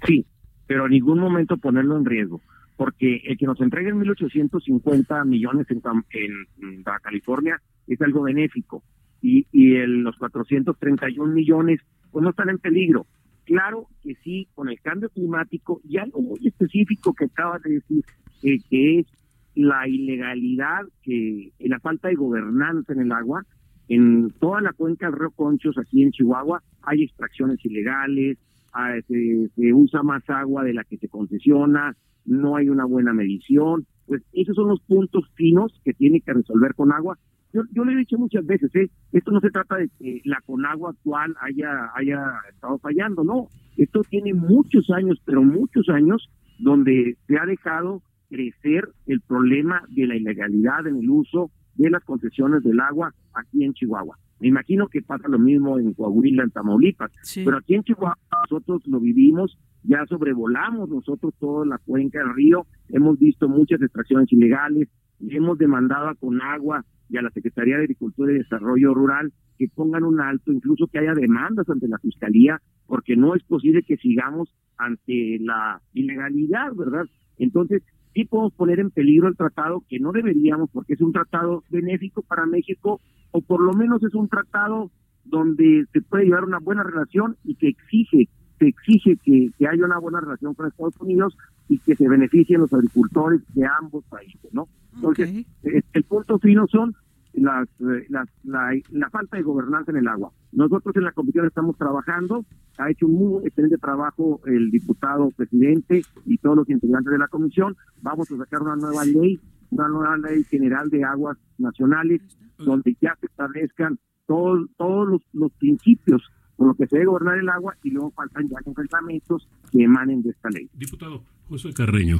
Sí, 0.05 0.27
pero 0.67 0.85
en 0.85 0.91
ningún 0.91 1.17
momento 1.17 1.57
ponerlo 1.57 1.97
en 1.97 2.05
riesgo 2.05 2.41
porque 2.77 3.21
el 3.25 3.37
que 3.37 3.45
nos 3.45 3.59
entreguen 3.61 3.99
1.850 3.99 5.25
millones 5.25 5.67
en, 5.69 5.81
en, 6.11 6.83
California 7.01 7.61
es 7.87 8.01
algo 8.01 8.23
benéfico 8.23 8.83
y, 9.21 9.47
y 9.51 9.75
el, 9.75 10.01
los 10.01 10.17
431 10.17 11.33
millones 11.33 11.79
pues 12.11 12.23
no 12.23 12.29
están 12.29 12.49
en 12.49 12.59
peligro. 12.59 13.05
Claro 13.45 13.87
que 14.01 14.15
sí, 14.23 14.47
con 14.55 14.69
el 14.69 14.81
cambio 14.81 15.09
climático 15.09 15.79
y 15.83 15.97
algo 15.97 16.21
muy 16.21 16.47
específico 16.47 17.13
que 17.13 17.25
acabas 17.25 17.61
de 17.61 17.75
decir, 17.75 18.03
eh, 18.43 18.57
que 18.69 18.99
es 18.99 19.07
la 19.53 19.87
ilegalidad, 19.87 20.81
que 21.03 21.51
la 21.59 21.79
falta 21.79 22.09
de 22.09 22.15
gobernanza 22.15 22.93
en 22.93 23.01
el 23.01 23.11
agua, 23.11 23.45
en 23.87 24.31
toda 24.39 24.61
la 24.61 24.73
cuenca 24.73 25.05
del 25.05 25.19
río 25.19 25.31
Conchos, 25.31 25.77
aquí 25.77 26.03
en 26.03 26.11
Chihuahua, 26.11 26.61
hay 26.81 27.03
extracciones 27.03 27.63
ilegales, 27.63 28.37
ah, 28.73 28.95
se, 29.07 29.47
se, 29.55 29.73
usa 29.73 30.01
más 30.03 30.27
agua 30.29 30.63
de 30.63 30.73
la 30.73 30.83
que 30.83 30.97
se 30.97 31.07
concesiona, 31.07 31.95
no 32.25 32.55
hay 32.55 32.69
una 32.69 32.85
buena 32.85 33.13
medición. 33.13 33.85
Pues 34.05 34.21
esos 34.33 34.55
son 34.55 34.69
los 34.69 34.81
puntos 34.81 35.25
finos 35.35 35.79
que 35.83 35.93
tiene 35.93 36.21
que 36.21 36.33
resolver 36.33 36.75
con 36.75 36.91
agua. 36.91 37.17
Yo, 37.53 37.61
yo 37.71 37.85
le 37.85 37.93
he 37.93 37.97
dicho 37.97 38.17
muchas 38.17 38.45
veces, 38.45 38.73
¿eh? 38.75 38.89
esto 39.13 39.31
no 39.31 39.39
se 39.39 39.49
trata 39.49 39.77
de 39.77 39.89
que 39.97 40.21
la 40.25 40.41
Conagua 40.45 40.89
actual 40.89 41.35
haya, 41.39 41.89
haya 41.95 42.21
estado 42.53 42.77
fallando, 42.79 43.23
no. 43.23 43.47
Esto 43.77 44.01
tiene 44.09 44.33
muchos 44.33 44.89
años, 44.89 45.21
pero 45.25 45.41
muchos 45.41 45.87
años, 45.89 46.29
donde 46.59 47.15
se 47.27 47.37
ha 47.37 47.45
dejado 47.45 48.01
crecer 48.29 48.89
el 49.07 49.21
problema 49.21 49.83
de 49.89 50.07
la 50.07 50.15
ilegalidad 50.17 50.85
en 50.87 50.97
el 50.97 51.09
uso 51.09 51.49
de 51.75 51.89
las 51.89 52.03
concesiones 52.03 52.63
del 52.63 52.79
agua 52.79 53.13
aquí 53.33 53.63
en 53.63 53.73
Chihuahua. 53.73 54.17
Me 54.39 54.49
imagino 54.49 54.87
que 54.87 55.01
pasa 55.01 55.27
lo 55.29 55.39
mismo 55.39 55.79
en 55.79 55.93
Coahuila, 55.93 56.43
en 56.43 56.51
Tamaulipas, 56.51 57.11
pero 57.35 57.57
aquí 57.57 57.75
en 57.75 57.83
Chihuahua 57.83 58.17
nosotros 58.49 58.85
lo 58.85 58.99
vivimos 58.99 59.57
ya 59.87 60.05
sobrevolamos 60.07 60.89
nosotros 60.89 61.33
toda 61.39 61.65
la 61.65 61.77
cuenca 61.77 62.19
del 62.19 62.33
río, 62.33 62.65
hemos 62.89 63.17
visto 63.19 63.47
muchas 63.47 63.81
extracciones 63.81 64.31
ilegales, 64.31 64.89
hemos 65.29 65.57
demandado 65.57 66.09
a 66.09 66.15
Conagua 66.15 66.83
y 67.09 67.17
a 67.17 67.21
la 67.21 67.29
Secretaría 67.29 67.77
de 67.77 67.83
Agricultura 67.83 68.31
y 68.31 68.37
Desarrollo 68.37 68.93
Rural 68.93 69.31
que 69.57 69.67
pongan 69.73 70.03
un 70.03 70.19
alto, 70.19 70.51
incluso 70.51 70.87
que 70.87 70.99
haya 70.99 71.13
demandas 71.13 71.69
ante 71.69 71.87
la 71.87 71.99
Fiscalía, 71.99 72.61
porque 72.87 73.15
no 73.15 73.35
es 73.35 73.43
posible 73.43 73.83
que 73.83 73.97
sigamos 73.97 74.53
ante 74.77 75.37
la 75.39 75.81
ilegalidad, 75.93 76.73
¿verdad? 76.75 77.05
Entonces, 77.37 77.81
sí 78.13 78.25
podemos 78.25 78.53
poner 78.53 78.79
en 78.79 78.91
peligro 78.91 79.27
el 79.27 79.37
tratado, 79.37 79.83
que 79.87 79.99
no 79.99 80.11
deberíamos, 80.11 80.69
porque 80.71 80.93
es 80.93 81.01
un 81.01 81.13
tratado 81.13 81.63
benéfico 81.69 82.21
para 82.21 82.45
México, 82.45 82.99
o 83.31 83.41
por 83.41 83.61
lo 83.61 83.73
menos 83.73 84.03
es 84.03 84.13
un 84.13 84.27
tratado 84.27 84.91
donde 85.23 85.85
se 85.91 86.01
puede 86.01 86.25
llevar 86.25 86.43
una 86.43 86.59
buena 86.59 86.83
relación 86.83 87.35
y 87.43 87.55
que 87.55 87.69
exige 87.69 88.29
se 88.59 88.67
exige 88.67 89.17
que, 89.23 89.49
haya 89.67 89.85
una 89.85 89.99
buena 89.99 90.19
relación 90.19 90.53
con 90.53 90.67
Estados 90.67 90.99
Unidos 90.99 91.37
y 91.67 91.79
que 91.79 91.95
se 91.95 92.07
beneficien 92.07 92.61
los 92.61 92.73
agricultores 92.73 93.41
de 93.53 93.65
ambos 93.65 94.03
países, 94.05 94.53
¿no? 94.53 94.67
Entonces, 94.95 95.45
eh, 95.63 95.81
el, 95.93 96.03
punto 96.03 96.39
fino 96.39 96.67
son 96.67 96.95
las, 97.33 97.67
eh, 97.79 98.05
las 98.09 98.29
la, 98.43 98.71
la, 98.91 99.09
falta 99.09 99.37
de 99.37 99.43
gobernanza 99.43 99.91
en 99.91 99.97
el 99.97 100.07
agua. 100.07 100.31
Nosotros 100.51 100.95
en 100.95 101.03
la 101.03 101.11
comisión 101.11 101.45
estamos 101.45 101.77
trabajando, 101.77 102.45
ha 102.77 102.89
hecho 102.89 103.07
un 103.07 103.15
muy 103.15 103.45
excelente 103.45 103.77
trabajo 103.77 104.39
el 104.45 104.71
diputado 104.71 105.29
presidente 105.31 106.03
y 106.25 106.37
todos 106.37 106.55
los 106.55 106.69
integrantes 106.69 107.11
de 107.11 107.17
la 107.17 107.27
comisión. 107.27 107.75
Vamos 108.01 108.31
a 108.31 108.37
sacar 108.37 108.61
una 108.61 108.75
nueva 108.75 109.03
ley, 109.03 109.39
una 109.71 109.87
nueva 109.89 110.17
ley 110.17 110.43
general 110.45 110.89
de 110.89 111.03
aguas 111.03 111.37
nacionales, 111.57 112.21
donde 112.57 112.95
ya 113.01 113.17
se 113.19 113.25
establezcan 113.25 113.99
todos 114.27 114.69
todos 114.77 115.07
los, 115.07 115.21
los 115.33 115.51
principios 115.53 116.23
con 116.57 116.67
lo 116.67 116.73
que 116.75 116.87
se 116.87 116.97
debe 116.97 117.07
gobernar 117.07 117.37
el 117.37 117.49
agua 117.49 117.75
y 117.83 117.91
luego 117.91 118.11
faltan 118.11 118.49
ya 118.49 118.57
reglamentos 118.75 119.47
que 119.71 119.83
emanen 119.83 120.21
de 120.21 120.29
esta 120.31 120.49
ley. 120.49 120.69
Diputado 120.73 121.21
José 121.49 121.73
Carreño, 121.73 122.19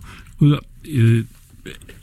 eh, 0.83 1.25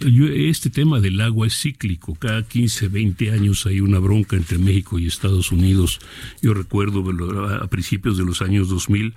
este 0.00 0.70
tema 0.70 1.00
del 1.00 1.20
agua 1.20 1.46
es 1.46 1.60
cíclico. 1.60 2.14
Cada 2.16 2.42
15, 2.42 2.88
20 2.88 3.30
años 3.30 3.64
hay 3.66 3.80
una 3.80 4.00
bronca 4.00 4.36
entre 4.36 4.58
México 4.58 4.98
y 4.98 5.06
Estados 5.06 5.52
Unidos. 5.52 6.00
Yo 6.40 6.52
recuerdo 6.52 7.04
a 7.62 7.66
principios 7.68 8.18
de 8.18 8.24
los 8.24 8.42
años 8.42 8.68
2000 8.68 9.14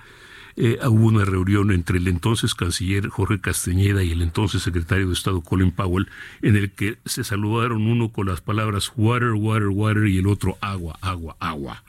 eh, 0.58 0.78
hubo 0.88 1.08
una 1.08 1.26
reunión 1.26 1.70
entre 1.70 1.98
el 1.98 2.08
entonces 2.08 2.54
canciller 2.54 3.08
Jorge 3.08 3.40
Castañeda 3.40 4.02
y 4.02 4.12
el 4.12 4.22
entonces 4.22 4.62
secretario 4.62 5.08
de 5.08 5.12
Estado 5.12 5.42
Colin 5.42 5.70
Powell 5.70 6.08
en 6.40 6.56
el 6.56 6.70
que 6.70 6.96
se 7.04 7.24
saludaron 7.24 7.86
uno 7.86 8.10
con 8.10 8.26
las 8.26 8.40
palabras 8.40 8.90
water, 8.96 9.32
water, 9.32 9.68
water 9.68 10.06
y 10.06 10.16
el 10.16 10.26
otro 10.26 10.56
agua, 10.62 10.98
agua, 11.02 11.36
agua 11.40 11.84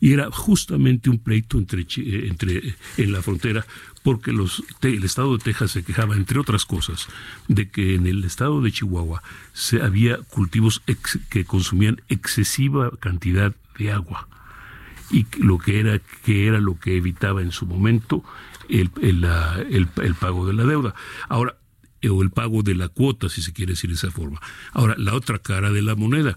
y 0.00 0.12
era 0.12 0.30
justamente 0.30 1.10
un 1.10 1.18
pleito 1.18 1.58
entre, 1.58 1.82
eh, 1.82 2.28
entre 2.28 2.74
en 2.96 3.12
la 3.12 3.22
frontera 3.22 3.66
porque 4.02 4.32
los, 4.32 4.62
el 4.82 5.02
estado 5.02 5.36
de 5.36 5.42
Texas 5.42 5.70
se 5.70 5.82
quejaba, 5.82 6.14
entre 6.14 6.38
otras 6.38 6.66
cosas, 6.66 7.08
de 7.48 7.70
que 7.70 7.94
en 7.94 8.06
el 8.06 8.22
estado 8.24 8.60
de 8.60 8.70
Chihuahua 8.70 9.22
se 9.54 9.80
había 9.80 10.18
cultivos 10.18 10.82
que 11.30 11.44
consumían 11.46 12.02
excesiva 12.08 12.90
cantidad 13.00 13.54
de 13.78 13.92
agua 13.92 14.28
y 15.10 15.26
lo 15.38 15.58
que 15.58 15.80
era 15.80 16.00
que 16.24 16.46
era 16.46 16.60
lo 16.60 16.78
que 16.78 16.96
evitaba 16.96 17.40
en 17.40 17.52
su 17.52 17.66
momento 17.66 18.22
el, 18.68 18.90
el, 19.00 19.24
el, 19.70 19.88
el 20.02 20.14
pago 20.14 20.46
de 20.46 20.52
la 20.52 20.64
deuda. 20.64 20.94
Ahora, 21.28 21.56
o 22.10 22.22
el 22.22 22.30
pago 22.30 22.62
de 22.62 22.74
la 22.74 22.88
cuota, 22.88 23.28
si 23.28 23.42
se 23.42 23.52
quiere 23.52 23.72
decir 23.72 23.90
de 23.90 23.96
esa 23.96 24.10
forma. 24.10 24.40
Ahora, 24.72 24.94
la 24.98 25.14
otra 25.14 25.38
cara 25.38 25.72
de 25.72 25.82
la 25.82 25.94
moneda, 25.94 26.36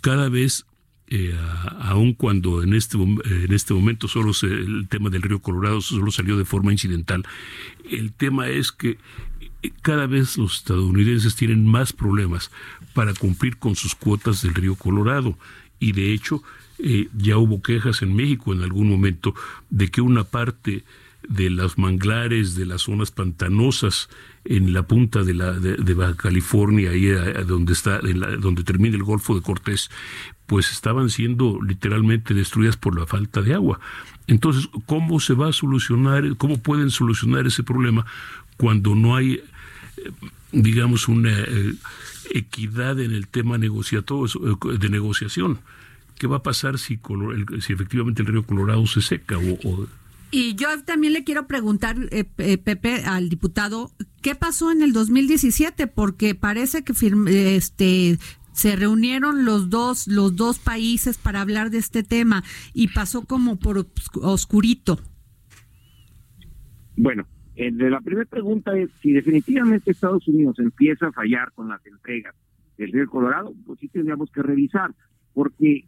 cada 0.00 0.28
vez 0.28 0.66
eh, 1.10 1.34
aun 1.80 2.12
cuando 2.12 2.62
en 2.62 2.74
este, 2.74 2.98
en 2.98 3.52
este 3.52 3.72
momento 3.72 4.08
solo 4.08 4.32
el 4.42 4.88
tema 4.88 5.08
del 5.08 5.22
río 5.22 5.40
Colorado 5.40 5.80
solo 5.80 6.10
salió 6.10 6.36
de 6.36 6.44
forma 6.44 6.70
incidental, 6.70 7.24
el 7.90 8.12
tema 8.12 8.48
es 8.48 8.72
que 8.72 8.98
eh, 9.62 9.70
cada 9.80 10.06
vez 10.06 10.36
los 10.36 10.58
estadounidenses 10.58 11.34
tienen 11.34 11.66
más 11.66 11.94
problemas 11.94 12.50
para 12.92 13.14
cumplir 13.14 13.56
con 13.56 13.74
sus 13.74 13.94
cuotas 13.94 14.42
del 14.42 14.54
río 14.54 14.74
Colorado. 14.74 15.38
Y 15.80 15.92
de 15.92 16.12
hecho 16.12 16.42
eh, 16.78 17.08
ya 17.16 17.38
hubo 17.38 17.62
quejas 17.62 18.02
en 18.02 18.14
México 18.14 18.52
en 18.52 18.62
algún 18.62 18.90
momento 18.90 19.34
de 19.70 19.88
que 19.88 20.02
una 20.02 20.24
parte 20.24 20.84
de 21.26 21.48
los 21.48 21.78
manglares, 21.78 22.54
de 22.54 22.66
las 22.66 22.82
zonas 22.82 23.10
pantanosas 23.12 24.10
en 24.44 24.72
la 24.72 24.82
punta 24.82 25.24
de, 25.24 25.34
la, 25.34 25.52
de, 25.52 25.94
Baja 25.94 26.16
California, 26.16 26.90
ahí 26.90 27.06
donde, 27.46 27.72
está, 27.72 28.00
donde 28.00 28.62
termina 28.62 28.96
el 28.96 29.02
Golfo 29.02 29.34
de 29.34 29.42
Cortés, 29.42 29.90
pues 30.48 30.72
estaban 30.72 31.10
siendo 31.10 31.60
literalmente 31.62 32.32
destruidas 32.32 32.78
por 32.78 32.98
la 32.98 33.06
falta 33.06 33.42
de 33.42 33.52
agua. 33.52 33.80
Entonces, 34.26 34.66
¿cómo 34.86 35.20
se 35.20 35.34
va 35.34 35.50
a 35.50 35.52
solucionar, 35.52 36.36
cómo 36.38 36.58
pueden 36.58 36.90
solucionar 36.90 37.46
ese 37.46 37.62
problema 37.62 38.06
cuando 38.56 38.94
no 38.94 39.14
hay, 39.14 39.34
eh, 39.34 39.42
digamos, 40.50 41.06
una 41.06 41.38
eh, 41.38 41.74
equidad 42.30 42.98
en 42.98 43.12
el 43.12 43.28
tema 43.28 43.56
eh, 43.56 43.58
de 43.58 44.88
negociación? 44.88 45.58
¿Qué 46.18 46.26
va 46.26 46.38
a 46.38 46.42
pasar 46.42 46.78
si, 46.78 46.98
si 47.60 47.72
efectivamente 47.74 48.22
el 48.22 48.28
río 48.28 48.42
Colorado 48.42 48.86
se 48.86 49.02
seca 49.02 49.36
o, 49.38 49.86
y 50.30 50.56
yo 50.56 50.68
también 50.84 51.14
le 51.14 51.24
quiero 51.24 51.46
preguntar, 51.46 51.96
Pepe, 52.36 53.04
al 53.06 53.30
diputado, 53.30 53.92
¿qué 54.20 54.34
pasó 54.34 54.70
en 54.70 54.82
el 54.82 54.92
2017? 54.92 55.86
Porque 55.86 56.34
parece 56.34 56.84
que 56.84 56.92
este, 57.56 58.18
se 58.58 58.74
reunieron 58.74 59.44
los 59.44 59.70
dos, 59.70 60.08
los 60.08 60.34
dos 60.34 60.58
países 60.58 61.16
para 61.16 61.40
hablar 61.40 61.70
de 61.70 61.78
este 61.78 62.02
tema 62.02 62.42
y 62.74 62.88
pasó 62.88 63.24
como 63.24 63.56
por 63.56 63.86
oscurito. 64.20 64.98
Bueno, 66.96 67.24
eh, 67.54 67.70
la 67.70 68.00
primera 68.00 68.28
pregunta 68.28 68.76
es 68.76 68.90
si 69.00 69.12
definitivamente 69.12 69.92
Estados 69.92 70.26
Unidos 70.26 70.58
empieza 70.58 71.06
a 71.06 71.12
fallar 71.12 71.52
con 71.52 71.68
las 71.68 71.86
entregas 71.86 72.34
del 72.76 72.90
río 72.90 73.08
Colorado, 73.08 73.54
pues 73.64 73.78
sí 73.78 73.86
tendríamos 73.86 74.28
que 74.32 74.42
revisar, 74.42 74.92
porque 75.34 75.84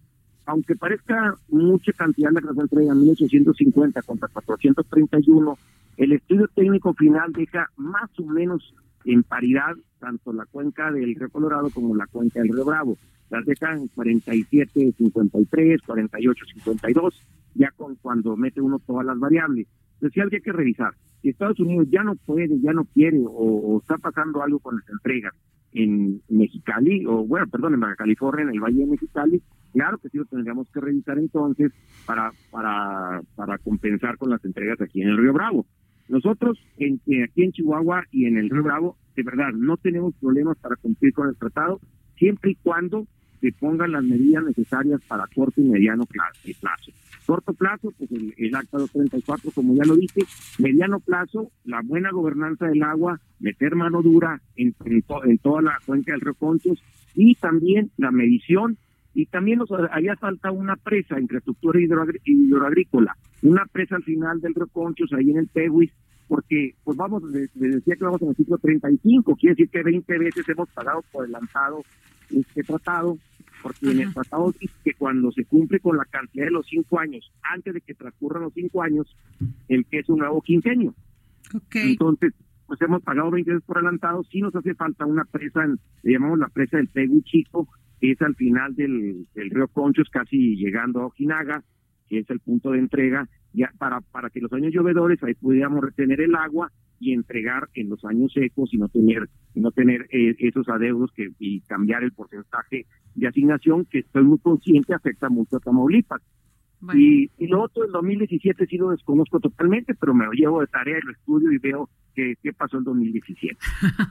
aunque 0.47 0.77
parezca 0.77 1.35
mucha 1.49 1.93
cantidad 1.93 2.31
la 2.31 2.41
que 2.41 2.55
se 2.55 2.61
entrega, 2.61 2.95
1850 2.95 4.03
contra 4.03 4.29
431, 4.29 5.59
el 5.97 6.13
estudio 6.13 6.47
técnico 6.55 6.95
final 6.95 7.33
deja 7.33 7.69
más 7.77 8.11
o 8.17 8.27
menos 8.27 8.73
en 9.05 9.23
paridad 9.23 9.75
tanto 9.99 10.33
la 10.33 10.47
cuenca 10.47 10.91
del 10.91 11.15
río 11.15 11.29
Colorado 11.31 11.71
como 11.71 11.95
la 11.95 12.07
cuenca 12.07 12.41
del 12.41 12.53
río 12.53 12.65
Bravo. 12.65 12.97
Las 13.31 13.45
dejan 13.45 13.87
47, 13.89 14.93
53, 14.99 15.83
48, 15.83 16.45
52, 16.55 17.27
ya 17.55 17.71
con 17.77 17.95
cuando 17.97 18.37
mete 18.37 18.61
uno 18.61 18.81
todas 18.81 19.07
las 19.07 19.19
variables. 19.19 19.69
Entonces 19.95 20.15
sí 20.15 20.21
habría 20.21 20.41
que 20.41 20.53
revisar. 20.53 20.95
Si 21.23 21.29
Estados 21.29 21.61
Unidos 21.61 21.87
ya 21.91 22.03
no 22.03 22.17
puede, 22.17 22.61
ya 22.61 22.73
no 22.73 22.85
quiere 22.87 23.21
o, 23.25 23.79
está 23.81 23.99
pasando 23.99 24.43
algo 24.43 24.59
con 24.59 24.77
las 24.77 24.89
entregas 24.89 25.35
en 25.73 26.21
Mexicali, 26.29 27.05
o 27.07 27.25
bueno, 27.25 27.47
perdón, 27.47 27.75
en 27.75 27.81
Baja 27.81 27.95
California, 27.97 28.43
en 28.43 28.51
el 28.51 28.61
Valle 28.61 28.81
de 28.81 28.87
Mexicali, 28.87 29.41
claro 29.73 29.99
que 29.99 30.09
sí 30.09 30.19
lo 30.19 30.25
tendríamos 30.25 30.69
que 30.71 30.81
revisar 30.81 31.19
entonces 31.19 31.71
para, 32.07 32.33
para, 32.51 33.21
para 33.37 33.59
compensar 33.59 34.17
con 34.17 34.31
las 34.31 34.45
entregas 34.45 34.81
aquí 34.81 35.03
en 35.03 35.11
el 35.11 35.19
Río 35.19 35.33
Bravo. 35.33 35.67
Nosotros 36.11 36.59
en, 36.77 37.01
aquí 37.23 37.45
en 37.45 37.53
Chihuahua 37.53 38.03
y 38.11 38.27
en 38.27 38.37
el 38.37 38.51
Río 38.51 38.65
Bravo, 38.65 38.97
de 39.15 39.23
verdad, 39.23 39.53
no 39.55 39.77
tenemos 39.77 40.13
problemas 40.21 40.59
para 40.59 40.75
cumplir 40.75 41.13
con 41.13 41.29
el 41.29 41.37
tratado, 41.37 41.81
siempre 42.17 42.51
y 42.51 42.55
cuando 42.57 43.07
se 43.41 43.53
pongan 43.53 43.93
las 43.93 44.03
medidas 44.03 44.43
necesarias 44.43 45.01
para 45.07 45.27
corto 45.33 45.61
y 45.61 45.65
mediano 45.65 46.05
plazo. 46.07 46.93
Corto 47.25 47.53
plazo, 47.55 47.93
pues 47.97 48.11
el, 48.11 48.55
acta 48.57 48.79
234, 48.79 49.53
como 49.53 49.77
ya 49.77 49.85
lo 49.85 49.95
dije, 49.95 50.23
mediano 50.59 50.99
plazo, 50.99 51.53
la 51.65 51.81
buena 51.81 52.11
gobernanza 52.11 52.67
del 52.67 52.83
agua, 52.83 53.21
meter 53.39 53.77
mano 53.77 54.03
dura 54.03 54.41
en, 54.57 54.75
en, 54.85 55.39
toda 55.39 55.63
la 55.63 55.79
cuenca 55.87 56.11
del 56.11 56.23
Río 56.23 56.35
Conchos 56.35 56.83
y 57.15 57.37
también 57.37 57.93
la 57.97 58.11
medición 58.11 58.79
y 59.15 59.27
también 59.27 59.59
nos 59.59 59.71
haría 59.91 60.17
falta 60.17 60.51
una 60.51 60.77
presa, 60.77 61.19
infraestructura 61.19 61.81
hidroagrícola, 61.81 63.17
una 63.43 63.65
presa 63.67 63.97
al 63.97 64.05
final 64.05 64.41
del 64.41 64.55
Río 64.55 64.69
Conchos, 64.69 65.13
ahí 65.13 65.31
en 65.31 65.39
el 65.39 65.49
Tehuis, 65.49 65.91
porque, 66.29 66.75
pues 66.85 66.97
vamos, 66.97 67.25
les, 67.25 67.51
decía 67.55 67.97
que 67.97 68.05
vamos 68.05 68.23
en 68.23 68.29
el 68.29 68.37
ciclo 68.37 68.59
35, 68.59 69.35
quiere 69.35 69.55
decir 69.55 69.69
que 69.71 69.83
20 69.83 70.19
veces 70.19 70.49
hemos 70.49 70.69
pagado 70.71 71.03
por 71.11 71.25
adelantado 71.25 71.83
este 72.31 72.63
tratado, 72.63 73.19
porque 73.63 73.91
en 73.91 74.01
el 74.01 74.15
tratado 74.15 74.53
dice 74.59 74.73
que 74.85 74.95
cuando 74.95 75.33
se 75.33 75.45
cumple 75.45 75.81
con 75.81 75.97
la 75.97 76.05
cantidad 76.05 76.45
de 76.45 76.53
los 76.53 76.67
cinco 76.67 77.01
años, 77.01 77.33
antes 77.43 77.75
de 77.75 77.81
que 77.81 77.95
transcurran 77.95 78.45
los 78.45 78.55
cinco 78.55 78.83
años, 78.83 79.15
empieza 79.69 80.13
un 80.13 80.21
nuevo 80.21 80.41
quinquenio. 80.41 80.95
Entonces, 81.75 82.33
pues 82.67 82.81
hemos 82.83 83.03
pagado 83.03 83.33
20 83.33 83.51
veces 83.51 83.67
por 83.67 83.79
adelantado, 83.79 84.23
sí 84.31 84.41
nos 84.41 84.55
hace 84.55 84.75
falta 84.75 85.05
una 85.05 85.25
presa, 85.25 85.67
le 86.05 86.13
llamamos 86.13 86.39
la 86.39 86.49
presa 86.49 86.77
del 86.77 86.89
Tegui 86.89 87.23
Chico, 87.23 87.67
que 87.67 87.80
es 88.01 88.21
al 88.23 88.35
final 88.35 88.75
del, 88.75 89.27
río 89.35 89.69
Conchos, 89.69 90.09
casi 90.11 90.57
llegando 90.57 91.01
a 91.01 91.07
Ojinaga, 91.07 91.63
que 92.09 92.21
es 92.21 92.31
el 92.31 92.41
punto 92.41 92.73
de 92.73 92.79
entrega, 92.79 93.29
ya 93.53 93.71
para, 93.79 94.01
para 94.01 94.31
que 94.31 94.41
los 94.41 94.53
años 94.53 94.73
llovedores 94.73 95.23
ahí 95.23 95.35
pudiéramos 95.35 95.83
retener 95.83 96.21
el 96.21 96.35
agua 96.35 96.71
y 96.99 97.15
entregar 97.15 97.69
en 97.75 97.89
los 97.89 98.05
años 98.05 98.33
secos 98.33 98.73
y 98.75 98.77
no 98.77 98.89
tener 98.89 99.29
no 99.55 99.71
tener 99.71 100.07
eh, 100.13 100.37
esos 100.39 100.69
adeudos 100.69 101.11
que 101.17 101.31
y 101.39 101.61
cambiar 101.63 102.05
el 102.05 102.13
porcentaje 102.13 102.87
de 103.15 103.27
asignación 103.27 103.87
que 103.87 104.01
estoy 104.01 104.23
muy 104.23 104.39
consciente 104.39 104.95
afecta 104.95 105.29
mucho 105.29 105.57
a 105.57 105.61
Tamaulipas. 105.61 106.21
Y, 106.95 107.31
y, 107.37 107.47
lo 107.47 107.63
otro, 107.63 107.85
el 107.85 107.93
2017 107.93 108.67
sí 108.67 108.79
lo 108.79 108.91
desconozco 108.91 109.39
totalmente, 109.39 109.95
pero 109.95 110.15
me 110.15 110.25
lo 110.25 110.33
llevo 110.33 110.61
de 110.61 110.67
tarea 110.67 110.99
y 110.99 111.07
lo 111.07 111.13
estudio 111.13 111.53
y 111.53 111.59
veo 111.59 111.91
qué, 112.15 112.37
qué 112.43 112.55
pasó 112.55 112.79
en 112.79 112.85
2017. 112.85 113.59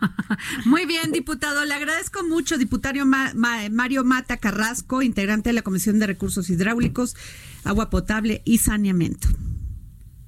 Muy 0.66 0.86
bien, 0.86 1.12
diputado. 1.12 1.66
Le 1.66 1.74
agradezco 1.74 2.24
mucho, 2.24 2.58
diputado 2.60 3.04
Mario 3.06 4.04
Mata 4.04 4.38
Carrasco, 4.38 5.02
integrante 5.02 5.50
de 5.50 5.54
la 5.54 5.64
Comisión 5.64 6.00
de 6.00 6.08
Recursos 6.08 6.50
Hidráulicos, 6.50 7.16
Agua 7.64 7.90
Potable 7.90 8.44
y 8.46 8.60
Saneamiento. 8.60 9.28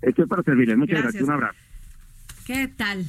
Estoy 0.02 0.26
para 0.26 0.42
servirle. 0.42 0.76
Muchas 0.76 1.02
gracias. 1.02 1.24
Un 1.24 1.32
abrazo. 1.32 1.60
¿Qué 2.46 2.68
tal? 2.68 3.06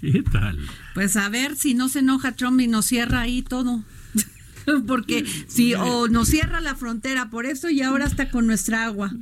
¿Qué 0.00 0.22
tal? 0.22 0.58
Pues 0.94 1.16
a 1.16 1.28
ver 1.28 1.54
si 1.56 1.74
no 1.74 1.88
se 1.88 2.00
enoja 2.00 2.32
Trump 2.32 2.60
y 2.60 2.66
nos 2.66 2.86
cierra 2.86 3.20
ahí 3.20 3.42
todo. 3.42 3.84
Porque 4.86 5.24
si 5.46 5.74
o 5.74 6.08
nos 6.08 6.28
cierra 6.28 6.60
la 6.60 6.74
frontera 6.74 7.30
por 7.30 7.46
eso 7.46 7.70
y 7.70 7.82
ahora 7.82 8.06
está 8.06 8.30
con 8.30 8.46
nuestra 8.46 8.84
agua. 8.84 9.12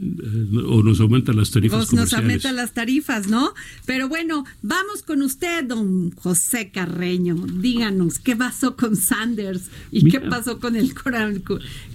O 0.67 0.83
nos 0.83 1.01
aumenta 1.01 1.33
las 1.33 1.51
tarifas. 1.51 1.93
O 1.93 1.97
nos 1.97 2.13
aumenta 2.13 2.53
las 2.53 2.73
tarifas, 2.73 3.29
¿no? 3.29 3.55
Pero 3.87 4.09
bueno, 4.09 4.45
vamos 4.63 5.03
con 5.03 5.23
usted, 5.23 5.65
don 5.65 6.11
José 6.13 6.71
Carreño. 6.71 7.35
Díganos, 7.35 8.19
¿qué 8.19 8.37
pasó 8.37 8.77
con 8.77 8.97
Sanders? 8.97 9.71
¿Y 9.91 10.11
qué 10.11 10.21
pasó 10.21 10.59
con 10.59 10.77
el 10.77 10.95
coral? 10.95 11.43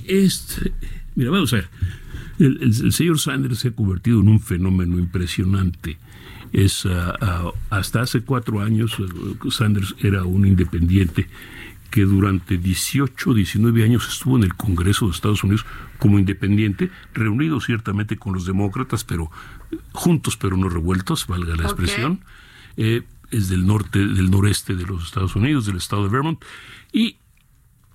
Este, 0.06 0.72
mira, 1.16 1.32
vamos 1.32 1.54
a 1.54 1.58
ver. 1.58 1.70
el, 2.40 2.92
señor 2.92 3.20
Sanders 3.20 3.60
se 3.60 3.70
ha 3.70 3.72
convertido 3.72 4.22
en 4.22 4.30
un 4.30 4.40
fenómeno 4.40 5.00
impresionante 5.00 5.98
es 6.54 6.86
ah, 6.86 7.52
hasta 7.70 8.02
hace 8.02 8.22
cuatro 8.22 8.62
años 8.62 8.96
eh, 9.00 9.50
Sanders 9.52 9.96
era 10.00 10.24
un 10.24 10.46
independiente 10.46 11.28
que 11.90 12.02
durante 12.02 12.58
18, 12.58 13.34
19 13.34 13.84
años 13.84 14.08
estuvo 14.08 14.38
en 14.38 14.44
el 14.44 14.56
Congreso 14.56 15.06
de 15.06 15.12
Estados 15.12 15.44
Unidos 15.44 15.66
como 16.00 16.20
independiente, 16.20 16.92
reunido 17.14 17.60
ciertamente 17.62 18.18
con 18.18 18.34
los 18.34 18.46
demócratas, 18.46 19.04
pero 19.04 19.32
juntos 19.94 20.38
pero 20.38 20.58
no 20.58 20.70
revueltos, 20.70 21.28
valga 21.28 21.56
la 21.56 21.64
expresión. 21.64 22.22
Eh, 22.76 23.04
es 23.32 23.50
del 23.50 23.66
norte, 23.66 24.00
del 24.00 24.32
noreste 24.32 24.76
de 24.76 24.86
los 24.86 25.04
Estados 25.04 25.36
Unidos, 25.36 25.66
del 25.66 25.78
estado 25.78 26.04
de 26.04 26.10
Vermont, 26.10 26.42
y 26.94 27.18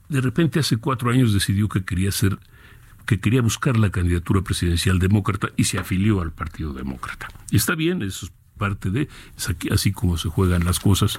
de 0.08 0.20
repente 0.20 0.60
hace 0.60 0.76
cuatro 0.76 1.10
años 1.10 1.32
decidió 1.32 1.68
que 1.68 1.84
quería 1.84 2.12
ser 2.12 2.38
que 3.06 3.18
quería 3.18 3.42
buscar 3.42 3.76
la 3.76 3.90
candidatura 3.90 4.42
presidencial 4.42 4.98
demócrata 4.98 5.48
y 5.56 5.64
se 5.64 5.78
afilió 5.78 6.20
al 6.20 6.30
Partido 6.30 6.72
Demócrata. 6.72 7.28
Y 7.50 7.56
está 7.56 7.74
bien, 7.74 8.00
eso 8.02 8.26
es 8.26 8.32
parte 8.56 8.90
de, 8.90 9.08
así 9.72 9.90
como 9.90 10.16
se 10.18 10.28
juegan 10.28 10.64
las 10.64 10.78
cosas. 10.78 11.18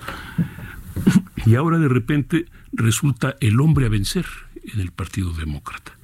Y 1.46 1.56
ahora 1.56 1.78
de 1.78 1.90
repente 1.90 2.46
resulta 2.72 3.36
el 3.42 3.60
hombre 3.60 3.86
a 3.86 3.90
vencer 3.90 4.26
en 4.64 4.80
el 4.80 4.92
Partido 4.92 5.32
Demócrata. 5.34 5.98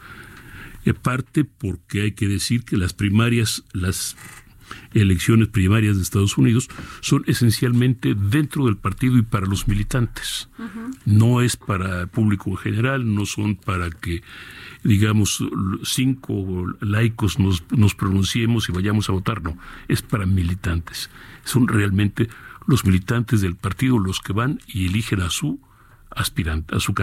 Y 0.86 0.94
parte 0.94 1.44
porque 1.44 2.02
hay 2.02 2.12
que 2.14 2.28
decir 2.28 2.64
que 2.64 2.78
las 2.78 2.94
primarias, 2.94 3.64
las 3.74 4.16
elecciones 4.94 5.48
primarias 5.50 5.98
de 5.98 6.04
Estados 6.04 6.38
Unidos 6.38 6.68
son 7.02 7.24
esencialmente 7.28 8.16
dentro 8.16 8.66
del 8.66 8.78
partido 8.78 9.18
y 9.18 9.22
para 9.22 9.46
los 9.46 9.68
militantes. 9.68 10.50
No 11.06 11.42
es 11.42 11.58
para 11.58 12.02
el 12.02 12.08
público 12.08 12.50
en 12.52 12.58
general, 12.58 13.14
no 13.14 13.26
son 13.26 13.56
para 13.56 13.90
que 13.90 14.24
digamos, 14.84 15.44
cinco 15.84 16.66
laicos 16.80 17.38
nos, 17.40 17.64
nos 17.72 17.96
pronunciemos 17.96 18.70
y 18.70 18.72
vayamos 18.72 19.10
a 19.10 19.12
votar, 19.12 19.42
no, 19.44 19.58
es 19.88 20.02
para 20.02 20.26
militantes. 20.26 21.10
Son 21.44 21.68
realmente 21.68 22.30
los 22.70 22.86
militantes 22.86 23.42
del 23.42 23.56
partido 23.56 23.98
los 23.98 24.20
que 24.20 24.32
van 24.32 24.60
y 24.68 24.86
eligen 24.86 25.22
a 25.22 25.32
su 25.32 25.60
aspirante, 26.12 26.76
a 26.76 26.80
su, 26.80 26.94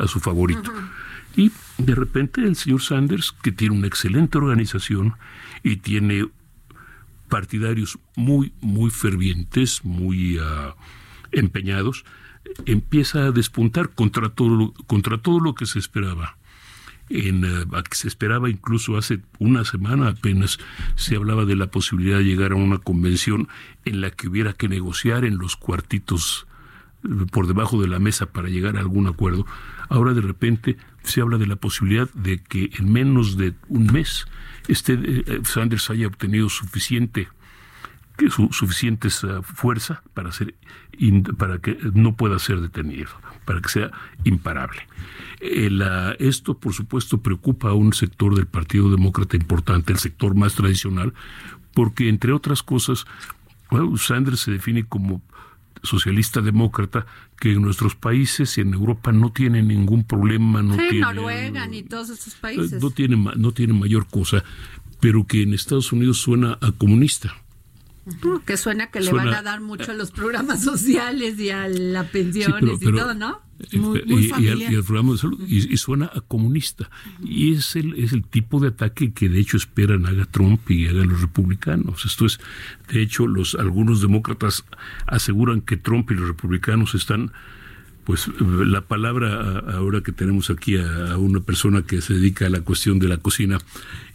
a 0.00 0.08
su 0.08 0.18
favorito. 0.18 0.72
Y 1.36 1.52
de 1.78 1.94
repente 1.94 2.42
el 2.42 2.56
señor 2.56 2.82
Sanders, 2.82 3.30
que 3.30 3.52
tiene 3.52 3.76
una 3.76 3.86
excelente 3.86 4.36
organización 4.38 5.14
y 5.62 5.76
tiene 5.76 6.26
partidarios 7.28 8.00
muy, 8.16 8.52
muy 8.60 8.90
fervientes, 8.90 9.84
muy 9.84 10.38
ah, 10.42 10.74
empeñados, 11.30 12.04
empieza 12.66 13.26
a 13.26 13.30
despuntar 13.30 13.90
contra 13.90 14.28
todo, 14.30 14.74
contra 14.88 15.18
todo 15.18 15.38
lo 15.38 15.54
que 15.54 15.66
se 15.66 15.78
esperaba 15.78 16.36
en, 17.08 17.44
eh, 17.44 17.64
que 17.88 17.96
se 17.96 18.08
esperaba 18.08 18.48
incluso 18.48 18.96
hace 18.96 19.20
una 19.38 19.64
semana 19.64 20.08
apenas 20.08 20.58
se 20.94 21.16
hablaba 21.16 21.44
de 21.44 21.56
la 21.56 21.66
posibilidad 21.66 22.18
de 22.18 22.24
llegar 22.24 22.52
a 22.52 22.56
una 22.56 22.78
convención 22.78 23.48
en 23.84 24.00
la 24.00 24.10
que 24.10 24.28
hubiera 24.28 24.52
que 24.52 24.68
negociar 24.68 25.24
en 25.24 25.38
los 25.38 25.56
cuartitos 25.56 26.46
eh, 27.04 27.08
por 27.30 27.46
debajo 27.46 27.80
de 27.80 27.88
la 27.88 27.98
mesa 27.98 28.26
para 28.26 28.48
llegar 28.48 28.76
a 28.76 28.80
algún 28.80 29.06
acuerdo. 29.06 29.46
Ahora 29.88 30.14
de 30.14 30.22
repente 30.22 30.76
se 31.02 31.20
habla 31.20 31.38
de 31.38 31.46
la 31.46 31.56
posibilidad 31.56 32.08
de 32.14 32.38
que 32.42 32.70
en 32.78 32.92
menos 32.92 33.36
de 33.36 33.54
un 33.68 33.86
mes 33.86 34.26
este 34.68 35.24
Sanders 35.44 35.90
haya 35.90 36.06
obtenido 36.06 36.48
suficiente 36.48 37.28
su, 38.30 38.48
suficiente 38.52 39.08
fuerza 39.10 40.02
para 40.14 40.32
ser 40.32 40.54
para 41.36 41.58
que 41.58 41.78
no 41.94 42.14
pueda 42.14 42.38
ser 42.38 42.60
detenido, 42.60 43.10
para 43.44 43.60
que 43.60 43.68
sea 43.68 43.90
imparable. 44.24 44.82
Eh, 45.40 45.70
esto, 46.18 46.58
por 46.58 46.74
supuesto, 46.74 47.18
preocupa 47.18 47.70
a 47.70 47.74
un 47.74 47.92
sector 47.92 48.36
del 48.36 48.46
Partido 48.46 48.90
Demócrata 48.90 49.36
importante, 49.36 49.92
el 49.92 49.98
sector 49.98 50.34
más 50.34 50.54
tradicional, 50.54 51.12
porque, 51.74 52.08
entre 52.08 52.32
otras 52.32 52.62
cosas, 52.62 53.06
Sanders 53.96 54.40
se 54.40 54.52
define 54.52 54.84
como 54.84 55.22
socialista 55.82 56.40
demócrata 56.40 57.06
que 57.40 57.52
en 57.52 57.62
nuestros 57.62 57.96
países 57.96 58.56
y 58.56 58.60
en 58.60 58.74
Europa 58.74 59.10
no 59.10 59.32
tiene 59.32 59.62
ningún 59.62 60.04
problema, 60.04 60.62
no 60.62 60.76
tiene 60.76 61.00
Noruega 61.00 61.66
ni 61.66 61.82
todos 61.82 62.10
esos 62.10 62.34
países. 62.34 62.80
no 62.80 62.90
tiene 62.90 63.16
no 63.16 63.52
tiene 63.52 63.72
mayor 63.72 64.06
cosa, 64.06 64.44
pero 65.00 65.26
que 65.26 65.42
en 65.42 65.54
Estados 65.54 65.90
Unidos 65.92 66.18
suena 66.18 66.58
a 66.60 66.70
comunista. 66.70 67.34
Que 68.46 68.56
suena 68.56 68.90
que 68.90 69.00
le 69.00 69.12
van 69.12 69.28
a 69.28 69.42
dar 69.42 69.60
mucho 69.60 69.92
a 69.92 69.94
los 69.94 70.10
programas 70.10 70.62
sociales 70.64 71.38
y 71.38 71.50
a 71.50 71.68
las 71.68 72.08
pensiones 72.08 72.82
y 72.82 72.92
todo, 72.92 73.14
¿no? 73.14 73.40
Eh, 73.70 74.02
y, 74.06 74.48
al, 74.48 74.84
programa 74.84 75.12
de 75.12 75.18
salud 75.18 75.40
y, 75.46 75.76
suena 75.76 76.10
a 76.12 76.20
comunista. 76.20 76.90
Y 77.22 77.52
es 77.52 77.76
el 77.76 77.94
es 77.94 78.12
el 78.12 78.24
tipo 78.24 78.58
de 78.58 78.68
ataque 78.68 79.12
que 79.12 79.28
de 79.28 79.38
hecho 79.38 79.56
esperan 79.56 80.06
haga 80.06 80.24
Trump 80.24 80.68
y 80.68 80.88
hagan 80.88 81.08
los 81.08 81.20
republicanos. 81.20 82.04
Esto 82.04 82.26
es 82.26 82.40
de 82.92 83.02
hecho 83.02 83.26
los 83.26 83.54
algunos 83.54 84.00
demócratas 84.00 84.64
aseguran 85.06 85.60
que 85.60 85.76
Trump 85.76 86.10
y 86.10 86.14
los 86.14 86.26
republicanos 86.26 86.94
están 86.96 87.32
pues 88.04 88.28
la 88.40 88.80
palabra 88.80 89.60
ahora 89.74 90.00
que 90.00 90.10
tenemos 90.10 90.50
aquí 90.50 90.76
a, 90.76 91.16
una 91.18 91.38
persona 91.38 91.82
que 91.82 92.00
se 92.00 92.14
dedica 92.14 92.46
a 92.46 92.50
la 92.50 92.62
cuestión 92.62 92.98
de 92.98 93.06
la 93.06 93.18
cocina 93.18 93.58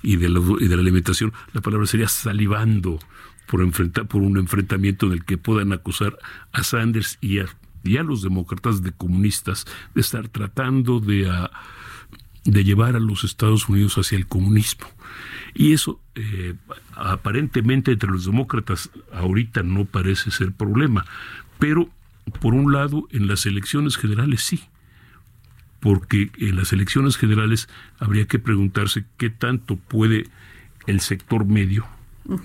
y 0.04 0.18
de 0.18 0.28
la, 0.28 0.42
y 0.60 0.68
de 0.68 0.76
la 0.76 0.82
alimentación 0.82 1.32
la 1.54 1.62
palabra 1.62 1.88
sería 1.88 2.10
salivando 2.10 3.00
por, 3.48 3.62
enfrentar, 3.62 4.08
por 4.08 4.22
un 4.22 4.38
enfrentamiento 4.38 5.08
en 5.08 5.14
el 5.14 5.26
que 5.26 5.38
puedan 5.38 5.74
acusar 5.74 6.18
a 6.52 6.64
Sanders 6.64 7.18
y 7.22 7.40
a, 7.40 7.48
los 8.04 8.22
demócratas 8.22 8.84
de 8.84 8.92
comunistas 8.92 9.66
de 9.96 10.02
estar 10.02 10.28
tratando 10.28 11.00
de, 11.00 11.30
ah, 11.30 11.50
de 12.44 12.64
llevar 12.64 12.96
a 12.96 13.00
los 13.00 13.24
Estados 13.24 13.70
Unidos 13.70 13.98
hacia 13.98 14.18
el 14.18 14.28
comunismo. 14.28 14.88
Y 15.54 15.74
eso 15.74 16.00
eh, 16.16 16.56
aparentemente 16.94 17.94
entre 17.94 18.12
los 18.12 18.26
demócratas 18.26 18.90
ahorita 19.14 19.64
no 19.64 19.86
parece 19.86 20.32
ser 20.32 20.52
problema, 20.52 21.06
pero 21.60 21.90
por 22.42 22.54
un 22.54 22.74
lado 22.74 23.08
en 23.12 23.28
las 23.28 23.46
elecciones 23.46 23.96
generales 23.96 24.42
sí, 24.42 24.62
porque 25.80 26.30
en 26.38 26.58
las 26.58 26.74
elecciones 26.74 27.16
generales 27.16 27.70
habría 28.00 28.26
que 28.26 28.40
preguntarse 28.40 29.06
qué 29.18 29.30
tanto 29.30 29.78
puede 29.78 30.28
el 30.88 31.00
sector 31.00 31.46
medio 31.46 31.88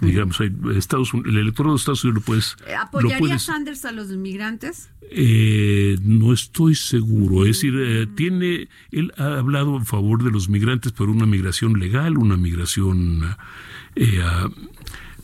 Digamos, 0.01 0.41
Estados 0.77 1.13
el 1.13 1.37
electorado 1.37 1.75
de 1.75 1.79
Estados 1.79 2.05
Unidos 2.05 2.23
lo 2.23 2.25
puedes... 2.25 2.57
Eh, 2.67 2.75
¿Apoyaría 2.75 3.39
Sanders 3.39 3.85
a 3.85 3.93
los 3.93 4.11
inmigrantes? 4.11 4.91
Eh, 5.11 5.99
no 6.03 6.33
estoy 6.33 6.75
seguro. 6.77 7.43
Es 7.45 7.57
decir, 7.57 7.75
eh, 7.77 8.07
tiene, 8.07 8.69
él 8.93 9.13
ha 9.17 9.39
hablado 9.39 9.77
en 9.77 9.85
favor 9.85 10.23
de 10.23 10.31
los 10.31 10.49
migrantes, 10.49 10.93
pero 10.93 11.11
una 11.11 11.27
migración 11.27 11.79
legal, 11.81 12.17
una 12.17 12.37
migración 12.37 13.25
ah, 13.25 14.49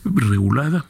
regulada 0.03 0.85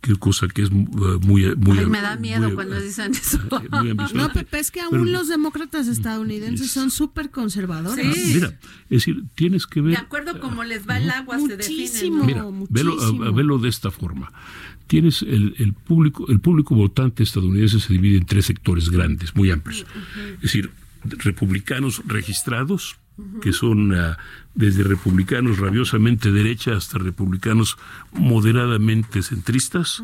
qué 0.00 0.16
cosa 0.16 0.48
que 0.48 0.62
es 0.62 0.70
muy 0.70 1.54
muy 1.56 1.78
Ay, 1.78 1.86
me 1.86 2.00
da 2.00 2.16
miedo 2.16 2.54
cuando 2.54 2.80
dicen 2.80 3.12
eso. 3.12 3.38
no 4.14 4.32
Pepe 4.32 4.58
es 4.58 4.70
que 4.70 4.80
aún 4.80 5.12
los 5.12 5.28
demócratas 5.28 5.88
estadounidenses 5.88 6.70
son 6.70 6.90
súper 6.90 7.30
conservadores 7.30 8.14
sí. 8.14 8.34
mira 8.34 8.58
es 8.84 8.88
decir 8.88 9.24
tienes 9.34 9.66
que 9.66 9.80
ver 9.80 9.92
de 9.92 9.98
acuerdo 9.98 10.40
como 10.40 10.64
les 10.64 10.88
va 10.88 10.98
el 10.98 11.10
agua 11.10 11.38
muchísimo, 11.38 12.20
se 12.20 12.26
mira 12.26 12.44
muchísimo. 12.44 13.32
Velo, 13.32 13.58
de 13.58 13.68
esta 13.68 13.90
forma. 13.90 14.32
Tienes 14.86 15.22
el, 15.22 15.54
el, 15.58 15.72
público 15.72 16.26
el 16.28 16.40
público 16.40 16.74
votante 16.74 17.22
estadounidense 17.22 17.78
se 17.78 17.92
divide 17.92 18.18
en 18.18 18.26
tres 18.26 18.46
sectores 18.46 18.90
grandes 18.90 19.34
muy 19.36 19.50
amplios. 19.50 19.86
Es 20.36 20.42
decir 20.42 20.70
republicanos 21.04 22.02
registrados 22.06 22.96
que 23.40 23.52
son 23.52 23.94
ah, 23.94 24.18
desde 24.54 24.84
republicanos 24.84 25.58
rabiosamente 25.58 26.30
derecha 26.30 26.76
hasta 26.76 26.98
republicanos 26.98 27.76
moderadamente 28.12 29.22
centristas, 29.22 30.02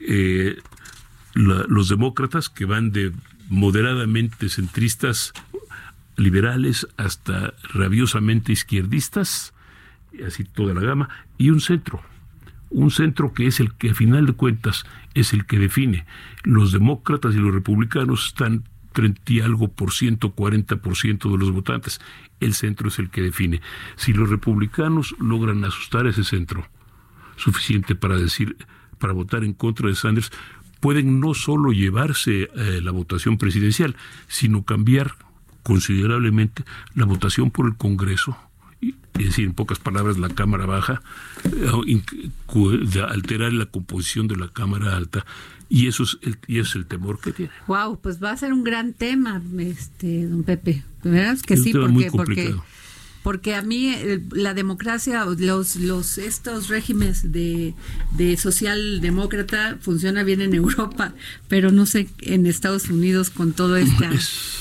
eh, 0.00 0.56
los 1.34 1.88
demócratas 1.88 2.48
que 2.48 2.64
van 2.64 2.92
de 2.92 3.12
moderadamente 3.48 4.48
centristas 4.48 5.32
liberales 6.16 6.86
hasta 6.96 7.54
rabiosamente 7.72 8.52
izquierdistas, 8.52 9.54
así 10.26 10.44
toda 10.44 10.74
la 10.74 10.80
gama, 10.80 11.08
y 11.38 11.50
un 11.50 11.60
centro, 11.60 12.02
un 12.70 12.90
centro 12.90 13.32
que 13.32 13.46
es 13.46 13.60
el 13.60 13.74
que 13.74 13.90
a 13.90 13.94
final 13.94 14.26
de 14.26 14.32
cuentas 14.32 14.84
es 15.14 15.32
el 15.32 15.46
que 15.46 15.58
define. 15.58 16.06
Los 16.44 16.72
demócratas 16.72 17.34
y 17.34 17.38
los 17.38 17.52
republicanos 17.52 18.26
están 18.26 18.64
30 18.92 19.32
y 19.32 19.40
algo 19.40 19.68
por 19.68 19.92
ciento, 19.92 20.32
40 20.32 20.76
por 20.76 20.96
ciento 20.96 21.30
de 21.30 21.38
los 21.38 21.50
votantes. 21.50 22.00
El 22.40 22.54
centro 22.54 22.88
es 22.88 22.98
el 22.98 23.10
que 23.10 23.22
define. 23.22 23.60
Si 23.96 24.12
los 24.12 24.28
republicanos 24.28 25.14
logran 25.18 25.64
asustar 25.64 26.06
a 26.06 26.10
ese 26.10 26.24
centro 26.24 26.66
suficiente 27.36 27.94
para 27.94 28.16
decir, 28.16 28.56
para 28.98 29.12
votar 29.12 29.44
en 29.44 29.52
contra 29.52 29.88
de 29.88 29.94
Sanders, 29.94 30.30
pueden 30.80 31.20
no 31.20 31.34
solo 31.34 31.72
llevarse 31.72 32.50
eh, 32.54 32.80
la 32.82 32.90
votación 32.90 33.38
presidencial, 33.38 33.96
sino 34.26 34.64
cambiar 34.64 35.14
considerablemente 35.62 36.64
la 36.94 37.04
votación 37.04 37.50
por 37.50 37.66
el 37.66 37.76
Congreso 37.76 38.36
es 39.18 39.26
decir, 39.26 39.44
en 39.44 39.54
pocas 39.54 39.78
palabras, 39.78 40.18
la 40.18 40.28
Cámara 40.28 40.66
Baja, 40.66 41.02
eh, 41.44 42.02
alterar 43.08 43.52
la 43.52 43.66
composición 43.66 44.28
de 44.28 44.36
la 44.36 44.48
Cámara 44.48 44.96
Alta 44.96 45.24
y 45.68 45.86
eso 45.86 46.02
es 46.02 46.18
el, 46.20 46.36
y 46.46 46.58
es 46.58 46.74
el 46.74 46.84
temor 46.84 47.18
que 47.18 47.32
tiene. 47.32 47.52
Wow, 47.66 47.98
pues 47.98 48.22
va 48.22 48.30
a 48.30 48.36
ser 48.36 48.52
un 48.52 48.62
gran 48.62 48.92
tema, 48.92 49.40
este, 49.58 50.26
don 50.26 50.42
Pepe. 50.42 50.84
¿Verdad 51.02 51.38
que 51.40 51.56
sí? 51.56 51.72
Porque, 51.72 52.10
porque 52.10 52.54
porque 53.22 53.54
a 53.54 53.62
mí 53.62 53.88
eh, 53.88 54.20
la 54.32 54.54
democracia, 54.54 55.24
los, 55.24 55.76
los 55.76 56.18
estos 56.18 56.68
regímenes 56.68 57.32
de, 57.32 57.74
de 58.16 58.36
socialdemócrata 58.36 59.78
funciona 59.80 60.24
bien 60.24 60.40
en 60.40 60.54
Europa, 60.54 61.14
pero 61.48 61.70
no 61.70 61.86
sé 61.86 62.08
en 62.20 62.46
Estados 62.46 62.88
Unidos 62.88 63.30
con 63.30 63.52
todo 63.52 63.76
este, 63.76 64.08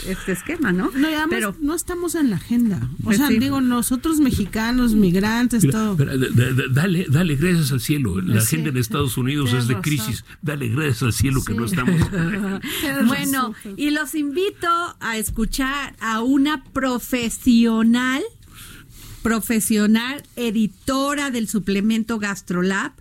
este 0.08 0.32
esquema, 0.32 0.72
¿no? 0.72 0.92
No, 0.96 1.08
pero 1.30 1.56
no 1.60 1.76
estamos 1.76 2.16
en 2.16 2.30
la 2.30 2.36
agenda. 2.36 2.80
O 3.02 3.06
pues 3.06 3.18
sea, 3.18 3.30
digo, 3.30 3.62
nosotros 3.62 4.20
mexicanos, 4.20 4.94
migrantes, 4.94 5.68
todo. 5.68 5.96
dale, 5.96 7.08
dale 7.10 7.36
gracias 7.36 7.72
al 7.72 7.80
cielo. 7.80 8.22
La 8.22 8.42
agenda 8.42 8.70
en 8.70 8.78
Estados 8.78 9.18
Unidos 9.18 9.54
es 9.54 9.68
de 9.68 9.76
crisis. 9.82 10.24
Dale 10.42 10.68
gracias 10.70 11.04
al 11.04 11.14
cielo 11.14 11.44
que 11.44 11.54
no 11.54 11.66
estamos. 11.66 12.00
bueno, 13.08 13.54
y 13.76 13.90
los 13.90 14.16
invito 14.16 14.68
a 15.00 15.18
escuchar 15.18 15.96
a 16.00 16.22
una 16.22 16.64
profesional 16.64 18.22
profesional, 19.22 20.24
editora 20.36 21.32
del 21.32 21.48
suplemento 21.48 22.20
GastroLab, 22.20 22.92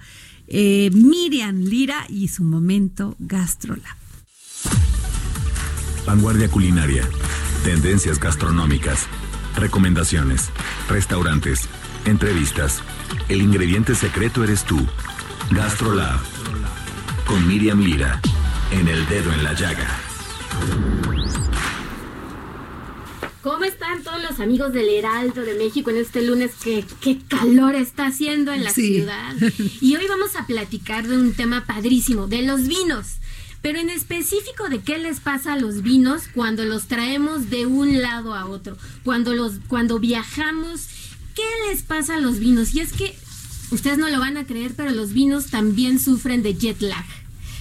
eh, 0.47 0.91
Miriam 0.93 1.61
Lira 1.61 2.07
y 2.09 2.29
su 2.29 2.45
momento 2.45 3.17
GastroLab. 3.19 3.97
Vanguardia 6.07 6.49
culinaria, 6.49 7.09
tendencias 7.65 8.19
gastronómicas, 8.19 9.07
recomendaciones, 9.57 10.51
restaurantes, 10.89 11.69
entrevistas. 12.05 12.83
El 13.29 13.43
ingrediente 13.43 13.95
secreto 13.95 14.43
eres 14.43 14.65
tú. 14.65 14.79
GastroLab. 15.51 16.21
Con 17.27 17.47
Miriam 17.47 17.81
Lira. 17.81 18.21
En 18.73 18.89
el 18.89 19.07
dedo 19.09 19.33
en 19.33 19.45
la 19.45 19.53
llaga. 19.53 19.89
¿Cómo 23.43 23.65
están 23.65 24.03
todos 24.03 24.21
los 24.23 24.39
amigos 24.39 24.75
del 24.75 24.91
Heraldo 24.91 25.41
de 25.41 25.55
México 25.55 25.89
en 25.89 25.97
este 25.97 26.21
lunes 26.21 26.51
que 26.63 26.85
qué 27.01 27.19
calor 27.27 27.75
está 27.75 28.07
haciendo 28.07 28.53
en 28.53 28.65
la 28.65 28.71
ciudad? 28.71 29.35
Y 29.81 29.97
hoy 29.97 30.07
vamos 30.09 30.37
a 30.37 30.47
platicar 30.47 31.09
de 31.09 31.17
un 31.17 31.33
tema 31.33 31.65
padrísimo, 31.65 32.27
de 32.27 32.43
los 32.43 32.69
vinos. 32.69 33.15
Pero 33.63 33.79
en 33.79 33.89
específico 33.89 34.69
de 34.69 34.81
qué 34.81 34.99
les 34.99 35.21
pasa 35.21 35.55
a 35.55 35.59
los 35.59 35.81
vinos 35.81 36.25
cuando 36.35 36.67
los 36.67 36.87
traemos 36.87 37.49
de 37.49 37.65
un 37.65 38.03
lado 38.03 38.35
a 38.35 38.45
otro, 38.45 38.77
cuando 39.05 39.33
los 39.33 39.55
cuando 39.69 39.99
viajamos, 39.99 40.89
¿qué 41.35 41.43
les 41.71 41.83
pasa 41.83 42.17
a 42.17 42.21
los 42.21 42.41
vinos? 42.41 42.75
Y 42.75 42.81
es 42.81 42.93
que 42.93 43.17
ustedes 43.71 43.97
no 43.97 44.11
lo 44.11 44.21
van 44.21 44.37
a 44.37 44.47
creer, 44.47 44.75
pero 44.77 44.91
los 44.91 45.15
vinos 45.15 45.47
también 45.47 45.99
sufren 45.99 46.43
de 46.43 46.55
jet 46.55 46.83
lag. 46.83 47.07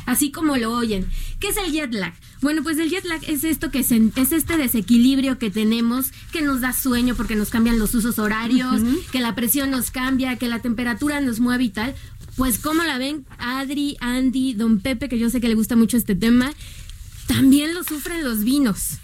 Así 0.06 0.30
como 0.30 0.58
lo 0.58 0.74
oyen. 0.74 1.10
¿Qué 1.40 1.50
es 1.50 1.58
el 1.58 1.72
jet 1.72 1.94
lag? 1.94 2.14
Bueno, 2.42 2.64
pues 2.64 2.78
el 2.78 2.90
jet 2.90 3.04
lag 3.06 3.22
es 3.28 3.44
esto 3.44 3.70
que 3.70 3.80
es 3.80 3.92
este 4.32 4.58
desequilibrio 4.58 5.38
que 5.38 5.50
tenemos, 5.50 6.12
que 6.32 6.42
nos 6.42 6.62
da 6.62 6.72
sueño 6.72 7.16
porque 7.16 7.36
nos 7.36 7.50
cambian 7.50 7.80
los 7.80 7.94
usos 7.94 8.18
horarios, 8.18 8.82
que 9.12 9.20
la 9.20 9.36
presión 9.36 9.72
nos 9.72 9.92
cambia, 9.92 10.38
que 10.38 10.48
la 10.48 10.60
temperatura 10.60 11.20
nos 11.20 11.40
mueve 11.40 11.66
y 11.66 11.70
tal. 11.70 11.96
Pues 12.38 12.58
como 12.58 12.84
la 12.84 12.98
ven, 12.98 13.26
Adri, 13.38 13.98
Andy, 14.00 14.54
Don 14.54 14.80
Pepe, 14.80 15.10
que 15.10 15.20
yo 15.20 15.30
sé 15.30 15.42
que 15.42 15.50
le 15.50 15.56
gusta 15.56 15.76
mucho 15.76 15.98
este 15.98 16.16
tema, 16.16 16.54
también 17.28 17.74
lo 17.74 17.84
sufren 17.84 18.24
los 18.24 18.46
vinos. 18.46 19.00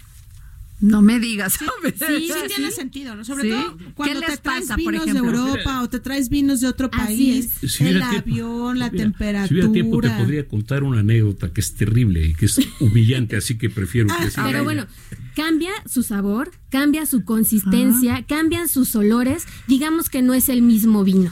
No 0.80 1.00
me 1.00 1.18
digas. 1.18 1.54
Sí, 1.54 2.28
sí, 2.28 2.54
tiene 2.54 2.70
sentido, 2.70 3.14
¿no? 3.14 3.24
Sobre 3.24 3.50
todo 3.50 3.78
cuando 3.94 4.20
te 4.20 4.36
traes 4.36 4.74
vinos 4.76 5.06
de 5.06 5.18
Europa 5.18 5.82
o 5.82 5.88
te 5.88 6.00
traes 6.00 6.28
vinos 6.28 6.60
de 6.60 6.68
otro 6.68 6.90
país, 6.90 7.50
el 7.80 8.02
avión, 8.02 8.78
la 8.78 8.90
temperatura. 8.90 9.46
Si 9.46 9.54
hubiera 9.54 9.72
tiempo 9.72 10.00
te 10.00 10.10
podría 10.10 10.46
contar 10.48 10.82
una 10.82 11.00
anécdota 11.00 11.52
que 11.52 11.60
es 11.60 11.74
terrible 11.74 12.26
y 12.26 12.34
que 12.34 12.46
es 12.46 12.58
humillante, 12.80 13.36
así 13.36 13.56
que 13.56 13.70
prefiero 13.70 14.08
que 14.08 14.30
Pero 14.34 14.64
bueno, 14.64 14.86
cambia 15.34 15.70
su 15.86 16.02
sabor, 16.02 16.50
cambia 16.70 17.06
su 17.06 17.24
consistencia, 17.24 18.24
cambian 18.26 18.68
sus 18.68 18.94
olores, 18.96 19.44
digamos 19.66 20.10
que 20.10 20.22
no 20.22 20.34
es 20.34 20.48
el 20.48 20.62
mismo 20.62 21.04
vino. 21.04 21.30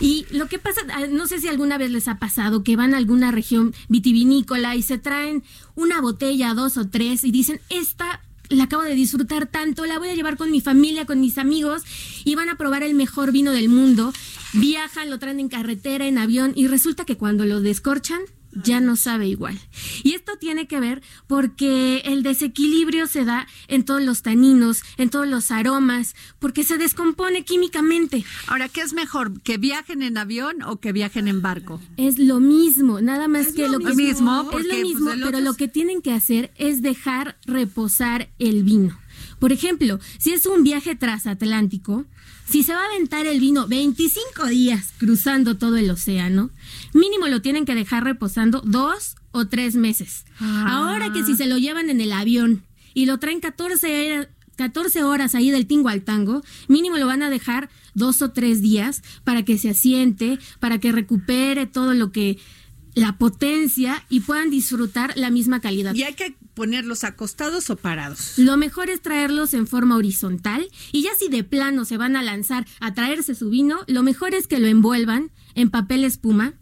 Y 0.00 0.26
lo 0.30 0.46
que 0.46 0.58
pasa, 0.58 0.80
ah, 0.92 1.06
no 1.10 1.26
sé 1.26 1.40
si 1.40 1.48
alguna 1.48 1.78
vez 1.78 1.90
les 1.90 2.08
ha 2.08 2.18
pasado 2.18 2.62
que 2.62 2.76
van 2.76 2.94
a 2.94 2.98
alguna 2.98 3.30
región 3.30 3.74
vitivinícola 3.88 4.76
y 4.76 4.82
se 4.82 4.98
traen 4.98 5.42
una 5.74 6.00
botella, 6.00 6.54
dos 6.54 6.76
o 6.76 6.88
tres 6.88 7.24
y 7.24 7.30
dicen, 7.30 7.60
esta 7.70 8.20
la 8.50 8.64
acabo 8.64 8.82
de 8.82 8.94
disfrutar 8.94 9.46
tanto, 9.46 9.86
la 9.86 9.98
voy 9.98 10.08
a 10.08 10.14
llevar 10.14 10.36
con 10.36 10.50
mi 10.50 10.60
familia, 10.60 11.06
con 11.06 11.20
mis 11.20 11.38
amigos 11.38 11.82
y 12.24 12.34
van 12.34 12.48
a 12.48 12.56
probar 12.56 12.82
el 12.82 12.94
mejor 12.94 13.32
vino 13.32 13.52
del 13.52 13.68
mundo. 13.68 14.12
Viajan, 14.52 15.10
lo 15.10 15.18
traen 15.18 15.40
en 15.40 15.48
carretera, 15.48 16.06
en 16.06 16.18
avión 16.18 16.52
y 16.54 16.66
resulta 16.66 17.04
que 17.04 17.16
cuando 17.16 17.44
lo 17.44 17.60
descorchan 17.60 18.20
ya 18.64 18.80
no 18.80 18.96
sabe 18.96 19.28
igual. 19.28 19.58
Y 20.02 20.14
esto 20.14 20.36
tiene 20.38 20.66
que 20.66 20.80
ver 20.80 21.02
porque 21.26 22.02
el 22.04 22.22
desequilibrio 22.22 23.06
se 23.06 23.24
da 23.24 23.46
en 23.68 23.84
todos 23.84 24.02
los 24.02 24.22
taninos, 24.22 24.82
en 24.96 25.10
todos 25.10 25.26
los 25.26 25.50
aromas, 25.50 26.14
porque 26.38 26.64
se 26.64 26.78
descompone 26.78 27.44
químicamente. 27.44 28.24
Ahora, 28.46 28.68
¿qué 28.68 28.80
es 28.80 28.92
mejor? 28.92 29.40
¿Que 29.42 29.58
viajen 29.58 30.02
en 30.02 30.18
avión 30.18 30.62
o 30.62 30.80
que 30.80 30.92
viajen 30.92 31.28
en 31.28 31.42
barco? 31.42 31.80
Es 31.96 32.18
lo 32.18 32.40
mismo, 32.40 33.00
nada 33.00 33.28
más 33.28 33.48
que 33.48 33.68
lo, 33.68 33.78
que 33.78 33.94
mismo, 33.94 34.42
es 34.42 34.48
porque, 34.50 34.68
lo 34.68 34.82
mismo, 34.82 35.06
pues, 35.06 35.16
el 35.16 35.22
pero 35.22 35.40
lo 35.40 35.54
que 35.54 35.68
tienen 35.68 36.02
que 36.02 36.12
hacer 36.12 36.52
es 36.56 36.82
dejar 36.82 37.38
reposar 37.46 38.30
el 38.38 38.64
vino. 38.64 38.98
Por 39.38 39.52
ejemplo, 39.52 40.00
si 40.18 40.32
es 40.32 40.46
un 40.46 40.62
viaje 40.62 40.96
transatlántico, 40.96 42.06
si 42.48 42.62
se 42.62 42.72
va 42.74 42.82
a 42.82 42.86
aventar 42.86 43.26
el 43.26 43.40
vino 43.40 43.66
25 43.66 44.46
días 44.46 44.92
cruzando 44.98 45.56
todo 45.56 45.76
el 45.76 45.90
océano, 45.90 46.50
mínimo 46.92 47.26
lo 47.28 47.42
tienen 47.42 47.64
que 47.64 47.74
dejar 47.74 48.04
reposando 48.04 48.60
dos 48.64 49.16
o 49.32 49.46
tres 49.46 49.74
meses. 49.74 50.24
Ahora 50.40 51.12
que 51.12 51.24
si 51.24 51.36
se 51.36 51.46
lo 51.46 51.58
llevan 51.58 51.90
en 51.90 52.00
el 52.00 52.12
avión 52.12 52.62
y 52.94 53.06
lo 53.06 53.18
traen 53.18 53.40
14, 53.40 54.06
era- 54.06 54.28
14 54.56 55.02
horas 55.02 55.34
ahí 55.34 55.50
del 55.50 55.66
tingo 55.66 55.90
al 55.90 56.00
tango, 56.02 56.42
mínimo 56.66 56.96
lo 56.96 57.06
van 57.06 57.22
a 57.22 57.28
dejar 57.28 57.68
dos 57.92 58.22
o 58.22 58.30
tres 58.30 58.62
días 58.62 59.02
para 59.22 59.44
que 59.44 59.58
se 59.58 59.68
asiente, 59.68 60.38
para 60.60 60.78
que 60.78 60.92
recupere 60.92 61.66
todo 61.66 61.92
lo 61.92 62.10
que 62.10 62.38
la 62.94 63.18
potencia 63.18 64.02
y 64.08 64.20
puedan 64.20 64.48
disfrutar 64.48 65.12
la 65.18 65.28
misma 65.30 65.60
calidad. 65.60 65.94
¿Y 65.94 66.04
hay 66.04 66.14
que 66.14 66.34
ponerlos 66.56 67.04
acostados 67.04 67.70
o 67.70 67.76
parados? 67.76 68.32
Lo 68.38 68.56
mejor 68.56 68.90
es 68.90 69.00
traerlos 69.02 69.54
en 69.54 69.68
forma 69.68 69.94
horizontal 69.96 70.66
y 70.90 71.02
ya 71.02 71.10
si 71.16 71.28
de 71.28 71.44
plano 71.44 71.84
se 71.84 71.96
van 71.98 72.16
a 72.16 72.22
lanzar 72.22 72.66
a 72.80 72.94
traerse 72.94 73.36
su 73.36 73.50
vino, 73.50 73.78
lo 73.86 74.02
mejor 74.02 74.34
es 74.34 74.48
que 74.48 74.58
lo 74.58 74.66
envuelvan 74.66 75.30
en 75.54 75.70
papel 75.70 76.02
espuma, 76.02 76.54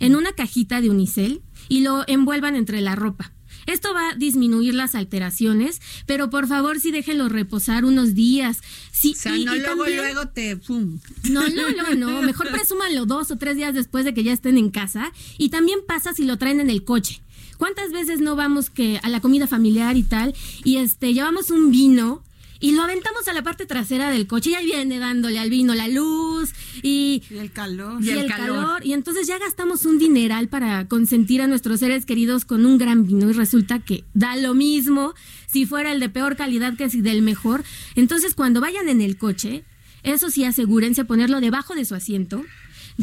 en 0.00 0.16
una 0.16 0.32
cajita 0.32 0.80
de 0.80 0.90
unicel 0.90 1.42
y 1.68 1.80
lo 1.82 2.02
envuelvan 2.08 2.56
entre 2.56 2.80
la 2.80 2.96
ropa. 2.96 3.32
Esto 3.66 3.94
va 3.94 4.08
a 4.10 4.14
disminuir 4.16 4.74
las 4.74 4.96
alteraciones, 4.96 5.80
pero 6.06 6.30
por 6.30 6.48
favor 6.48 6.80
sí 6.80 6.90
déjenlo 6.90 7.28
reposar 7.28 7.84
unos 7.84 8.12
días. 8.14 8.58
Sí, 8.90 9.12
O 9.12 9.16
sea, 9.20 9.36
y- 9.36 9.44
no 9.44 9.54
y 9.54 9.60
luego, 9.60 9.76
también- 9.84 9.96
luego 9.98 10.28
te... 10.30 10.56
pum. 10.56 10.98
no, 11.30 11.48
no, 11.48 11.70
no, 11.70 11.94
no. 11.94 12.22
Mejor 12.22 12.48
presúmanlo 12.52 13.06
dos 13.06 13.30
o 13.30 13.36
tres 13.38 13.54
días 13.56 13.72
después 13.74 14.04
de 14.04 14.14
que 14.14 14.24
ya 14.24 14.32
estén 14.32 14.58
en 14.58 14.70
casa. 14.70 15.12
Y 15.38 15.50
también 15.50 15.78
pasa 15.86 16.12
si 16.12 16.24
lo 16.24 16.38
traen 16.38 16.58
en 16.58 16.70
el 16.70 16.82
coche. 16.82 17.22
¿Cuántas 17.62 17.92
veces 17.92 18.20
no 18.20 18.34
vamos 18.34 18.70
que 18.70 18.98
a 19.04 19.08
la 19.08 19.20
comida 19.20 19.46
familiar 19.46 19.96
y 19.96 20.02
tal? 20.02 20.34
Y 20.64 20.78
este, 20.78 21.14
llevamos 21.14 21.52
un 21.52 21.70
vino 21.70 22.20
y 22.58 22.72
lo 22.72 22.82
aventamos 22.82 23.28
a 23.28 23.32
la 23.32 23.44
parte 23.44 23.66
trasera 23.66 24.10
del 24.10 24.26
coche 24.26 24.50
y 24.50 24.54
ahí 24.56 24.64
viene 24.64 24.98
dándole 24.98 25.38
al 25.38 25.48
vino 25.48 25.72
la 25.72 25.86
luz 25.86 26.50
y, 26.82 27.22
Y 27.30 27.38
el 27.38 27.52
calor. 27.52 28.02
y 28.02 28.10
el, 28.10 28.26
calor. 28.26 28.84
Y 28.84 28.94
entonces 28.94 29.28
ya 29.28 29.38
gastamos 29.38 29.86
un 29.86 30.00
dineral 30.00 30.48
para 30.48 30.88
consentir 30.88 31.40
a 31.40 31.46
nuestros 31.46 31.78
seres 31.78 32.04
queridos 32.04 32.44
con 32.44 32.66
un 32.66 32.78
gran 32.78 33.06
vino 33.06 33.30
y 33.30 33.32
resulta 33.32 33.78
que 33.78 34.02
da 34.12 34.34
lo 34.34 34.54
mismo 34.54 35.14
si 35.46 35.64
fuera 35.64 35.92
el 35.92 36.00
de 36.00 36.08
peor 36.08 36.34
calidad 36.34 36.76
que 36.76 36.90
si 36.90 37.00
del 37.00 37.22
mejor. 37.22 37.62
Entonces 37.94 38.34
cuando 38.34 38.60
vayan 38.60 38.88
en 38.88 39.00
el 39.00 39.18
coche, 39.18 39.62
eso 40.02 40.30
sí 40.30 40.44
asegúrense 40.44 41.04
ponerlo 41.04 41.40
debajo 41.40 41.76
de 41.76 41.84
su 41.84 41.94
asiento. 41.94 42.44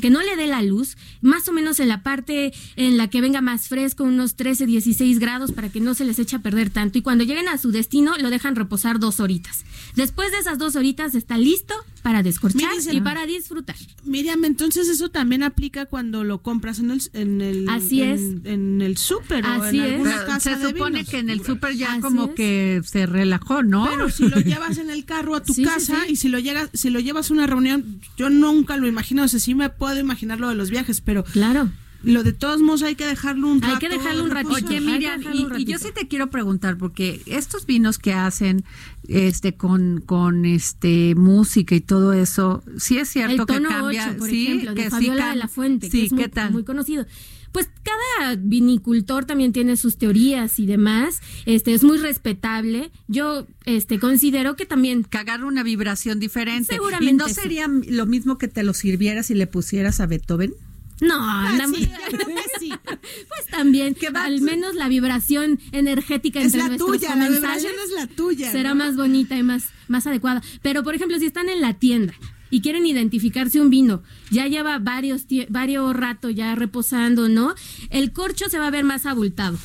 Que 0.01 0.09
no 0.09 0.21
le 0.21 0.35
dé 0.35 0.47
la 0.47 0.61
luz, 0.61 0.97
más 1.21 1.47
o 1.47 1.53
menos 1.53 1.79
en 1.79 1.87
la 1.87 2.03
parte 2.03 2.53
en 2.75 2.97
la 2.97 3.07
que 3.09 3.21
venga 3.21 3.41
más 3.41 3.67
fresco, 3.67 4.03
unos 4.03 4.35
13, 4.35 4.65
16 4.65 5.19
grados, 5.19 5.51
para 5.51 5.69
que 5.69 5.79
no 5.79 5.93
se 5.93 6.05
les 6.05 6.19
eche 6.19 6.35
a 6.35 6.39
perder 6.39 6.69
tanto. 6.69 6.97
Y 6.97 7.01
cuando 7.01 7.23
lleguen 7.23 7.47
a 7.47 7.57
su 7.57 7.71
destino, 7.71 8.17
lo 8.17 8.29
dejan 8.29 8.55
reposar 8.55 8.99
dos 8.99 9.19
horitas. 9.19 9.65
Después 9.95 10.31
de 10.31 10.39
esas 10.39 10.57
dos 10.57 10.75
horitas, 10.75 11.15
está 11.15 11.37
listo 11.37 11.73
para 11.99 12.23
descorchar 12.23 12.71
y 12.91 13.01
para 13.01 13.25
disfrutar. 13.25 13.75
Miriam, 14.03 14.43
entonces 14.45 14.87
eso 14.87 15.09
también 15.09 15.43
aplica 15.43 15.85
cuando 15.85 16.23
lo 16.23 16.41
compras 16.41 16.79
en 16.79 16.91
el 16.91 17.01
en 17.13 17.41
el 17.41 17.69
Así 17.69 18.01
en, 18.01 18.09
es. 18.09 18.21
en 18.45 18.81
el 18.81 18.97
súper 18.97 19.45
o 19.45 19.49
Así 19.63 19.79
en 19.79 19.85
es. 19.85 19.91
alguna 19.93 20.11
Pero 20.11 20.25
casa 20.25 20.39
se 20.57 20.57
de 20.65 20.69
supone 20.71 20.97
vinos. 20.99 21.09
que 21.11 21.17
en 21.19 21.29
el 21.29 21.45
súper 21.45 21.75
ya 21.75 21.91
Así 21.93 22.01
como 22.01 22.25
es. 22.25 22.31
que 22.35 22.81
se 22.85 23.05
relajó, 23.05 23.63
¿no? 23.63 23.87
Pero 23.89 24.09
si 24.09 24.27
lo 24.27 24.39
llevas 24.41 24.77
en 24.77 24.89
el 24.89 25.05
carro 25.05 25.35
a 25.35 25.43
tu 25.43 25.53
Sí, 25.53 25.63
sí, 25.63 25.69
casa 25.69 26.03
sí. 26.05 26.13
y 26.13 26.15
si 26.15 26.29
lo 26.29 26.39
llegas, 26.39 26.69
si 26.73 26.89
lo 26.89 26.99
llevas 26.99 27.29
a 27.29 27.33
una 27.33 27.47
reunión, 27.47 27.99
yo 28.17 28.29
nunca 28.29 28.77
lo 28.77 28.87
imagino, 28.87 29.23
o 29.23 29.27
sea, 29.27 29.39
sí 29.39 29.55
me 29.55 29.69
puedo 29.69 29.99
imaginar 29.99 30.39
lo 30.39 30.49
de 30.49 30.55
los 30.55 30.69
viajes, 30.69 31.01
pero 31.01 31.23
Claro. 31.23 31.69
Lo 32.03 32.23
de 32.23 32.33
todos 32.33 32.61
modos 32.61 32.83
hay 32.83 32.95
que 32.95 33.05
dejarlo 33.05 33.47
un 33.47 33.63
Hay 33.63 33.71
rato. 33.73 33.79
que 33.79 33.89
dejarlo 33.89 34.23
un 34.23 34.31
ratito. 34.31 34.55
reposar. 34.55 34.69
Oye, 34.69 34.77
Hay 34.77 34.85
Miriam, 34.85 35.19
dejarlo 35.19 35.47
un 35.47 35.59
y, 35.59 35.63
y 35.63 35.65
yo 35.65 35.77
sí 35.79 35.89
te 35.93 36.07
quiero 36.07 36.29
preguntar, 36.29 36.77
porque 36.77 37.21
estos 37.25 37.65
vinos 37.65 37.97
que 37.97 38.13
hacen 38.13 38.63
este 39.07 39.55
con, 39.55 40.01
con 40.05 40.45
este 40.45 41.15
música 41.15 41.75
y 41.75 41.81
todo 41.81 42.13
eso, 42.13 42.63
sí 42.77 42.97
es 42.97 43.09
cierto 43.09 43.41
el 43.41 43.45
tono 43.47 43.69
que 43.69 43.75
cambia, 43.75 44.07
8, 44.11 44.17
por 44.17 44.29
sí, 44.29 44.47
ejemplo, 44.47 44.73
que 44.75 44.81
de 44.83 44.87
sí 44.89 44.91
Fabiola 44.91 45.29
de 45.31 45.35
la 45.35 45.47
Fuente, 45.47 45.89
sí, 45.89 45.99
que 45.99 46.05
es 46.05 46.11
muy, 46.13 46.21
¿qué 46.23 46.29
tal? 46.29 46.51
muy 46.51 46.63
conocido. 46.63 47.05
Pues 47.51 47.67
cada 47.83 48.35
vinicultor 48.35 49.25
también 49.25 49.51
tiene 49.53 49.75
sus 49.75 49.97
teorías 49.97 50.59
y 50.59 50.67
demás. 50.67 51.19
Este 51.47 51.73
es 51.73 51.83
muy 51.83 51.97
respetable. 51.97 52.91
Yo 53.07 53.47
este 53.65 53.97
considero 53.99 54.55
que 54.55 54.67
también 54.67 55.03
que 55.03 55.17
agarra 55.17 55.47
una 55.47 55.63
vibración 55.63 56.19
diferente. 56.19 56.75
Seguramente 56.75 57.11
¿Y 57.11 57.17
no 57.17 57.27
sí. 57.27 57.33
sería 57.33 57.67
lo 57.67 58.05
mismo 58.05 58.37
que 58.37 58.47
te 58.49 58.61
lo 58.61 58.75
sirvieras 58.75 59.31
y 59.31 59.33
le 59.33 59.47
pusieras 59.47 59.99
a 59.99 60.05
Beethoven? 60.05 60.53
No, 61.01 61.15
Ah, 61.19 61.53
na- 61.57 61.67
sí, 61.67 61.81
yo 61.87 62.17
creo 62.17 62.27
que 62.35 62.43
sí. 62.59 62.73
pues 62.83 63.45
también 63.51 63.95
al 64.15 64.41
menos 64.41 64.75
la 64.75 64.87
vibración 64.89 65.59
energética 65.71 66.39
Es 66.39 66.45
entre 66.47 66.61
la 66.61 66.67
nuestros 66.67 66.91
tuya, 66.91 67.15
la 67.15 67.29
vibración 67.29 67.73
es 67.85 67.91
la 67.93 68.07
tuya. 68.07 68.51
será 68.51 68.69
¿no? 68.69 68.75
más 68.83 68.95
bonita 68.97 69.37
y 69.37 69.43
más, 69.43 69.65
más 69.87 70.05
adecuada. 70.07 70.41
Pero, 70.61 70.83
por 70.83 70.95
ejemplo, 70.95 71.17
si 71.19 71.25
están 71.25 71.47
en 71.49 71.61
la 71.61 71.73
tienda 71.75 72.13
y 72.51 72.61
quieren 72.61 72.85
identificarse 72.85 73.61
un 73.61 73.69
vino, 73.69 74.01
ya 74.31 74.47
lleva 74.47 74.79
varios, 74.79 75.25
varios 75.49 75.95
rato 75.95 76.29
ya 76.31 76.55
reposando, 76.55 77.29
¿no? 77.29 77.53
El 77.91 78.11
corcho 78.11 78.49
se 78.49 78.57
va 78.59 78.67
a 78.67 78.71
ver 78.71 78.83
más 78.83 79.05
abultado. 79.05 79.57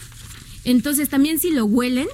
Entonces, 0.65 1.09
también 1.09 1.39
si 1.39 1.51
lo 1.51 1.65
huelen 1.67 2.07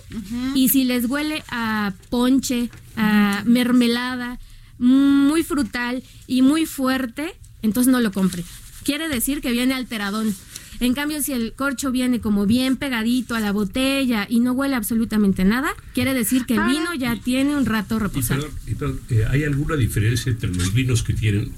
y 0.55 0.71
si 0.71 0.85
les 0.85 1.09
huele 1.09 1.45
a 1.51 1.93
ponche, 2.09 2.69
a 2.97 3.43
mermelada, 3.47 4.39
muy 4.79 5.43
frutal 5.43 6.03
y 6.27 6.43
muy 6.43 6.67
fuerte, 6.67 7.35
entonces 7.63 7.93
no 7.93 8.01
lo 8.01 8.11
compren. 8.13 8.45
Quiere 8.85 9.09
decir 9.09 9.41
que 9.41 9.51
viene 9.51 9.75
alteradón. 9.75 10.35
En 10.81 10.95
cambio, 10.95 11.23
si 11.23 11.33
el 11.33 11.53
corcho 11.53 11.91
viene 11.93 12.21
como 12.21 12.47
bien 12.47 12.77
pegadito 12.77 13.35
a 13.35 13.41
la 13.41 13.53
botella 13.53 14.27
y 14.31 14.41
no 14.41 14.53
huele 14.53 14.77
absolutamente 14.77 15.45
nada, 15.45 15.69
quiere 15.93 16.15
decir 16.15 16.47
que 16.47 16.55
el 16.55 16.65
vino 16.65 16.95
ya 16.95 17.17
tiene 17.17 17.55
un 17.57 17.67
rato 17.67 17.97
Y 17.97 17.99
reposado. 17.99 18.41
perdón, 18.43 18.59
y 18.67 18.75
perdón, 18.75 19.01
eh, 19.11 19.25
¿Hay 19.31 19.45
alguna 19.45 19.77
diferencia 19.77 20.33
entre 20.33 20.49
los 20.55 20.73
vinos 20.73 21.03
que 21.03 21.13
tienen 21.13 21.53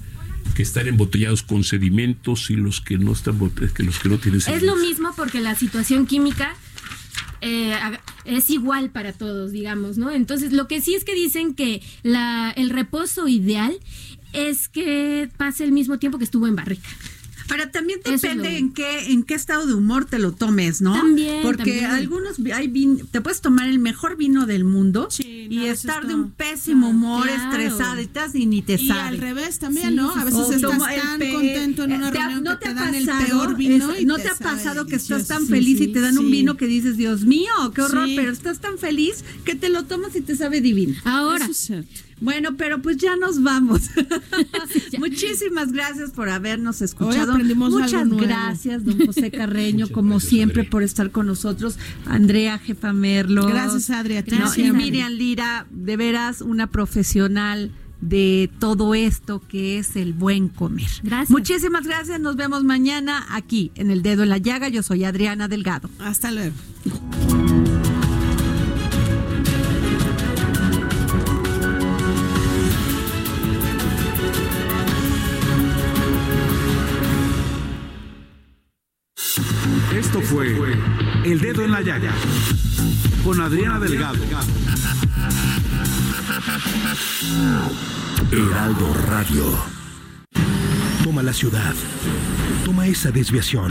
que 0.57 0.63
están 0.65 0.89
embotellados 0.89 1.45
con 1.45 1.63
sedimentos 1.63 2.51
y 2.51 2.57
los 2.57 2.81
que 2.81 2.99
no 2.99 3.13
están 3.13 3.39
que 3.73 3.83
los 3.85 4.01
que 4.01 4.09
no 4.09 4.19
tienen 4.19 4.41
Es 4.41 4.47
lo 4.49 4.53
sedimentos? 4.55 4.81
mismo 4.81 5.13
porque 5.17 5.41
la 5.41 5.55
situación 5.55 6.05
química 6.07 6.57
eh, 7.43 7.77
es 8.25 8.51
igual 8.51 8.91
para 8.91 9.13
todos, 9.13 9.53
digamos, 9.53 9.99
¿no? 9.99 10.11
Entonces, 10.11 10.53
lo 10.53 10.67
que 10.67 10.81
sí 10.81 10.95
es 10.95 11.05
que 11.05 11.15
dicen 11.15 11.55
que 11.55 11.81
la, 12.03 12.51
el 12.57 12.71
reposo 12.71 13.29
ideal 13.29 13.79
es 14.33 14.69
que 14.69 15.29
pase 15.37 15.63
el 15.65 15.71
mismo 15.73 15.99
tiempo 16.01 16.19
que 16.19 16.25
estuvo 16.25 16.47
en 16.49 16.57
barrica. 16.57 16.89
Pero 17.49 17.69
también 17.71 18.01
es 18.05 18.21
depende 18.23 18.51
lo- 18.51 18.57
en 18.57 18.73
qué 18.73 19.13
en 19.13 19.23
qué 19.25 19.35
estado 19.35 19.67
de 19.67 19.75
humor 19.75 20.05
te 20.05 20.19
lo 20.19 20.33
tomes, 20.33 20.81
¿no? 20.81 20.95
También, 20.95 21.43
Porque 21.43 21.57
también. 21.81 21.85
algunos 21.87 22.39
hay 22.55 22.69
vin- 22.69 23.07
te 23.11 23.21
puedes 23.21 23.41
tomar 23.41 23.69
el 23.69 23.79
mejor 23.79 24.17
vino 24.17 24.47
del 24.47 24.65
mundo 24.65 25.09
Sí, 25.11 25.49
y 25.51 25.57
no, 25.57 25.65
estar 25.67 26.07
de 26.07 26.15
un 26.15 26.31
pésimo 26.31 26.91
humor, 26.91 27.27
Claro. 27.27 27.51
estresada 27.51 28.01
y 28.01 28.07
te 28.07 28.23
y 28.35 28.47
ni 28.47 28.63
te 28.63 28.75
Y 28.75 28.89
sabe. 28.89 29.01
al 29.01 29.19
revés 29.19 29.59
también, 29.59 29.91
Sí, 29.91 29.95
¿no? 29.95 30.11
A 30.15 30.25
veces 30.25 30.35
O 30.41 30.43
estás 30.53 30.55
el 30.57 30.61
tan 30.71 30.79
contento 30.79 31.42
en 31.85 31.93
una 31.93 32.11
te 32.13 32.19
ha- 32.19 32.29
reunión 32.29 32.45
no 32.45 32.59
que 32.59 32.65
te 32.65 32.71
ha 32.71 32.75
dan 32.75 32.95
el 32.95 33.07
pasado, 33.07 33.27
peor 33.27 33.57
vino 33.57 33.93
es- 33.93 34.01
y 34.01 34.05
no 34.05 34.17
te 34.17 34.23
te 34.23 34.29
ha 34.29 34.35
pasado 34.37 34.87
que 34.87 34.97
estás 34.97 35.27
tan 35.27 35.43
Sí, 35.43 35.49
feliz 35.49 35.79
sí, 35.79 35.85
y 35.85 35.89
te 35.93 36.01
dan 36.01 36.19
un 36.19 36.31
vino 36.31 36.57
que 36.57 36.67
dices, 36.67 36.97
Dios 36.97 37.25
mío, 37.25 37.51
qué 37.75 37.83
horror, 37.83 38.09
Sí. 38.09 38.15
pero 38.17 38.31
estás 38.33 38.61
tan 38.61 38.79
feliz 38.79 39.25
que 39.45 39.55
te 39.55 39.69
lo 39.69 39.85
tomas 39.85 40.15
y 40.17 40.21
te 40.21 40.37
sabe 40.37 40.61
divino. 40.61 40.95
Ahora. 41.05 41.49
Bueno, 42.21 42.57
pero 42.57 42.81
pues 42.81 42.99
ya 42.99 43.17
nos 43.17 43.43
vamos. 43.43 43.83
ya. 44.93 44.99
Muchísimas 45.01 45.73
gracias 45.73 46.13
por 46.13 46.29
habernos 46.29 46.81
escuchado. 46.81 47.33
Muchas 47.37 47.95
algo 47.95 48.15
nuevo. 48.15 48.29
gracias, 48.29 48.85
don 48.85 49.07
José 49.07 49.31
Carreño, 49.33 49.87
Muchas 49.87 49.95
como 49.95 50.11
gracias, 50.11 50.31
siempre, 50.31 50.63
por 50.65 50.85
estar 50.85 51.11
con 51.11 51.27
nosotros. 51.27 51.79
Andrea 52.07 52.59
Jefa 52.61 52.93
Merlo. 52.93 53.47
Gracias, 53.47 53.91
Adri, 53.91 54.19
a 54.19 54.23
ti 54.25 54.31
No, 54.33 54.45
y. 54.45 54.73
Miriam 54.77 55.13
Lira, 55.13 55.67
de 55.71 55.97
veras, 55.97 56.43
una 56.43 56.69
profesional 56.71 57.73
de 58.03 58.51
todo 58.59 58.95
esto 58.95 59.41
que 59.41 59.79
es 59.79 59.97
el 59.97 60.13
buen 60.13 60.49
comer. 60.49 60.91
Gracias. 61.03 61.31
Muchísimas 61.31 61.87
gracias. 61.87 62.21
Nos 62.21 62.37
vemos 62.37 62.65
mañana 62.65 63.25
aquí 63.31 63.73
en 63.77 63.91
El 63.91 64.03
Dedo 64.03 64.25
en 64.25 64.29
la 64.29 64.39
Llaga. 64.39 64.69
Yo 64.69 64.83
soy 64.83 65.05
Adriana 65.05 65.49
Delgado. 65.49 65.89
Hasta 66.01 66.31
luego. 66.31 66.55
Esto 79.95 80.21
fue 80.23 80.57
la 81.25 81.81
llaga 81.81 82.13
con 83.23 83.41
Adriana 83.41 83.79
Delgado. 83.79 84.19
Heraldo 88.33 88.95
Radio. 89.07 89.45
Toma 91.05 91.23
la 91.23 91.33
ciudad. 91.33 91.75
Toma 92.65 92.87
esa 92.87 93.11
desviación. 93.13 93.71